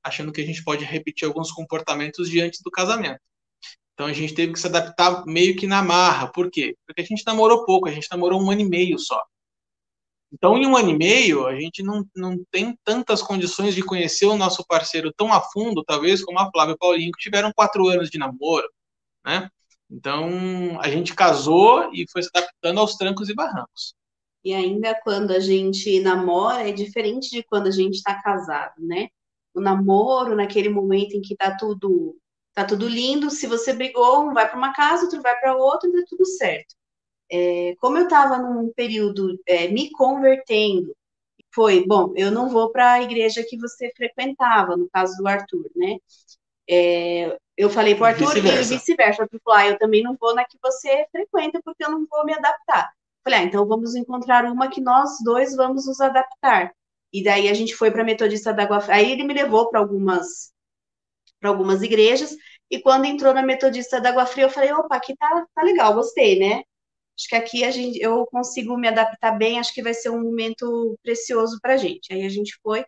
achando 0.02 0.32
que 0.32 0.40
a 0.40 0.44
gente 0.46 0.62
pode 0.64 0.84
repetir 0.84 1.26
alguns 1.26 1.50
comportamentos 1.50 2.28
diante 2.28 2.62
do 2.62 2.70
casamento. 2.70 3.20
Então, 3.94 4.06
a 4.06 4.12
gente 4.12 4.34
teve 4.34 4.52
que 4.52 4.60
se 4.60 4.66
adaptar 4.66 5.24
meio 5.26 5.56
que 5.56 5.66
na 5.66 5.82
marra. 5.82 6.28
Por 6.28 6.50
quê? 6.50 6.76
Porque 6.86 7.02
a 7.02 7.04
gente 7.04 7.24
namorou 7.26 7.64
pouco, 7.64 7.88
a 7.88 7.92
gente 7.92 8.08
namorou 8.10 8.40
um 8.42 8.50
ano 8.50 8.62
e 8.62 8.68
meio 8.68 8.98
só. 8.98 9.20
Então, 10.32 10.56
em 10.56 10.66
um 10.66 10.76
ano 10.76 10.90
e 10.90 10.96
meio, 10.96 11.46
a 11.46 11.54
gente 11.54 11.82
não, 11.82 12.04
não 12.16 12.42
tem 12.50 12.76
tantas 12.84 13.20
condições 13.22 13.74
de 13.74 13.82
conhecer 13.82 14.26
o 14.26 14.36
nosso 14.36 14.64
parceiro 14.66 15.12
tão 15.14 15.32
a 15.32 15.40
fundo, 15.40 15.84
talvez, 15.84 16.24
como 16.24 16.38
a 16.38 16.50
Flávia 16.50 16.72
e 16.72 16.74
o 16.74 16.78
Paulinho, 16.78 17.12
que 17.12 17.22
tiveram 17.22 17.52
quatro 17.54 17.86
anos 17.88 18.10
de 18.10 18.18
namoro, 18.18 18.68
né? 19.24 19.48
Então, 19.92 20.80
a 20.80 20.88
gente 20.88 21.14
casou 21.14 21.92
e 21.92 22.06
foi 22.10 22.22
se 22.22 22.30
adaptando 22.34 22.80
aos 22.80 22.96
trancos 22.96 23.28
e 23.28 23.34
barrancos. 23.34 23.94
E 24.42 24.54
ainda 24.54 24.94
quando 24.94 25.32
a 25.32 25.38
gente 25.38 26.00
namora, 26.00 26.66
é 26.66 26.72
diferente 26.72 27.30
de 27.30 27.42
quando 27.42 27.66
a 27.66 27.70
gente 27.70 27.96
está 27.96 28.20
casado, 28.22 28.74
né? 28.78 29.08
O 29.54 29.60
namoro, 29.60 30.34
naquele 30.34 30.70
momento 30.70 31.14
em 31.14 31.20
que 31.20 31.36
tá 31.36 31.54
tudo 31.56 32.16
tá 32.54 32.64
tudo 32.66 32.86
lindo, 32.86 33.30
se 33.30 33.46
você 33.46 33.72
brigou, 33.72 34.28
um 34.28 34.34
vai 34.34 34.46
para 34.48 34.58
uma 34.58 34.74
casa, 34.74 35.04
outro 35.04 35.22
vai 35.22 35.38
para 35.40 35.56
outra, 35.56 35.88
e 35.88 35.92
tá 35.92 36.02
tudo 36.08 36.26
certo. 36.26 36.74
É, 37.30 37.74
como 37.80 37.96
eu 37.98 38.04
estava 38.04 38.38
num 38.38 38.70
período 38.74 39.38
é, 39.46 39.68
me 39.68 39.90
convertendo, 39.90 40.94
foi, 41.54 41.86
bom, 41.86 42.12
eu 42.16 42.30
não 42.30 42.50
vou 42.50 42.70
para 42.70 42.94
a 42.94 43.02
igreja 43.02 43.44
que 43.48 43.58
você 43.58 43.90
frequentava, 43.96 44.76
no 44.76 44.88
caso 44.90 45.16
do 45.16 45.26
Arthur, 45.28 45.70
né? 45.76 45.96
É, 46.68 47.38
eu 47.62 47.70
falei 47.70 47.94
para 47.94 48.02
o 48.02 48.06
Arthur 48.06 48.34
vice 48.34 48.48
e 48.48 48.76
vice-versa. 48.76 49.22
Arthur 49.22 49.40
falou, 49.44 49.58
ah, 49.58 49.66
eu 49.68 49.78
também 49.78 50.02
não 50.02 50.16
vou 50.18 50.34
na 50.34 50.44
que 50.44 50.58
você 50.62 51.06
frequenta, 51.10 51.60
porque 51.64 51.84
eu 51.84 51.90
não 51.90 52.06
vou 52.10 52.24
me 52.24 52.32
adaptar. 52.32 52.92
Falei, 53.24 53.40
ah, 53.40 53.42
então 53.42 53.66
vamos 53.66 53.94
encontrar 53.94 54.44
uma 54.44 54.68
que 54.68 54.80
nós 54.80 55.10
dois 55.24 55.54
vamos 55.54 55.86
nos 55.86 56.00
adaptar. 56.00 56.72
E 57.12 57.22
daí 57.22 57.48
a 57.48 57.54
gente 57.54 57.74
foi 57.74 57.90
para 57.90 58.02
a 58.02 58.04
Metodista 58.04 58.52
da 58.52 58.62
Água 58.62 58.80
Fria. 58.80 58.96
Aí 58.96 59.12
ele 59.12 59.24
me 59.24 59.34
levou 59.34 59.68
para 59.68 59.80
algumas 59.80 60.52
para 61.38 61.50
algumas 61.50 61.82
igrejas 61.82 62.36
e 62.70 62.80
quando 62.80 63.04
entrou 63.04 63.34
na 63.34 63.42
Metodista 63.42 64.00
da 64.00 64.08
Água 64.08 64.24
Fria, 64.24 64.44
eu 64.44 64.50
falei, 64.50 64.72
opa, 64.72 64.96
aqui 64.96 65.14
tá, 65.16 65.46
tá 65.54 65.62
legal, 65.62 65.92
gostei, 65.92 66.38
né? 66.38 66.62
Acho 67.18 67.28
que 67.28 67.34
aqui 67.36 67.64
a 67.64 67.70
gente, 67.70 68.00
eu 68.00 68.24
consigo 68.26 68.78
me 68.78 68.88
adaptar 68.88 69.32
bem, 69.32 69.58
acho 69.58 69.74
que 69.74 69.82
vai 69.82 69.92
ser 69.92 70.08
um 70.08 70.22
momento 70.22 70.98
precioso 71.02 71.58
para 71.60 71.74
a 71.74 71.76
gente. 71.76 72.12
Aí 72.12 72.24
a 72.24 72.28
gente 72.30 72.58
foi. 72.62 72.84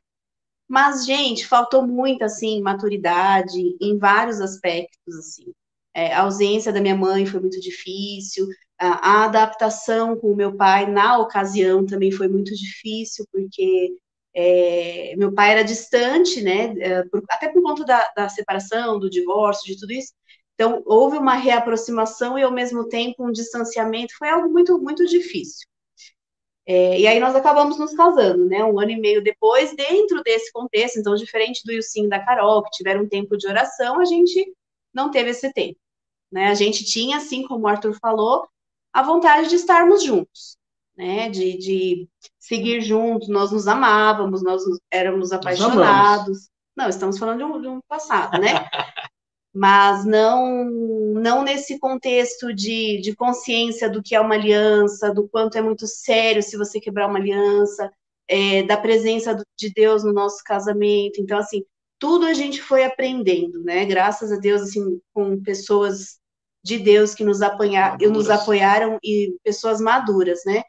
Mas, 0.68 1.04
gente, 1.06 1.46
faltou 1.46 1.86
muito, 1.86 2.24
assim, 2.24 2.60
maturidade 2.60 3.76
em 3.80 3.98
vários 3.98 4.40
aspectos, 4.40 5.14
assim. 5.16 5.52
É, 5.94 6.12
a 6.14 6.22
ausência 6.22 6.72
da 6.72 6.80
minha 6.80 6.96
mãe 6.96 7.24
foi 7.26 7.40
muito 7.40 7.60
difícil, 7.60 8.48
a, 8.78 9.22
a, 9.22 9.24
adaptação 9.26 10.16
com 10.16 10.32
o 10.32 10.36
meu 10.36 10.56
pai 10.56 10.90
na 10.90 11.18
ocasião 11.18 11.86
também 11.86 12.10
foi 12.10 12.28
muito 12.28 12.54
difícil, 12.54 13.26
porque 13.32 13.96
é, 14.34 15.14
meu 15.16 15.32
pai 15.32 15.52
era 15.52 15.62
distante, 15.64 16.42
né, 16.42 16.74
é, 16.80 17.04
até 17.30 17.48
por 17.52 17.62
conta 17.62 17.84
da, 17.84 18.12
da, 18.16 18.28
separação, 18.28 18.98
do 18.98 19.08
divórcio, 19.08 19.72
de 19.72 19.80
tudo 19.80 19.92
isso. 19.92 20.12
Então, 20.54 20.82
houve 20.86 21.18
uma 21.18 21.34
reaproximação 21.34 22.38
e, 22.38 22.42
ao 22.42 22.52
mesmo 22.52 22.88
tempo, 22.88 23.26
um 23.26 23.32
distanciamento. 23.32 24.14
Foi 24.16 24.28
algo 24.28 24.48
muito, 24.52 24.78
muito 24.78 25.04
difícil. 25.06 25.66
É, 26.66 26.98
e 26.98 27.06
aí 27.06 27.20
nós 27.20 27.34
acabamos 27.34 27.78
nos 27.78 27.94
casando, 27.94 28.46
né? 28.46 28.64
Um 28.64 28.80
ano 28.80 28.92
e 28.92 28.96
meio 29.00 29.22
depois, 29.22 29.74
dentro 29.76 30.22
desse 30.22 30.50
contexto, 30.50 30.98
então, 30.98 31.14
diferente 31.14 31.62
do 31.64 31.72
Ilcim 31.72 32.06
e 32.06 32.08
da 32.08 32.24
Carol, 32.24 32.62
que 32.62 32.70
tiveram 32.70 33.02
um 33.02 33.08
tempo 33.08 33.36
de 33.36 33.46
oração, 33.46 34.00
a 34.00 34.04
gente 34.04 34.50
não 34.92 35.10
teve 35.10 35.30
esse 35.30 35.52
tempo. 35.52 35.78
Né? 36.32 36.48
A 36.48 36.54
gente 36.54 36.84
tinha, 36.84 37.18
assim 37.18 37.46
como 37.46 37.64
o 37.64 37.68
Arthur 37.68 37.94
falou, 38.00 38.48
a 38.92 39.02
vontade 39.02 39.48
de 39.48 39.56
estarmos 39.56 40.02
juntos, 40.02 40.56
né? 40.96 41.28
De, 41.28 41.58
de 41.58 42.08
seguir 42.38 42.80
juntos, 42.80 43.28
nós 43.28 43.52
nos 43.52 43.68
amávamos, 43.68 44.42
nós 44.42 44.62
éramos 44.90 45.32
apaixonados. 45.32 46.48
Não, 46.74 46.88
estamos 46.88 47.18
falando 47.18 47.38
de 47.38 47.44
um, 47.44 47.60
de 47.60 47.68
um 47.68 47.80
passado, 47.86 48.40
né? 48.40 48.48
mas 49.54 50.04
não 50.04 50.64
não 51.14 51.42
nesse 51.44 51.78
contexto 51.78 52.52
de, 52.52 53.00
de 53.00 53.14
consciência 53.14 53.88
do 53.88 54.02
que 54.02 54.14
é 54.14 54.20
uma 54.20 54.34
aliança, 54.34 55.14
do 55.14 55.28
quanto 55.28 55.56
é 55.56 55.62
muito 55.62 55.86
sério 55.86 56.42
se 56.42 56.56
você 56.56 56.80
quebrar 56.80 57.06
uma 57.06 57.18
aliança, 57.18 57.90
é, 58.28 58.62
da 58.64 58.76
presença 58.76 59.34
de 59.56 59.72
Deus 59.72 60.02
no 60.04 60.12
nosso 60.12 60.42
casamento. 60.44 61.20
Então, 61.20 61.38
assim, 61.38 61.64
tudo 61.98 62.26
a 62.26 62.34
gente 62.34 62.60
foi 62.60 62.84
aprendendo, 62.84 63.62
né? 63.62 63.84
Graças 63.84 64.32
a 64.32 64.36
Deus, 64.36 64.62
assim, 64.62 65.00
com 65.14 65.40
pessoas 65.42 66.18
de 66.62 66.78
Deus 66.78 67.14
que 67.14 67.24
nos, 67.24 67.40
apanhar, 67.40 67.96
nos 67.98 68.28
apoiaram 68.30 68.98
e 69.02 69.36
pessoas 69.44 69.80
maduras, 69.80 70.40
né? 70.44 70.62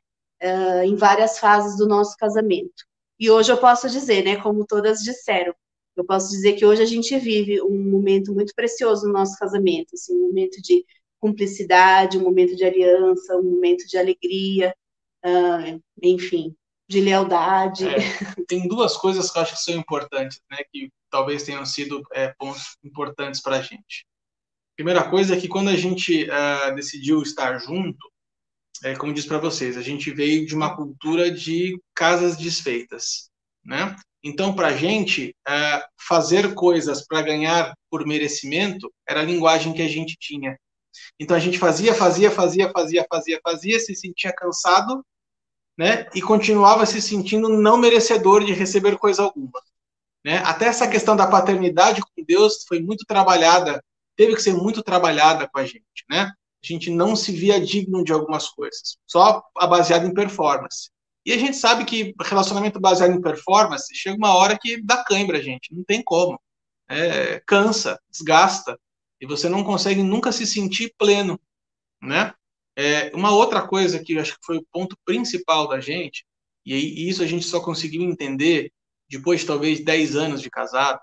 Uh, 0.43 0.83
em 0.83 0.95
várias 0.95 1.39
fases 1.39 1.77
do 1.77 1.88
nosso 1.88 2.15
casamento. 2.17 2.86
E 3.19 3.31
hoje 3.31 3.51
eu 3.51 3.57
posso 3.57 3.89
dizer, 3.89 4.23
né, 4.23 4.36
como 4.36 4.65
todas 4.65 4.99
disseram, 4.99 5.55
eu 5.95 6.05
posso 6.05 6.29
dizer 6.29 6.53
que 6.53 6.65
hoje 6.65 6.81
a 6.81 6.85
gente 6.85 7.17
vive 7.17 7.61
um 7.61 7.89
momento 7.89 8.33
muito 8.33 8.53
precioso 8.55 9.07
no 9.07 9.13
nosso 9.13 9.37
casamento, 9.37 9.93
assim, 9.93 10.15
um 10.15 10.27
momento 10.27 10.61
de 10.61 10.85
cumplicidade, 11.19 12.17
um 12.17 12.23
momento 12.23 12.55
de 12.55 12.63
aliança, 12.63 13.35
um 13.37 13.43
momento 13.43 13.87
de 13.87 13.97
alegria, 13.97 14.75
uh, 15.25 15.81
enfim, 16.03 16.55
de 16.87 17.01
lealdade. 17.01 17.87
É, 17.87 17.97
tem 18.47 18.67
duas 18.67 18.95
coisas 18.97 19.31
que 19.31 19.37
eu 19.37 19.41
acho 19.41 19.53
que 19.53 19.63
são 19.63 19.75
importantes, 19.75 20.39
né, 20.51 20.57
que 20.71 20.91
talvez 21.09 21.43
tenham 21.43 21.65
sido 21.65 22.01
é, 22.13 22.33
pontos 22.37 22.77
importantes 22.83 23.41
para 23.41 23.57
a 23.57 23.61
gente. 23.61 24.05
Primeira 24.75 25.09
coisa 25.09 25.35
é 25.35 25.39
que 25.39 25.47
quando 25.47 25.69
a 25.69 25.75
gente 25.75 26.25
uh, 26.25 26.75
decidiu 26.75 27.21
estar 27.21 27.57
junto, 27.57 28.11
é, 28.83 28.93
como 28.95 29.13
disse 29.13 29.27
para 29.27 29.37
vocês, 29.37 29.77
a 29.77 29.81
gente 29.81 30.11
veio 30.11 30.45
de 30.45 30.53
uma 30.53 30.75
cultura 30.75 31.31
de 31.31 31.79
casas 31.95 32.35
desfeitas, 32.35 33.29
né? 33.63 33.95
Então, 34.28 34.55
para 34.55 34.69
a 34.69 34.76
gente, 34.76 35.36
é, 35.47 35.86
fazer 35.95 36.55
coisas 36.55 37.05
para 37.05 37.21
ganhar 37.21 37.76
por 37.91 38.07
merecimento 38.07 38.91
era 39.07 39.19
a 39.19 39.23
linguagem 39.23 39.71
que 39.71 39.84
a 39.84 39.88
gente 39.88 40.17
tinha. 40.19 40.57
Então, 41.19 41.38
a 41.38 41.39
gente 41.39 41.59
fazia, 41.59 41.93
fazia, 41.93 42.32
fazia, 42.32 42.71
fazia, 42.71 43.05
fazia, 43.07 43.39
fazia, 43.43 43.80
se 43.80 43.95
sentia 43.95 44.34
cansado, 44.34 45.05
né? 45.78 46.07
E 46.15 46.23
continuava 46.23 46.88
se 46.88 46.99
sentindo 47.03 47.49
não 47.49 47.78
merecedor 47.78 48.43
de 48.43 48.51
receber 48.51 48.97
coisa 48.97 49.21
alguma. 49.21 49.61
Né? 50.26 50.38
Até 50.39 50.65
essa 50.65 50.88
questão 50.88 51.15
da 51.15 51.28
paternidade 51.28 52.01
com 52.01 52.23
Deus 52.28 52.65
foi 52.67 52.80
muito 52.80 53.05
trabalhada, 53.05 53.80
teve 54.15 54.34
que 54.34 54.41
ser 54.41 54.55
muito 54.55 54.82
trabalhada 54.82 55.47
com 55.47 55.59
a 55.59 55.65
gente, 55.65 56.03
né? 56.09 56.32
A 56.63 56.67
gente 56.67 56.89
não 56.89 57.15
se 57.15 57.32
via 57.32 57.63
digno 57.63 58.03
de 58.03 58.11
algumas 58.11 58.49
coisas, 58.49 58.97
só 59.05 59.43
baseado 59.69 60.07
em 60.07 60.13
performance. 60.15 60.89
E 61.26 61.34
a 61.34 61.38
gente 61.38 61.57
sabe 61.57 61.86
que 61.86 62.13
relacionamento 62.21 62.80
baseado 62.80 63.11
em 63.11 63.21
performance 63.21 63.93
chega 63.95 64.15
uma 64.15 64.36
hora 64.36 64.57
que 64.57 64.82
dá 64.82 65.03
cãibra, 65.03 65.41
gente. 65.41 65.73
Não 65.73 65.84
tem 65.84 66.03
como. 66.03 66.39
É, 66.88 67.41
cansa, 67.47 67.99
desgasta. 68.09 68.80
E 69.19 69.26
você 69.26 69.49
não 69.49 69.63
consegue 69.63 70.03
nunca 70.03 70.32
se 70.32 70.45
sentir 70.45 70.93
pleno, 70.97 71.39
né? 72.01 72.34
É, 72.78 73.09
uma 73.15 73.32
outra 73.32 73.65
coisa 73.65 74.03
que 74.03 74.13
eu 74.13 74.21
acho 74.21 74.34
que 74.34 74.45
foi 74.45 74.57
o 74.57 74.65
ponto 74.71 74.97
principal 75.05 75.67
da 75.67 75.80
gente, 75.80 76.26
e 76.65 77.07
isso 77.07 77.23
a 77.23 77.26
gente 77.26 77.45
só 77.45 77.61
conseguiu 77.61 78.01
entender 78.01 78.71
depois 79.09 79.41
de 79.41 79.47
talvez 79.47 79.84
10 79.84 80.15
anos 80.15 80.41
de 80.41 80.49
casado, 80.49 80.99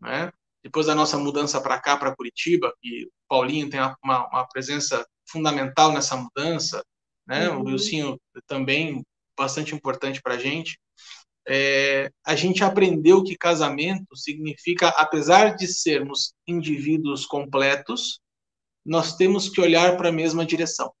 né? 0.00 0.30
depois 0.64 0.86
da 0.86 0.94
nossa 0.94 1.18
mudança 1.18 1.60
para 1.60 1.78
cá, 1.78 1.94
para 1.96 2.16
Curitiba, 2.16 2.72
e 2.82 3.04
o 3.04 3.10
Paulinho 3.28 3.68
tem 3.68 3.78
uma, 3.78 4.26
uma, 4.28 4.48
presença 4.48 5.06
fundamental 5.28 5.92
nessa 5.92 6.16
mudança, 6.16 6.82
né? 7.26 7.50
Uhum. 7.50 7.60
o 7.60 7.64
Wilsinho 7.66 8.20
também 8.46 9.04
bastante 9.36 9.74
importante 9.74 10.20
para 10.22 10.34
a 10.34 10.38
gente. 10.38 10.78
É, 11.46 12.10
a 12.24 12.34
gente 12.34 12.64
aprendeu 12.64 13.22
que 13.22 13.36
casamento 13.36 14.16
significa, 14.16 14.88
apesar 14.88 15.56
de 15.56 15.66
sermos 15.66 16.32
indivíduos 16.46 17.26
completos, 17.26 18.20
nós 18.84 19.16
temos 19.16 19.48
que 19.48 19.60
olhar 19.60 19.96
para 19.96 20.08
a 20.08 20.12
mesma 20.12 20.44
direção. 20.44 20.92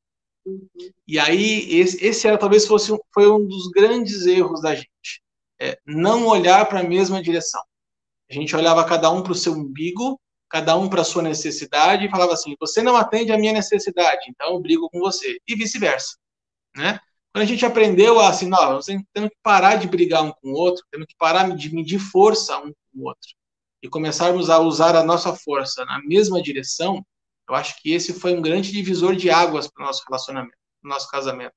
Uhum. 0.44 0.68
E 1.06 1.18
aí, 1.18 1.78
esse, 1.78 2.04
esse 2.04 2.26
era, 2.26 2.36
talvez 2.36 2.66
fosse 2.66 2.94
foi 3.12 3.30
um 3.30 3.46
dos 3.46 3.68
grandes 3.68 4.26
erros 4.26 4.60
da 4.60 4.74
gente. 4.74 5.22
É, 5.60 5.78
não 5.86 6.26
olhar 6.26 6.66
para 6.66 6.80
a 6.80 6.84
mesma 6.84 7.22
direção. 7.22 7.62
A 8.30 8.34
gente 8.34 8.54
olhava 8.54 8.84
cada 8.84 9.10
um 9.10 9.22
para 9.22 9.32
o 9.32 9.36
seu 9.36 9.52
umbigo, 9.52 10.20
cada 10.48 10.76
um 10.76 10.88
para 10.88 11.02
a 11.02 11.04
sua 11.04 11.22
necessidade, 11.22 12.04
e 12.04 12.10
falava 12.10 12.32
assim: 12.32 12.54
você 12.58 12.82
não 12.82 12.96
atende 12.96 13.32
a 13.32 13.38
minha 13.38 13.52
necessidade, 13.52 14.26
então 14.28 14.52
eu 14.52 14.60
brigo 14.60 14.90
com 14.90 14.98
você, 14.98 15.38
e 15.46 15.54
vice-versa. 15.54 16.16
Né? 16.76 16.98
Quando 17.34 17.42
a 17.42 17.46
gente 17.46 17.66
aprendeu 17.66 18.20
a 18.20 18.28
assim, 18.28 18.46
nós 18.46 18.86
temos 18.86 19.30
que 19.30 19.36
parar 19.42 19.74
de 19.74 19.88
brigar 19.88 20.22
um 20.22 20.30
com 20.30 20.50
o 20.50 20.54
outro, 20.54 20.84
temos 20.88 21.08
que 21.08 21.16
parar 21.18 21.50
de 21.56 21.74
medir 21.74 21.98
força 21.98 22.56
um 22.58 22.70
com 22.72 23.00
o 23.00 23.04
outro 23.06 23.34
e 23.82 23.88
começarmos 23.88 24.48
a 24.48 24.60
usar 24.60 24.94
a 24.94 25.02
nossa 25.02 25.34
força 25.34 25.84
na 25.84 26.00
mesma 26.04 26.40
direção, 26.40 27.04
eu 27.46 27.54
acho 27.54 27.82
que 27.82 27.92
esse 27.92 28.14
foi 28.14 28.32
um 28.32 28.40
grande 28.40 28.72
divisor 28.72 29.16
de 29.16 29.28
águas 29.30 29.68
para 29.68 29.82
o 29.82 29.86
nosso 29.86 30.02
relacionamento, 30.08 30.56
para 30.80 30.88
o 30.88 30.90
nosso 30.90 31.10
casamento. 31.10 31.52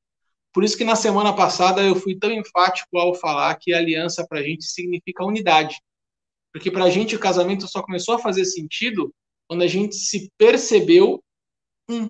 Por 0.52 0.64
isso 0.64 0.76
que 0.76 0.84
na 0.84 0.96
semana 0.96 1.34
passada 1.34 1.82
eu 1.82 1.96
fui 1.96 2.18
tão 2.18 2.32
enfático 2.32 2.98
ao 2.98 3.14
falar 3.14 3.56
que 3.56 3.72
aliança 3.72 4.28
para 4.28 4.40
a 4.40 4.44
gente 4.44 4.66
significa 4.66 5.24
unidade. 5.24 5.80
Porque 6.52 6.72
para 6.72 6.86
a 6.86 6.90
gente 6.90 7.16
o 7.16 7.20
casamento 7.20 7.66
só 7.68 7.82
começou 7.82 8.16
a 8.16 8.20
fazer 8.20 8.44
sentido 8.44 9.14
quando 9.48 9.62
a 9.62 9.68
gente 9.68 9.96
se 9.96 10.30
percebeu 10.38 11.24
um 11.88 12.10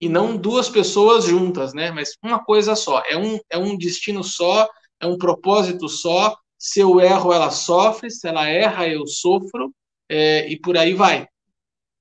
e 0.00 0.08
não 0.08 0.36
duas 0.36 0.68
pessoas 0.68 1.24
juntas, 1.24 1.72
né? 1.72 1.90
Mas 1.90 2.16
uma 2.22 2.42
coisa 2.42 2.74
só. 2.74 3.02
É 3.06 3.16
um, 3.16 3.38
é 3.50 3.58
um 3.58 3.76
destino 3.76 4.22
só, 4.22 4.68
é 5.00 5.06
um 5.06 5.18
propósito 5.18 5.88
só. 5.88 6.36
Se 6.58 6.80
eu 6.80 7.00
erro, 7.00 7.32
ela 7.32 7.50
sofre. 7.50 8.10
Se 8.10 8.28
ela 8.28 8.48
erra, 8.48 8.88
eu 8.88 9.06
sofro. 9.06 9.74
É, 10.08 10.48
e 10.48 10.58
por 10.58 10.76
aí 10.76 10.94
vai, 10.94 11.26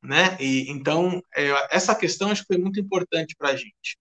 né? 0.03 0.37
E 0.39 0.69
então 0.69 1.21
é, 1.35 1.75
essa 1.75 1.95
questão 1.95 2.29
acho 2.29 2.41
que 2.41 2.53
foi 2.53 2.57
muito 2.57 2.79
importante 2.79 3.35
para 3.35 3.49
a 3.49 3.55
gente. 3.55 3.97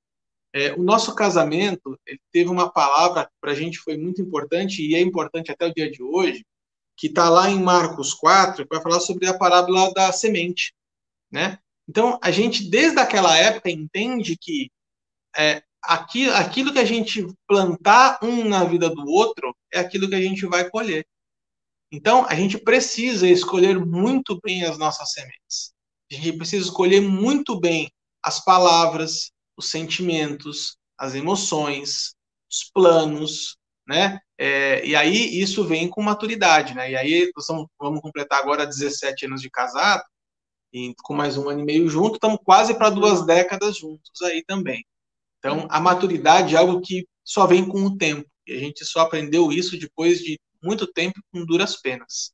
É, 0.53 0.73
o 0.75 0.83
nosso 0.83 1.15
casamento 1.15 1.99
teve 2.31 2.49
uma 2.51 2.71
palavra 2.71 3.29
para 3.41 3.53
a 3.53 3.55
gente 3.55 3.79
foi 3.79 3.97
muito 3.97 4.23
importante 4.23 4.87
e 4.87 4.95
é 4.95 5.01
importante 5.01 5.51
até 5.51 5.67
o 5.67 5.75
dia 5.75 5.91
de 5.91 6.03
hoje, 6.03 6.45
que 6.97 7.09
está 7.09 7.29
lá 7.29 7.51
em 7.51 7.61
Marcos 7.61 8.15
4, 8.15 8.65
que 8.65 8.75
vai 8.75 8.83
falar 8.83 9.01
sobre 9.01 9.27
a 9.27 9.37
parábola 9.37 9.93
da 9.93 10.13
semente, 10.13 10.73
né? 11.31 11.59
Então, 11.89 12.19
a 12.23 12.31
gente, 12.31 12.69
desde 12.69 12.99
aquela 12.99 13.37
época, 13.37 13.71
entende 13.71 14.37
que 14.37 14.71
é, 15.37 15.63
aquilo, 15.83 16.35
aquilo 16.35 16.73
que 16.73 16.79
a 16.79 16.85
gente 16.85 17.27
plantar 17.47 18.19
um 18.23 18.49
na 18.49 18.65
vida 18.65 18.89
do 18.89 19.07
outro 19.07 19.55
é 19.73 19.79
aquilo 19.79 20.09
que 20.09 20.15
a 20.15 20.21
gente 20.21 20.47
vai 20.47 20.69
colher. 20.69 21.07
Então, 21.93 22.27
a 22.27 22.35
gente 22.35 22.59
precisa 22.59 23.29
escolher 23.29 23.79
muito 23.79 24.41
bem 24.41 24.65
as 24.65 24.79
nossas 24.79 25.13
sementes. 25.13 25.73
A 26.11 26.15
gente 26.15 26.37
precisa 26.37 26.65
escolher 26.65 27.01
muito 27.01 27.59
bem 27.59 27.91
as 28.23 28.43
palavras, 28.43 29.31
os 29.57 29.71
sentimentos, 29.71 30.77
as 30.99 31.15
emoções, 31.15 32.15
os 32.51 32.71
planos, 32.73 33.57
né? 33.87 34.19
É, 34.39 34.85
e 34.85 34.97
aí 34.97 35.41
isso 35.41 35.65
vem 35.65 35.89
com 35.89 36.03
maturidade, 36.03 36.75
né? 36.75 36.91
E 36.91 36.97
aí 36.97 37.31
nós 37.37 37.47
vamos, 37.47 37.67
vamos 37.79 38.01
completar 38.01 38.41
agora 38.41 38.67
17 38.67 39.27
anos 39.27 39.41
de 39.41 39.51
casado, 39.51 40.03
e 40.75 40.93
com 41.05 41.15
mais 41.15 41.39
um 41.39 41.49
ano 41.49 41.61
e 41.61 41.65
meio 41.65 41.89
junto, 41.89 42.17
estamos 42.17 42.41
quase 42.45 42.75
para 42.75 42.91
duas 42.91 43.25
décadas 43.25 43.77
juntos 43.79 44.21
aí 44.23 44.43
também. 44.43 44.85
Então, 45.39 45.69
a 45.71 45.79
maturidade 45.79 46.57
é 46.57 46.59
algo 46.59 46.81
que 46.81 47.07
só 47.23 47.47
vem 47.47 47.65
com 47.65 47.85
o 47.85 47.97
tempo. 47.97 48.29
E 48.45 48.55
a 48.55 48.59
gente 48.59 48.85
só 48.85 49.01
aprendeu 49.01 49.53
isso 49.53 49.79
depois 49.79 50.19
de 50.19 50.37
muito 50.61 50.85
tempo 50.89 51.21
com 51.33 51.47
duras 51.47 51.81
penas. 51.81 52.33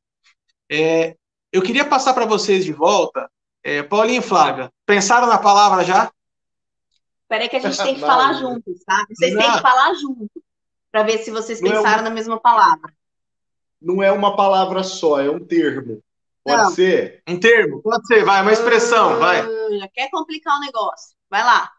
É, 0.69 1.15
eu 1.51 1.61
queria 1.61 1.85
passar 1.85 2.15
para 2.15 2.25
vocês 2.25 2.65
de 2.65 2.73
volta, 2.73 3.29
é, 3.63 3.83
Paulinho 3.83 4.19
e 4.19 4.23
Flávia, 4.23 4.71
pensaram 4.87 5.27
na 5.27 5.37
palavra 5.37 5.83
já? 5.83 6.11
Espera 7.21 7.43
aí 7.43 7.49
que 7.49 7.57
a 7.57 7.59
gente 7.59 7.77
tem 7.77 7.93
que 7.93 8.01
falar 8.01 8.33
juntos, 8.33 8.83
tá? 8.83 9.05
Vocês 9.07 9.35
Não. 9.35 9.41
têm 9.41 9.51
que 9.51 9.61
falar 9.61 9.93
juntos, 9.93 10.43
para 10.91 11.03
ver 11.03 11.19
se 11.19 11.29
vocês 11.29 11.61
pensaram 11.61 12.03
na 12.03 12.09
mesma 12.09 12.39
palavra. 12.39 12.91
não 13.79 14.01
é 14.01 14.11
uma 14.11 14.35
palavra 14.35 14.83
só, 14.83 15.21
é 15.21 15.29
um 15.29 15.45
termo. 15.45 16.01
Pode 16.43 16.63
Não. 16.63 16.71
ser? 16.71 17.21
Um 17.27 17.39
termo, 17.39 17.81
pode 17.81 18.05
ser, 18.07 18.23
vai, 18.23 18.41
uma 18.41 18.51
expressão, 18.51 19.19
vai. 19.19 19.41
Ah, 19.41 19.77
Já 19.79 19.87
quer 19.89 20.09
complicar 20.09 20.57
o 20.57 20.61
negócio. 20.61 21.15
Vai 21.29 21.43
lá. 21.43 21.71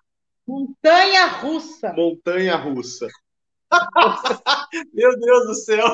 Montanha 0.46 1.26
russa. 1.26 1.92
Montanha 1.92 2.56
russa. 2.56 3.08
Meu 4.92 5.18
Deus 5.18 5.46
do 5.46 5.54
céu. 5.54 5.86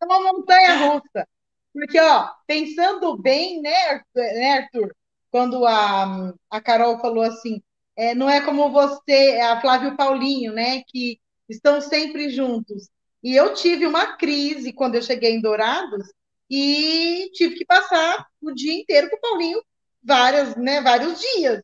É 0.00 0.04
uma 0.04 0.20
montanha 0.20 0.88
russa. 0.88 1.26
Porque, 1.72 2.00
ó, 2.00 2.28
pensando 2.46 3.16
bem, 3.18 3.60
né, 3.60 3.74
Arthur, 3.90 4.22
né, 4.34 4.58
Arthur? 4.58 4.96
Quando 5.30 5.66
a, 5.66 6.32
a 6.50 6.60
Carol 6.60 6.98
falou 6.98 7.22
assim, 7.22 7.62
é, 7.94 8.14
não 8.14 8.28
é 8.28 8.40
como 8.40 8.70
você, 8.70 9.38
a 9.42 9.60
Flávio 9.60 9.96
Paulinho, 9.96 10.52
né, 10.52 10.82
que 10.86 11.20
estão 11.48 11.80
sempre 11.80 12.30
juntos. 12.30 12.88
E 13.22 13.36
eu 13.36 13.54
tive 13.54 13.86
uma 13.86 14.16
crise 14.16 14.72
quando 14.72 14.94
eu 14.94 15.02
cheguei 15.02 15.32
em 15.34 15.40
Dourados 15.40 16.06
e 16.50 17.30
tive 17.34 17.56
que 17.56 17.64
passar 17.64 18.26
o 18.40 18.52
dia 18.52 18.72
inteiro 18.74 19.10
com 19.10 19.16
o 19.16 19.20
Paulinho, 19.20 19.62
várias, 20.02 20.56
né, 20.56 20.80
vários 20.80 21.20
dias, 21.20 21.62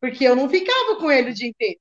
porque 0.00 0.24
eu 0.24 0.36
não 0.36 0.48
ficava 0.48 0.96
com 0.96 1.10
ele 1.10 1.30
o 1.30 1.34
dia 1.34 1.48
inteiro. 1.48 1.80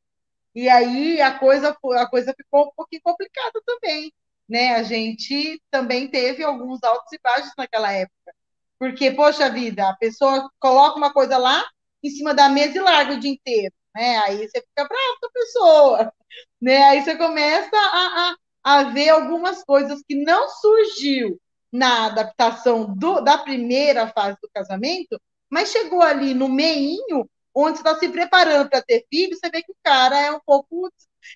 E 0.55 0.69
aí 0.69 1.21
a 1.21 1.37
coisa, 1.37 1.77
a 1.97 2.09
coisa 2.09 2.33
ficou 2.35 2.67
um 2.67 2.71
pouquinho 2.75 3.01
complicada 3.03 3.61
também, 3.65 4.13
né? 4.47 4.75
A 4.75 4.83
gente 4.83 5.61
também 5.71 6.07
teve 6.09 6.43
alguns 6.43 6.83
altos 6.83 7.11
e 7.13 7.19
baixos 7.21 7.51
naquela 7.57 7.91
época. 7.91 8.33
Porque, 8.79 9.11
poxa 9.11 9.49
vida, 9.49 9.89
a 9.89 9.95
pessoa 9.97 10.49
coloca 10.59 10.97
uma 10.97 11.13
coisa 11.13 11.37
lá 11.37 11.65
em 12.03 12.09
cima 12.09 12.33
da 12.33 12.49
mesa 12.49 12.77
e 12.77 12.81
larga 12.81 13.13
o 13.15 13.19
dia 13.19 13.31
inteiro, 13.31 13.73
né? 13.95 14.17
Aí 14.19 14.37
você 14.47 14.61
fica 14.61 14.87
bravo 14.87 15.17
com 15.19 15.27
a 15.27 15.31
pessoa, 15.31 16.13
né? 16.61 16.83
Aí 16.85 17.03
você 17.03 17.17
começa 17.17 17.75
a, 17.75 18.35
a, 18.63 18.79
a 18.79 18.83
ver 18.91 19.09
algumas 19.09 19.63
coisas 19.63 20.01
que 20.07 20.15
não 20.15 20.49
surgiu 20.49 21.39
na 21.75 22.05
adaptação 22.05 22.95
do, 22.95 23.21
da 23.21 23.37
primeira 23.37 24.07
fase 24.07 24.37
do 24.41 24.49
casamento, 24.53 25.19
mas 25.49 25.71
chegou 25.71 26.01
ali 26.01 26.33
no 26.33 26.47
meinho, 26.47 27.29
onde 27.53 27.77
você 27.77 27.81
está 27.87 27.95
se 27.95 28.09
preparando 28.09 28.69
para 28.69 28.81
ter 28.81 29.05
filho, 29.09 29.35
você 29.35 29.49
vê 29.49 29.61
que 29.61 29.71
o 29.71 29.77
cara 29.83 30.17
é 30.19 30.31
um 30.31 30.39
pouco 30.39 30.91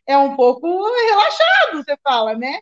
é 0.05 0.17
um 0.17 0.35
pouco 0.35 0.67
relaxado, 0.67 1.83
você 1.83 1.97
fala, 2.03 2.35
né? 2.35 2.59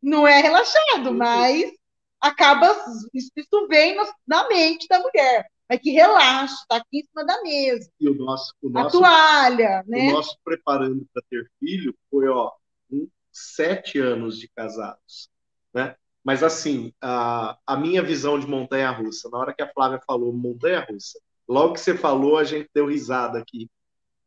Não 0.00 0.26
é 0.26 0.40
relaxado, 0.40 1.12
mas 1.12 1.72
acaba 2.20 2.70
isso, 3.12 3.30
isso 3.36 3.66
vem 3.68 3.96
na 4.26 4.48
mente 4.48 4.86
da 4.88 5.00
mulher, 5.00 5.50
mas 5.68 5.80
que 5.80 5.90
relaxa, 5.90 6.54
está 6.54 6.76
aqui 6.76 7.00
em 7.00 7.04
cima 7.04 7.24
da 7.24 7.42
mesa, 7.42 7.90
E 8.00 8.08
o 8.08 8.14
nosso, 8.14 8.54
o 8.62 8.68
a 8.68 8.82
nosso, 8.84 8.98
toalha, 8.98 9.84
o 9.86 9.90
né? 9.90 10.12
nosso 10.12 10.36
preparando 10.44 11.06
para 11.12 11.22
ter 11.28 11.50
filho 11.58 11.94
foi, 12.10 12.28
ó, 12.28 12.52
um, 12.90 13.08
sete 13.32 13.98
anos 13.98 14.38
de 14.38 14.48
casados, 14.48 15.28
né? 15.74 15.96
Mas 16.24 16.42
assim, 16.42 16.92
a, 17.00 17.56
a 17.66 17.76
minha 17.76 18.02
visão 18.02 18.38
de 18.38 18.46
montanha-russa, 18.46 19.28
na 19.30 19.38
hora 19.38 19.54
que 19.54 19.62
a 19.62 19.72
Flávia 19.72 20.00
falou 20.06 20.32
montanha-russa, 20.32 21.18
logo 21.48 21.74
que 21.74 21.80
você 21.80 21.96
falou, 21.96 22.36
a 22.36 22.44
gente 22.44 22.68
deu 22.74 22.86
risada 22.86 23.38
aqui, 23.38 23.70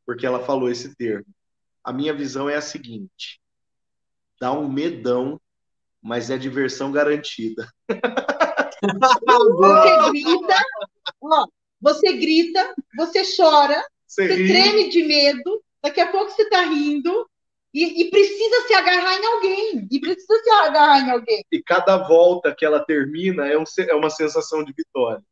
porque 0.05 0.25
ela 0.25 0.43
falou 0.43 0.69
esse 0.69 0.95
termo. 0.95 1.27
A 1.83 1.91
minha 1.93 2.13
visão 2.13 2.49
é 2.49 2.55
a 2.55 2.61
seguinte: 2.61 3.39
dá 4.39 4.51
um 4.51 4.69
medão, 4.69 5.39
mas 6.01 6.29
é 6.29 6.37
diversão 6.37 6.91
garantida. 6.91 7.67
Você 8.81 10.09
grita, 10.11 10.55
ó, 11.21 11.47
você 11.79 12.13
grita, 12.13 12.73
você 12.95 13.21
chora, 13.35 13.83
Você 14.07 14.27
você 14.27 14.47
treme 14.47 14.89
de 14.89 15.03
medo, 15.03 15.63
daqui 15.83 16.01
a 16.01 16.11
pouco 16.11 16.31
você 16.31 16.43
está 16.43 16.61
rindo 16.61 17.29
e, 17.74 18.03
e 18.03 18.09
precisa 18.09 18.67
se 18.67 18.74
agarrar 18.74 19.17
em 19.17 19.26
alguém, 19.26 19.88
e 19.91 19.99
precisa 19.99 20.36
se 20.43 20.49
agarrar 20.49 20.99
em 20.99 21.11
alguém, 21.11 21.45
e 21.51 21.61
cada 21.63 21.97
volta 21.97 22.53
que 22.53 22.65
ela 22.65 22.84
termina 22.86 23.47
é, 23.47 23.57
um 23.57 23.63
é 23.88 23.95
uma 23.95 24.09
sensação 24.09 24.63
de 24.63 24.74
vitória. 24.74 25.24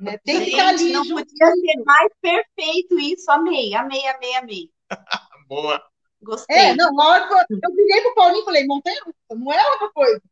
né? 0.00 0.18
Tem 0.24 0.42
que 0.44 0.50
estar 0.50 0.70
Gente, 0.70 0.82
ali 0.84 0.92
não 0.92 1.04
junto. 1.04 1.24
podia 1.26 1.52
ser 1.52 1.84
mais 1.84 2.12
perfeito 2.20 2.98
isso. 2.98 3.30
Amei, 3.30 3.74
amei, 3.74 4.06
amei, 4.08 4.36
amei. 4.36 4.70
Boa. 5.48 5.82
Gostei. 6.22 6.56
É, 6.56 6.74
não, 6.74 6.94
que 7.26 7.34
eu, 7.34 7.74
virei 7.74 8.00
pro 8.00 8.14
Paulinho 8.14 8.40
e 8.42 8.44
falei, 8.46 8.66
montanha 8.66 8.98
não 9.30 9.52
é 9.52 9.70
outra 9.72 9.90
coisa. 9.90 10.22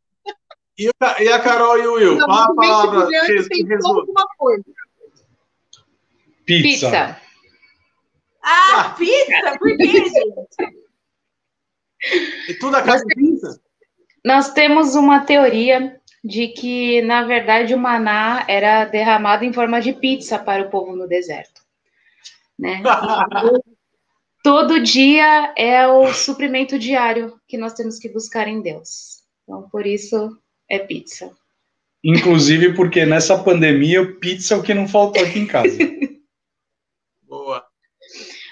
E, 0.78 0.90
Ca- 0.98 1.22
e 1.22 1.28
a 1.28 1.38
Carol 1.38 1.78
e 1.78 1.86
o 1.86 1.94
Will? 1.94 2.16
Não, 2.16 2.26
Qual 2.26 2.40
a 2.40 2.54
palavra 2.54 3.06
que 3.08 3.16
coisa. 4.38 4.64
Pizza. 6.46 6.90
Pizza. 6.90 7.20
Ah, 8.42 8.94
pizza? 8.98 9.58
Por 9.58 9.76
quê, 9.76 9.86
gente? 10.08 10.82
E 12.48 12.54
tudo 12.54 12.76
acaba 12.76 12.98
em 12.98 13.32
pizza? 13.32 13.60
Nós 14.24 14.52
temos 14.52 14.94
uma 14.94 15.20
teoria 15.20 16.00
de 16.24 16.48
que, 16.48 17.02
na 17.02 17.24
verdade, 17.24 17.74
o 17.74 17.78
maná 17.78 18.44
era 18.48 18.84
derramado 18.84 19.44
em 19.44 19.52
forma 19.52 19.80
de 19.80 19.92
pizza 19.92 20.38
para 20.38 20.62
o 20.62 20.70
povo 20.70 20.94
no 20.94 21.08
deserto. 21.08 21.60
Né? 22.58 22.82
Todo 24.42 24.82
dia 24.82 25.52
é 25.56 25.86
o 25.86 26.12
suprimento 26.12 26.78
diário 26.78 27.40
que 27.46 27.56
nós 27.56 27.74
temos 27.74 27.98
que 27.98 28.08
buscar 28.08 28.48
em 28.48 28.60
Deus. 28.60 29.22
Então, 29.42 29.68
por 29.68 29.86
isso, 29.86 30.36
é 30.68 30.78
pizza. 30.78 31.30
Inclusive 32.04 32.74
porque 32.74 33.06
nessa 33.06 33.38
pandemia, 33.38 34.16
pizza 34.16 34.54
é 34.54 34.56
o 34.56 34.62
que 34.62 34.74
não 34.74 34.88
faltou 34.88 35.22
aqui 35.22 35.38
em 35.38 35.46
casa. 35.46 35.76
Boa. 37.22 37.64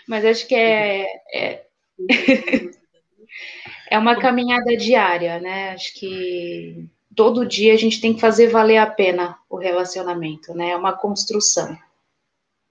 Mas 0.09 0.24
acho 0.24 0.46
que 0.46 0.55
é, 0.55 1.07
é, 1.34 1.64
é 3.91 3.99
uma 3.99 4.16
caminhada 4.16 4.76
diária, 4.76 5.41
né? 5.41 5.70
Acho 5.70 5.93
que 5.95 6.86
todo 7.14 7.47
dia 7.47 7.74
a 7.74 7.76
gente 7.76 8.01
tem 8.01 8.14
que 8.14 8.20
fazer 8.20 8.49
valer 8.49 8.78
a 8.78 8.86
pena 8.86 9.36
o 9.49 9.57
relacionamento, 9.57 10.55
né? 10.55 10.70
É 10.70 10.76
uma 10.76 10.93
construção. 10.97 11.76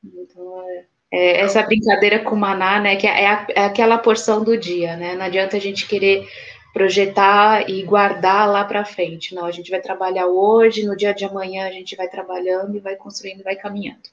Então, 0.04 0.70
é, 0.70 0.86
é 1.12 1.40
essa 1.42 1.62
brincadeira 1.64 2.20
com 2.24 2.36
o 2.36 2.40
maná, 2.40 2.80
né? 2.80 2.96
Que 2.96 3.08
é, 3.08 3.28
a- 3.28 3.48
é 3.50 3.66
aquela 3.66 3.98
porção 3.98 4.44
do 4.44 4.58
dia, 4.58 4.96
né? 4.96 5.16
Não 5.16 5.26
adianta 5.26 5.58
a 5.58 5.60
gente 5.60 5.88
querer 5.88 6.28
projetar 6.74 7.70
e 7.70 7.84
guardar 7.84 8.48
lá 8.48 8.64
para 8.64 8.86
frente. 8.86 9.34
Não, 9.34 9.46
a 9.46 9.52
gente 9.52 9.72
vai 9.72 9.82
trabalhar 9.82 10.28
hoje, 10.28 10.86
no 10.86 10.96
dia 10.96 11.14
de 11.14 11.26
amanhã 11.26 11.68
a 11.68 11.72
gente 11.72 11.96
vai 11.96 12.08
trabalhando 12.08 12.76
e 12.78 12.80
vai 12.80 12.96
construindo, 12.96 13.44
vai 13.44 13.56
caminhando. 13.56 14.04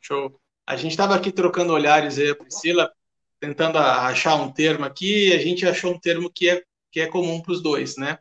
Show. 0.00 0.38
A 0.66 0.76
gente 0.76 0.92
estava 0.92 1.16
aqui 1.16 1.32
trocando 1.32 1.72
olhares 1.72 2.18
aí, 2.18 2.30
a 2.30 2.36
Priscila, 2.36 2.92
tentando 3.40 3.78
achar 3.78 4.36
um 4.36 4.52
termo 4.52 4.84
aqui, 4.84 5.32
a 5.32 5.38
gente 5.38 5.66
achou 5.66 5.92
um 5.92 5.98
termo 5.98 6.30
que 6.30 6.48
é, 6.48 6.62
que 6.92 7.00
é 7.00 7.06
comum 7.06 7.40
para 7.40 7.52
os 7.52 7.62
dois, 7.62 7.96
né? 7.96 8.18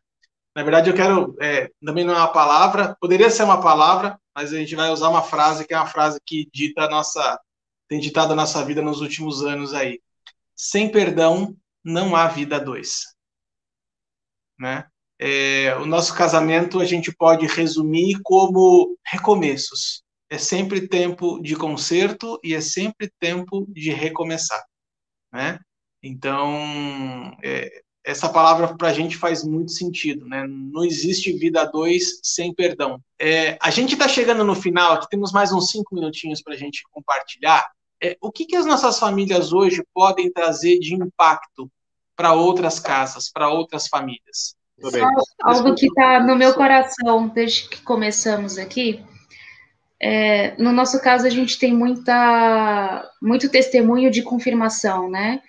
Na 0.56 0.64
verdade, 0.64 0.90
eu 0.90 0.96
quero, 0.96 1.36
é, 1.40 1.70
também 1.86 2.04
não 2.04 2.14
é 2.14 2.18
uma 2.18 2.32
palavra, 2.32 2.98
poderia 3.00 3.30
ser 3.30 3.44
uma 3.44 3.62
palavra, 3.62 4.20
mas 4.36 4.54
a 4.54 4.58
gente 4.58 4.76
vai 4.76 4.90
usar 4.90 5.10
uma 5.10 5.22
frase 5.22 5.68
que 5.68 5.74
é 5.74 5.78
uma 5.78 5.86
frase 5.86 6.20
que 6.26 6.50
dita 6.54 6.84
a 6.84 6.90
nossa, 6.90 7.40
tem 7.88 8.00
ditado 8.00 8.34
a 8.34 8.36
nossa 8.36 8.64
vida 8.66 8.82
nos 8.82 9.02
últimos 9.02 9.44
anos 9.44 9.74
aí. 9.74 10.02
Sem 10.56 10.92
perdão, 10.92 11.56
não 11.84 12.16
há 12.16 12.28
vida 12.28 12.60
dois. 12.60 13.16
Né? 14.58 14.86
É, 15.20 15.76
o 15.76 15.86
nosso 15.86 16.16
casamento 16.16 16.80
a 16.80 16.86
gente 16.86 17.14
pode 17.14 17.46
resumir 17.46 18.20
como 18.24 18.98
recomeços 19.06 20.04
é 20.30 20.38
sempre 20.38 20.88
tempo 20.88 21.42
de 21.42 21.56
conserto 21.56 22.40
e 22.44 22.54
é 22.54 22.62
sempre 22.62 23.12
tempo 23.20 23.66
de 23.68 23.92
recomeçar, 23.92 24.64
né? 25.32 25.60
Então, 26.02 27.36
é, 27.44 27.82
essa 28.04 28.30
palavra 28.30 28.76
para 28.76 28.90
a 28.90 28.94
gente 28.94 29.18
faz 29.18 29.44
muito 29.44 29.72
sentido, 29.72 30.26
né? 30.26 30.46
Não 30.48 30.84
existe 30.84 31.34
vida 31.34 31.62
a 31.62 31.66
dois 31.66 32.20
sem 32.24 32.54
perdão. 32.54 33.00
É, 33.20 33.58
a 33.62 33.70
gente 33.70 33.94
está 33.94 34.08
chegando 34.08 34.44
no 34.44 34.56
final, 34.56 34.94
aqui 34.94 35.10
temos 35.10 35.32
mais 35.32 35.52
uns 35.52 35.70
cinco 35.70 35.94
minutinhos 35.94 36.42
para 36.42 36.54
a 36.54 36.58
gente 36.58 36.84
compartilhar. 36.92 37.66
É, 38.02 38.18
o 38.22 38.32
que, 38.32 38.46
que 38.46 38.56
as 38.56 38.66
nossas 38.66 38.98
famílias 38.98 39.52
hoje 39.52 39.84
podem 39.94 40.32
trazer 40.32 40.80
de 40.80 40.96
impacto 40.96 41.70
para 42.16 42.34
outras 42.34 42.80
casas, 42.80 43.30
para 43.30 43.50
outras 43.50 43.88
famílias? 43.88 44.56
Bem. 44.92 45.04
Algo 45.44 45.76
que 45.76 45.88
está 45.88 46.24
no 46.24 46.38
meu 46.38 46.54
coração 46.54 47.28
desde 47.28 47.68
que 47.68 47.82
começamos 47.82 48.58
aqui. 48.58 49.04
É, 50.02 50.56
no 50.58 50.72
nosso 50.72 51.02
caso, 51.02 51.26
a 51.28 51.30
gente 51.30 51.60
tem 51.60 51.74
muita, 51.74 53.10
muito 53.22 53.50
testemunho 53.50 54.10
de 54.10 54.22
confirmação, 54.22 55.10
né? 55.10 55.42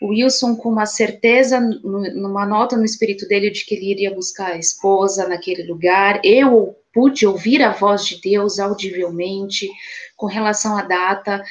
O 0.00 0.08
Wilson, 0.08 0.54
com 0.56 0.68
uma 0.70 0.86
certeza, 0.86 1.58
nu- 1.58 2.14
numa 2.14 2.46
nota 2.46 2.76
no 2.76 2.84
espírito 2.84 3.26
dele 3.26 3.50
de 3.50 3.64
que 3.64 3.74
ele 3.74 3.90
iria 3.90 4.14
buscar 4.14 4.52
a 4.52 4.58
esposa 4.58 5.26
naquele 5.26 5.62
lugar. 5.64 6.20
Eu 6.22 6.76
pude 6.92 7.26
ouvir 7.26 7.62
a 7.62 7.72
voz 7.72 8.06
de 8.06 8.20
Deus 8.20 8.58
audivelmente 8.58 9.68
com 10.16 10.26
relação 10.26 10.76
à 10.76 10.82
data, 10.82 11.42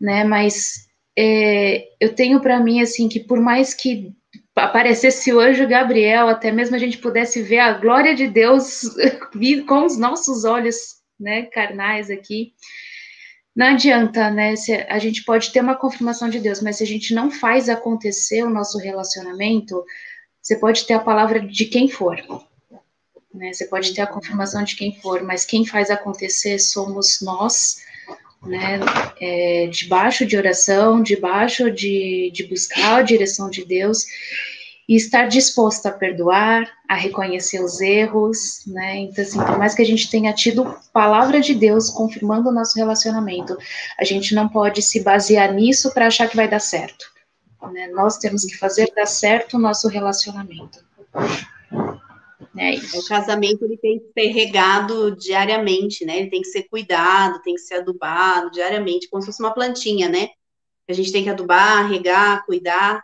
né? 0.00 0.24
Mas 0.24 0.86
é, 1.16 1.84
eu 2.00 2.14
tenho 2.14 2.40
para 2.40 2.60
mim, 2.60 2.80
assim, 2.80 3.08
que 3.08 3.20
por 3.20 3.40
mais 3.40 3.72
que 3.74 4.12
aparecesse 4.54 5.32
o 5.32 5.40
anjo 5.40 5.66
Gabriel, 5.66 6.28
até 6.28 6.52
mesmo 6.52 6.76
a 6.76 6.78
gente 6.78 6.98
pudesse 6.98 7.42
ver 7.42 7.60
a 7.60 7.72
glória 7.74 8.14
de 8.14 8.26
Deus 8.28 8.82
com 9.66 9.86
os 9.86 9.96
nossos 9.96 10.44
olhos, 10.44 11.01
né, 11.18 11.42
carnais 11.42 12.10
aqui. 12.10 12.52
Não 13.54 13.66
adianta, 13.66 14.30
né? 14.30 14.56
Se 14.56 14.72
a 14.72 14.98
gente 14.98 15.24
pode 15.24 15.52
ter 15.52 15.60
uma 15.60 15.74
confirmação 15.74 16.28
de 16.28 16.40
Deus, 16.40 16.62
mas 16.62 16.76
se 16.76 16.84
a 16.84 16.86
gente 16.86 17.14
não 17.14 17.30
faz 17.30 17.68
acontecer 17.68 18.42
o 18.42 18.50
nosso 18.50 18.78
relacionamento, 18.78 19.84
Você 20.40 20.56
pode 20.56 20.86
ter 20.86 20.94
a 20.94 20.98
palavra 20.98 21.38
de 21.40 21.66
quem 21.66 21.88
for, 21.88 22.16
né? 23.32 23.52
Você 23.52 23.66
pode 23.66 23.94
ter 23.94 24.02
a 24.02 24.06
confirmação 24.06 24.64
de 24.64 24.74
quem 24.74 25.00
for, 25.00 25.22
mas 25.22 25.44
quem 25.44 25.64
faz 25.64 25.88
acontecer 25.90 26.58
somos 26.58 27.20
nós, 27.20 27.76
né? 28.42 28.80
É, 29.20 29.68
debaixo 29.68 30.26
de 30.26 30.36
oração, 30.36 31.00
debaixo 31.00 31.70
de, 31.70 32.30
de 32.34 32.42
buscar 32.44 32.96
a 32.96 33.02
direção 33.02 33.48
de 33.48 33.64
Deus 33.64 34.04
e 34.92 34.96
estar 34.96 35.26
disposto 35.26 35.86
a 35.86 35.90
perdoar, 35.90 36.70
a 36.86 36.94
reconhecer 36.94 37.64
os 37.64 37.80
erros, 37.80 38.62
né? 38.66 38.98
Então, 38.98 39.24
assim, 39.24 39.38
por 39.38 39.56
mais 39.56 39.74
que 39.74 39.80
a 39.80 39.86
gente 39.86 40.10
tenha 40.10 40.34
tido 40.34 40.76
palavra 40.92 41.40
de 41.40 41.54
Deus 41.54 41.88
confirmando 41.88 42.50
o 42.50 42.52
nosso 42.52 42.76
relacionamento, 42.76 43.56
a 43.98 44.04
gente 44.04 44.34
não 44.34 44.50
pode 44.50 44.82
se 44.82 45.02
basear 45.02 45.50
nisso 45.54 45.94
para 45.94 46.08
achar 46.08 46.28
que 46.28 46.36
vai 46.36 46.46
dar 46.46 46.60
certo. 46.60 47.06
Né? 47.72 47.88
Nós 47.88 48.18
temos 48.18 48.44
que 48.44 48.54
fazer 48.54 48.92
dar 48.94 49.06
certo 49.06 49.56
o 49.56 49.58
nosso 49.58 49.88
relacionamento. 49.88 50.84
É 52.58 52.74
o 52.94 53.08
casamento 53.08 53.64
ele 53.64 53.78
tem 53.78 53.98
que 53.98 54.12
ser 54.12 54.28
regado 54.28 55.16
diariamente, 55.16 56.04
né? 56.04 56.18
Ele 56.18 56.28
tem 56.28 56.42
que 56.42 56.48
ser 56.48 56.64
cuidado, 56.64 57.40
tem 57.40 57.54
que 57.54 57.62
ser 57.62 57.76
adubado 57.76 58.50
diariamente, 58.50 59.08
como 59.08 59.22
se 59.22 59.26
fosse 59.28 59.42
uma 59.42 59.54
plantinha, 59.54 60.10
né? 60.10 60.28
A 60.86 60.92
gente 60.92 61.10
tem 61.10 61.24
que 61.24 61.30
adubar, 61.30 61.90
regar, 61.90 62.44
cuidar. 62.44 63.02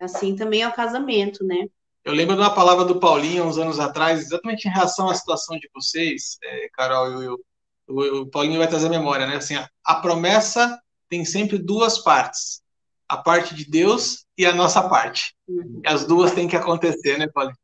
Assim 0.00 0.36
também 0.36 0.62
é 0.62 0.68
o 0.68 0.72
casamento, 0.72 1.44
né? 1.44 1.66
Eu 2.04 2.14
lembro 2.14 2.34
de 2.34 2.40
uma 2.40 2.54
palavra 2.54 2.84
do 2.84 3.00
Paulinho 3.00 3.44
uns 3.44 3.58
anos 3.58 3.78
atrás, 3.78 4.20
exatamente 4.20 4.66
em 4.66 4.70
relação 4.70 5.10
à 5.10 5.14
situação 5.14 5.58
de 5.58 5.68
vocês, 5.74 6.38
é, 6.42 6.68
Carol 6.72 7.12
e 7.12 7.16
Will. 7.16 7.44
O, 7.86 8.20
o 8.20 8.26
Paulinho 8.26 8.58
vai 8.58 8.68
trazer 8.68 8.88
memória, 8.88 9.26
né? 9.26 9.36
Assim, 9.36 9.56
a, 9.56 9.68
a 9.84 9.96
promessa 9.96 10.80
tem 11.08 11.24
sempre 11.24 11.58
duas 11.58 11.98
partes: 11.98 12.62
a 13.08 13.16
parte 13.16 13.54
de 13.54 13.68
Deus 13.68 14.24
e 14.36 14.46
a 14.46 14.54
nossa 14.54 14.88
parte. 14.88 15.34
Uhum. 15.46 15.82
E 15.84 15.88
as 15.88 16.04
duas 16.06 16.32
têm 16.32 16.48
que 16.48 16.56
acontecer, 16.56 17.18
né, 17.18 17.26
Paulinho? 17.28 17.58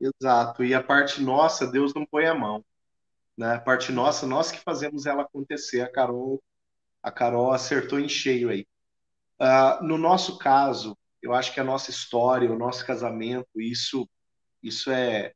Exato. 0.00 0.64
E 0.64 0.74
a 0.74 0.82
parte 0.82 1.22
nossa, 1.22 1.66
Deus 1.66 1.92
não 1.92 2.06
põe 2.06 2.26
a 2.26 2.34
mão. 2.34 2.64
Né? 3.36 3.54
A 3.54 3.60
parte 3.60 3.92
nossa, 3.92 4.26
nós 4.26 4.50
que 4.50 4.58
fazemos 4.58 5.06
ela 5.06 5.22
acontecer. 5.22 5.82
A 5.82 5.92
Carol, 5.92 6.42
a 7.02 7.12
Carol 7.12 7.52
acertou 7.52 8.00
em 8.00 8.08
cheio 8.08 8.48
aí. 8.48 8.66
Uh, 9.38 9.84
no 9.84 9.98
nosso 9.98 10.38
caso, 10.38 10.96
eu 11.22 11.34
acho 11.34 11.52
que 11.52 11.60
a 11.60 11.64
nossa 11.64 11.90
história, 11.90 12.50
o 12.50 12.58
nosso 12.58 12.84
casamento, 12.86 13.60
isso, 13.60 14.08
isso 14.62 14.90
é, 14.90 15.32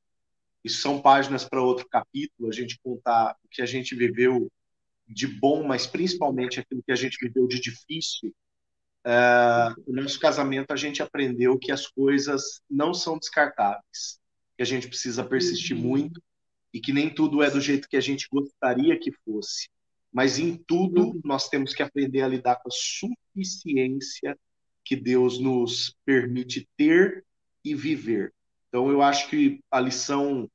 isso 0.62 0.80
são 0.80 1.00
páginas 1.00 1.44
para 1.44 1.62
outro 1.62 1.86
capítulo. 1.88 2.48
A 2.48 2.52
gente 2.52 2.78
contar 2.82 3.36
o 3.44 3.48
que 3.48 3.62
a 3.62 3.66
gente 3.66 3.94
viveu 3.94 4.50
de 5.06 5.26
bom, 5.26 5.62
mas 5.64 5.86
principalmente 5.86 6.60
aquilo 6.60 6.82
que 6.82 6.92
a 6.92 6.96
gente 6.96 7.18
viveu 7.20 7.46
de 7.46 7.60
difícil. 7.60 8.34
Uh, 9.06 9.82
o 9.86 9.92
nosso 9.92 10.18
casamento 10.18 10.72
a 10.72 10.76
gente 10.76 11.02
aprendeu 11.02 11.58
que 11.58 11.70
as 11.70 11.86
coisas 11.86 12.62
não 12.70 12.94
são 12.94 13.18
descartáveis 13.18 14.18
que 14.56 14.62
a 14.62 14.66
gente 14.66 14.88
precisa 14.88 15.24
persistir 15.24 15.76
uhum. 15.76 15.82
muito 15.82 16.22
e 16.72 16.80
que 16.80 16.92
nem 16.92 17.12
tudo 17.12 17.42
é 17.42 17.50
do 17.50 17.60
jeito 17.60 17.88
que 17.88 17.96
a 17.96 18.00
gente 18.00 18.28
gostaria 18.30 18.98
que 18.98 19.12
fosse. 19.24 19.68
Mas 20.12 20.38
em 20.38 20.56
tudo 20.56 21.08
uhum. 21.08 21.20
nós 21.24 21.48
temos 21.48 21.74
que 21.74 21.82
aprender 21.82 22.22
a 22.22 22.28
lidar 22.28 22.56
com 22.56 22.68
a 22.68 22.72
suficiência 22.72 24.38
que 24.84 24.96
Deus 24.96 25.38
nos 25.38 25.96
permite 26.04 26.68
ter 26.76 27.24
e 27.64 27.74
viver. 27.74 28.32
Então 28.68 28.90
eu 28.90 29.02
acho 29.02 29.28
que 29.28 29.60
a 29.70 29.80
lição, 29.80 30.48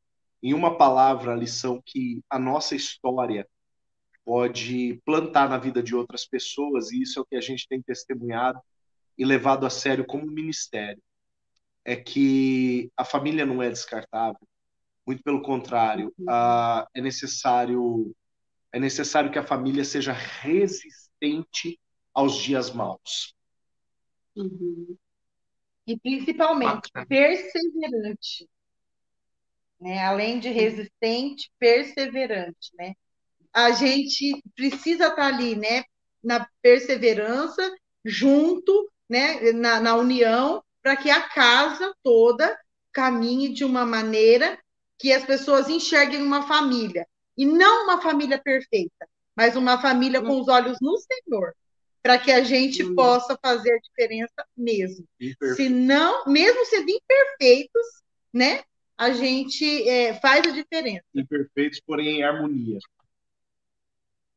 em 0.43 0.53
uma 0.53 0.77
palavra, 0.77 1.33
a 1.33 1.37
lição 1.37 1.81
que 1.85 2.21
a 2.29 2.37
nossa 2.37 2.75
história 2.75 3.47
pode 4.23 5.01
plantar 5.05 5.49
na 5.49 5.57
vida 5.57 5.81
de 5.81 5.95
outras 5.95 6.25
pessoas, 6.25 6.91
e 6.91 7.01
isso 7.01 7.19
é 7.19 7.21
o 7.21 7.25
que 7.25 7.35
a 7.35 7.41
gente 7.41 7.67
tem 7.67 7.81
testemunhado 7.81 8.59
e 9.17 9.25
levado 9.25 9.65
a 9.65 9.69
sério 9.69 10.05
como 10.05 10.25
ministério 10.27 11.01
é 11.83 11.95
que 11.95 12.91
a 12.95 13.03
família 13.03 13.45
não 13.45 13.63
é 13.63 13.69
descartável. 13.69 14.47
Muito 15.05 15.23
pelo 15.23 15.41
contrário, 15.41 16.13
uh, 16.19 16.85
é 16.93 17.01
necessário 17.01 18.15
é 18.71 18.79
necessário 18.79 19.31
que 19.31 19.39
a 19.39 19.45
família 19.45 19.83
seja 19.83 20.13
resistente 20.13 21.79
aos 22.13 22.37
dias 22.37 22.69
maus. 22.69 23.33
Uhum. 24.39 24.97
E 25.85 25.99
principalmente 25.99 26.89
perseverante. 27.07 28.47
Né? 29.79 30.03
Além 30.05 30.39
de 30.39 30.49
resistente, 30.49 31.51
perseverante. 31.59 32.71
Né? 32.77 32.93
A 33.53 33.71
gente 33.71 34.41
precisa 34.55 35.07
estar 35.07 35.27
ali 35.27 35.55
né? 35.55 35.83
na 36.23 36.47
perseverança, 36.61 37.75
junto, 38.05 38.89
né? 39.09 39.51
na, 39.51 39.79
na 39.79 39.95
união, 39.95 40.63
para 40.81 40.95
que 40.95 41.09
a 41.09 41.27
casa 41.27 41.93
toda 42.01 42.57
caminhe 42.93 43.49
de 43.49 43.65
uma 43.65 43.85
maneira 43.85 44.57
que 44.97 45.11
as 45.11 45.25
pessoas 45.25 45.69
enxerguem 45.69 46.21
uma 46.21 46.47
família. 46.47 47.07
E 47.35 47.45
não 47.45 47.85
uma 47.85 48.01
família 48.01 48.39
perfeita, 48.41 49.07
mas 49.35 49.55
uma 49.55 49.81
família 49.81 50.21
com 50.21 50.39
os 50.39 50.47
olhos 50.47 50.77
no 50.81 50.97
Senhor, 50.97 51.53
para 52.01 52.17
que 52.17 52.31
a 52.31 52.43
gente 52.43 52.83
hum. 52.83 52.95
possa 52.95 53.37
fazer 53.41 53.73
a 53.73 53.79
diferença 53.79 54.45
mesmo. 54.55 55.05
Se 55.55 55.69
não, 55.69 56.25
mesmo 56.25 56.65
sendo 56.65 56.89
imperfeitos, 56.89 57.85
né? 58.33 58.63
A 58.97 59.11
gente 59.11 59.87
é, 59.87 60.13
faz 60.19 60.45
a 60.45 60.51
diferença. 60.51 61.05
Imperfeitos, 61.15 61.81
porém 61.85 62.19
em 62.19 62.23
harmonia. 62.23 62.79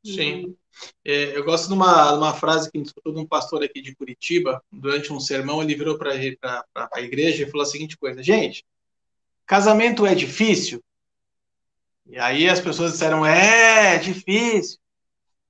Sim. 0.05 0.57
É, 1.05 1.37
eu 1.37 1.45
gosto 1.45 1.69
de 1.69 1.75
uma, 1.75 2.15
uma 2.15 2.35
frase 2.35 2.71
que 2.71 2.77
a 2.77 2.81
gente 2.81 2.89
escutou 2.89 3.13
de 3.13 3.21
um 3.21 3.27
pastor 3.27 3.63
aqui 3.63 3.81
de 3.81 3.95
Curitiba, 3.95 4.63
durante 4.71 5.13
um 5.13 5.21
sermão, 5.21 5.63
ele 5.63 5.75
virou 5.75 5.99
para 5.99 6.13
a 6.75 7.01
igreja 7.01 7.43
e 7.43 7.51
falou 7.51 7.63
a 7.63 7.67
seguinte 7.67 7.97
coisa: 7.97 8.23
Gente, 8.23 8.65
casamento 9.47 10.07
é 10.07 10.15
difícil? 10.15 10.83
E 12.07 12.19
aí 12.19 12.49
as 12.49 12.61
pessoas 12.61 12.93
disseram: 12.93 13.25
É, 13.25 13.97
é 13.97 13.99
difícil. 13.99 14.79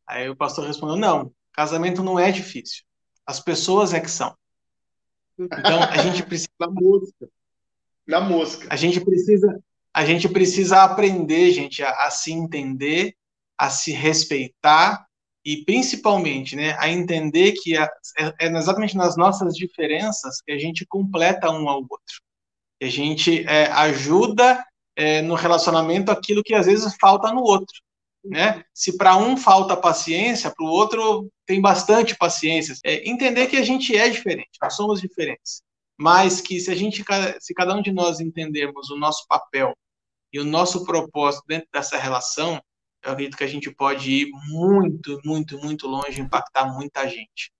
Aí 0.07 0.29
o 0.29 0.37
pastor 0.37 0.67
respondeu: 0.67 0.97
Não, 0.97 1.33
casamento 1.53 2.03
não 2.03 2.19
é 2.19 2.31
difícil. 2.31 2.83
As 3.27 3.41
pessoas 3.41 3.93
é 3.95 4.01
que 4.01 4.11
são. 4.11 4.37
Então 5.39 5.83
a 5.83 5.97
gente 5.99 6.23
precisa. 6.27 6.51
Na 6.59 6.69
mosca. 6.69 7.29
Na 8.07 8.21
mosca. 8.21 8.67
A 8.71 8.77
gente 8.77 9.01
precisa, 9.01 9.63
a 9.95 10.05
gente 10.05 10.29
precisa 10.29 10.83
aprender, 10.83 11.51
gente, 11.53 11.83
a, 11.83 12.07
a 12.07 12.11
se 12.11 12.33
entender 12.33 13.17
a 13.63 13.71
se 13.71 13.93
respeitar 13.93 15.07
e 15.45 15.65
principalmente 15.65 16.57
né, 16.57 16.77
a 16.81 16.89
entender 16.89 17.53
que 17.53 17.79
é, 17.79 17.89
é, 18.41 18.47
exatamente 18.57 18.97
nas 18.97 19.17
nossas 19.17 19.55
diferenças 19.55 20.41
que 20.45 20.51
a 20.51 20.59
gente 20.59 20.85
completa 20.85 21.49
um 21.49 21.69
ao 21.69 21.79
outro. 21.79 22.23
Que 22.81 22.87
a 22.87 22.91
gente 22.91 23.47
é, 23.47 23.67
ajuda 23.67 24.65
é, 24.97 25.23
no 25.23 25.37
relacionamento 25.37 26.11
aquilo 26.11 26.43
que 26.43 26.55
às 26.55 26.67
vezes 26.67 26.97
falta 27.01 27.33
no 27.33 27.43
outro. 27.43 27.81
Né? 28.25 28.65
Se 28.73 28.97
para 28.97 29.17
um 29.17 29.37
falta 29.37 29.77
paciência, 29.77 30.53
para 30.55 30.65
o 30.65 30.69
outro 30.69 31.29
tem 31.45 31.61
bastante 31.61 32.17
paciência. 32.17 32.75
É, 32.85 33.09
entender 33.09 33.49
que 33.49 33.57
a 33.57 33.65
gente 33.65 33.97
é 33.97 34.09
diferente, 34.09 34.51
nós 34.61 34.75
somos 34.75 35.01
diferentes. 35.01 35.63
Mas 35.99 36.41
que 36.41 36.59
se 36.61 36.71
a 36.71 36.75
gente, 36.75 37.05
se 37.41 37.55
cada 37.55 37.75
um 37.75 37.83
de 37.83 37.93
nós 37.93 38.21
entendermos 38.21 38.91
o 38.91 38.97
nosso 38.97 39.27
papel 39.29 39.75
e 40.33 40.41
o 40.41 40.45
nosso 40.45 40.85
propósito 40.85 41.45
dentro 41.47 41.69
dessa 41.73 41.99
relação, 41.99 42.61
eu 43.05 43.13
acredito 43.13 43.37
que 43.37 43.45
a 43.45 43.49
gente 43.49 43.71
pode 43.71 44.11
ir 44.11 44.31
muito, 44.49 45.21
muito, 45.25 45.59
muito 45.59 45.89
longe, 45.89 46.21
impactar 46.21 46.73
muita 46.73 47.09
gente. 47.09 47.51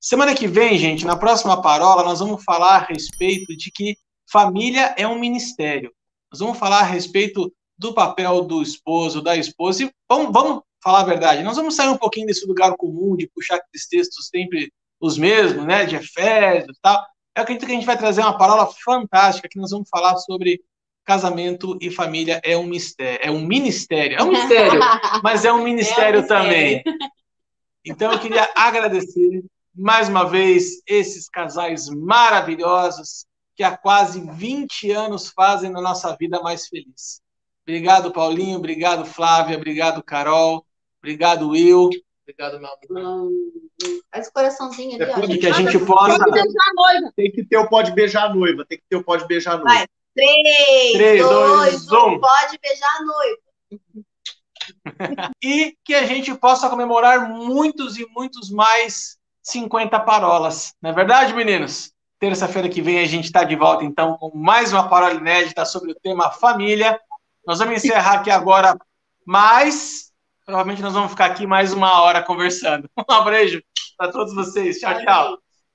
Semana 0.00 0.34
que 0.34 0.46
vem, 0.46 0.78
gente, 0.78 1.04
na 1.04 1.16
próxima 1.16 1.60
parola, 1.62 2.02
nós 2.02 2.20
vamos 2.20 2.42
falar 2.42 2.76
a 2.76 2.86
respeito 2.86 3.56
de 3.56 3.70
que 3.70 3.96
família 4.30 4.94
é 4.96 5.06
um 5.06 5.18
ministério. 5.18 5.92
Nós 6.32 6.40
vamos 6.40 6.58
falar 6.58 6.80
a 6.80 6.84
respeito 6.84 7.52
do 7.80 7.94
papel 7.94 8.42
do 8.42 8.60
esposo, 8.60 9.22
da 9.22 9.34
esposa, 9.34 9.84
e 9.84 9.90
vamos, 10.06 10.30
vamos 10.34 10.62
falar 10.84 11.00
a 11.00 11.04
verdade. 11.04 11.42
Nós 11.42 11.56
vamos 11.56 11.74
sair 11.74 11.88
um 11.88 11.96
pouquinho 11.96 12.26
desse 12.26 12.46
lugar 12.46 12.76
comum 12.76 13.16
de 13.16 13.26
puxar 13.26 13.56
aqueles 13.56 13.88
textos 13.88 14.28
sempre 14.28 14.70
os 15.00 15.16
mesmos, 15.16 15.64
né, 15.64 15.86
de 15.86 15.96
Efésios 15.96 16.76
e 16.76 16.80
tal. 16.82 17.02
Eu 17.34 17.42
acredito 17.42 17.64
que 17.64 17.72
a 17.72 17.74
gente 17.74 17.86
vai 17.86 17.96
trazer 17.96 18.20
uma 18.20 18.36
parola 18.36 18.68
fantástica, 18.84 19.48
que 19.48 19.58
nós 19.58 19.70
vamos 19.70 19.88
falar 19.88 20.14
sobre 20.18 20.60
casamento 21.06 21.78
e 21.80 21.90
família 21.90 22.38
é 22.44 22.54
um 22.54 22.66
mistério, 22.66 23.18
é 23.22 23.30
um 23.30 23.40
ministério, 23.40 24.18
é 24.18 24.22
um 24.22 24.28
mistério, 24.28 24.78
mas 25.24 25.46
é 25.46 25.52
um 25.52 25.64
ministério, 25.64 26.20
é 26.20 26.22
um 26.22 26.26
também. 26.26 26.84
Então 27.82 28.12
eu 28.12 28.18
queria 28.18 28.46
agradecer 28.54 29.42
mais 29.74 30.06
uma 30.10 30.24
vez 30.24 30.82
esses 30.86 31.30
casais 31.30 31.88
maravilhosos 31.88 33.24
que 33.56 33.62
há 33.62 33.74
quase 33.74 34.20
20 34.20 34.90
anos 34.90 35.30
fazem 35.30 35.70
a 35.70 35.80
nossa 35.80 36.14
vida 36.14 36.42
mais 36.42 36.68
feliz. 36.68 37.22
Obrigado, 37.70 38.10
Paulinho, 38.10 38.58
obrigado, 38.58 39.04
Flávia, 39.04 39.56
obrigado, 39.56 40.02
Carol, 40.02 40.66
obrigado, 41.00 41.50
Will. 41.50 41.88
Obrigado, 42.24 42.58
meu 42.58 42.68
amigo. 42.68 43.62
Faz 44.12 44.28
coraçãozinho 44.28 45.00
ali, 45.00 45.08
ó. 45.08 45.38
Que 45.38 45.46
a 45.46 45.52
gente 45.52 45.78
possa. 45.78 46.18
Tem 47.14 47.30
que 47.30 47.44
ter 47.44 47.58
o 47.58 47.68
pode 47.68 47.92
beijar 47.92 48.24
a 48.24 48.34
noiva. 48.34 48.66
Tem 48.68 48.76
que 48.76 48.84
ter 48.90 48.96
o 48.96 49.04
pode 49.04 49.24
beijar 49.28 49.52
a 49.52 49.58
noiva. 49.58 49.72
Vai. 49.72 49.86
3, 50.16 50.92
3 50.94 51.22
2, 51.22 51.86
2 51.86 51.92
1. 51.92 52.08
1. 52.08 52.20
Pode 52.20 52.58
beijar 52.60 52.88
a 52.88 53.04
noiva. 53.04 53.38
e 55.40 55.76
que 55.84 55.94
a 55.94 56.04
gente 56.06 56.34
possa 56.34 56.68
comemorar 56.68 57.28
muitos 57.28 57.98
e 57.98 58.06
muitos 58.10 58.50
mais 58.50 59.16
50 59.44 60.00
parolas. 60.00 60.74
Não 60.82 60.90
é 60.90 60.92
verdade, 60.92 61.32
meninos? 61.32 61.92
Terça-feira 62.18 62.68
que 62.68 62.82
vem 62.82 62.98
a 62.98 63.06
gente 63.06 63.26
está 63.26 63.44
de 63.44 63.54
volta, 63.54 63.84
então, 63.84 64.16
com 64.18 64.36
mais 64.36 64.72
uma 64.72 64.88
paródia 64.88 65.18
inédita 65.18 65.64
sobre 65.64 65.92
o 65.92 65.94
tema 65.94 66.32
família. 66.32 67.00
Nós 67.50 67.58
vamos 67.58 67.82
encerrar 67.82 68.20
aqui 68.20 68.30
agora, 68.30 68.78
mas 69.26 70.12
provavelmente 70.46 70.82
nós 70.82 70.92
vamos 70.92 71.10
ficar 71.10 71.26
aqui 71.26 71.48
mais 71.48 71.72
uma 71.72 72.00
hora 72.00 72.22
conversando. 72.22 72.88
Um 73.10 73.24
beijo 73.24 73.60
para 73.98 74.12
todos 74.12 74.32
vocês. 74.32 74.78
Tchau, 74.78 74.94
tchau. 75.00 75.49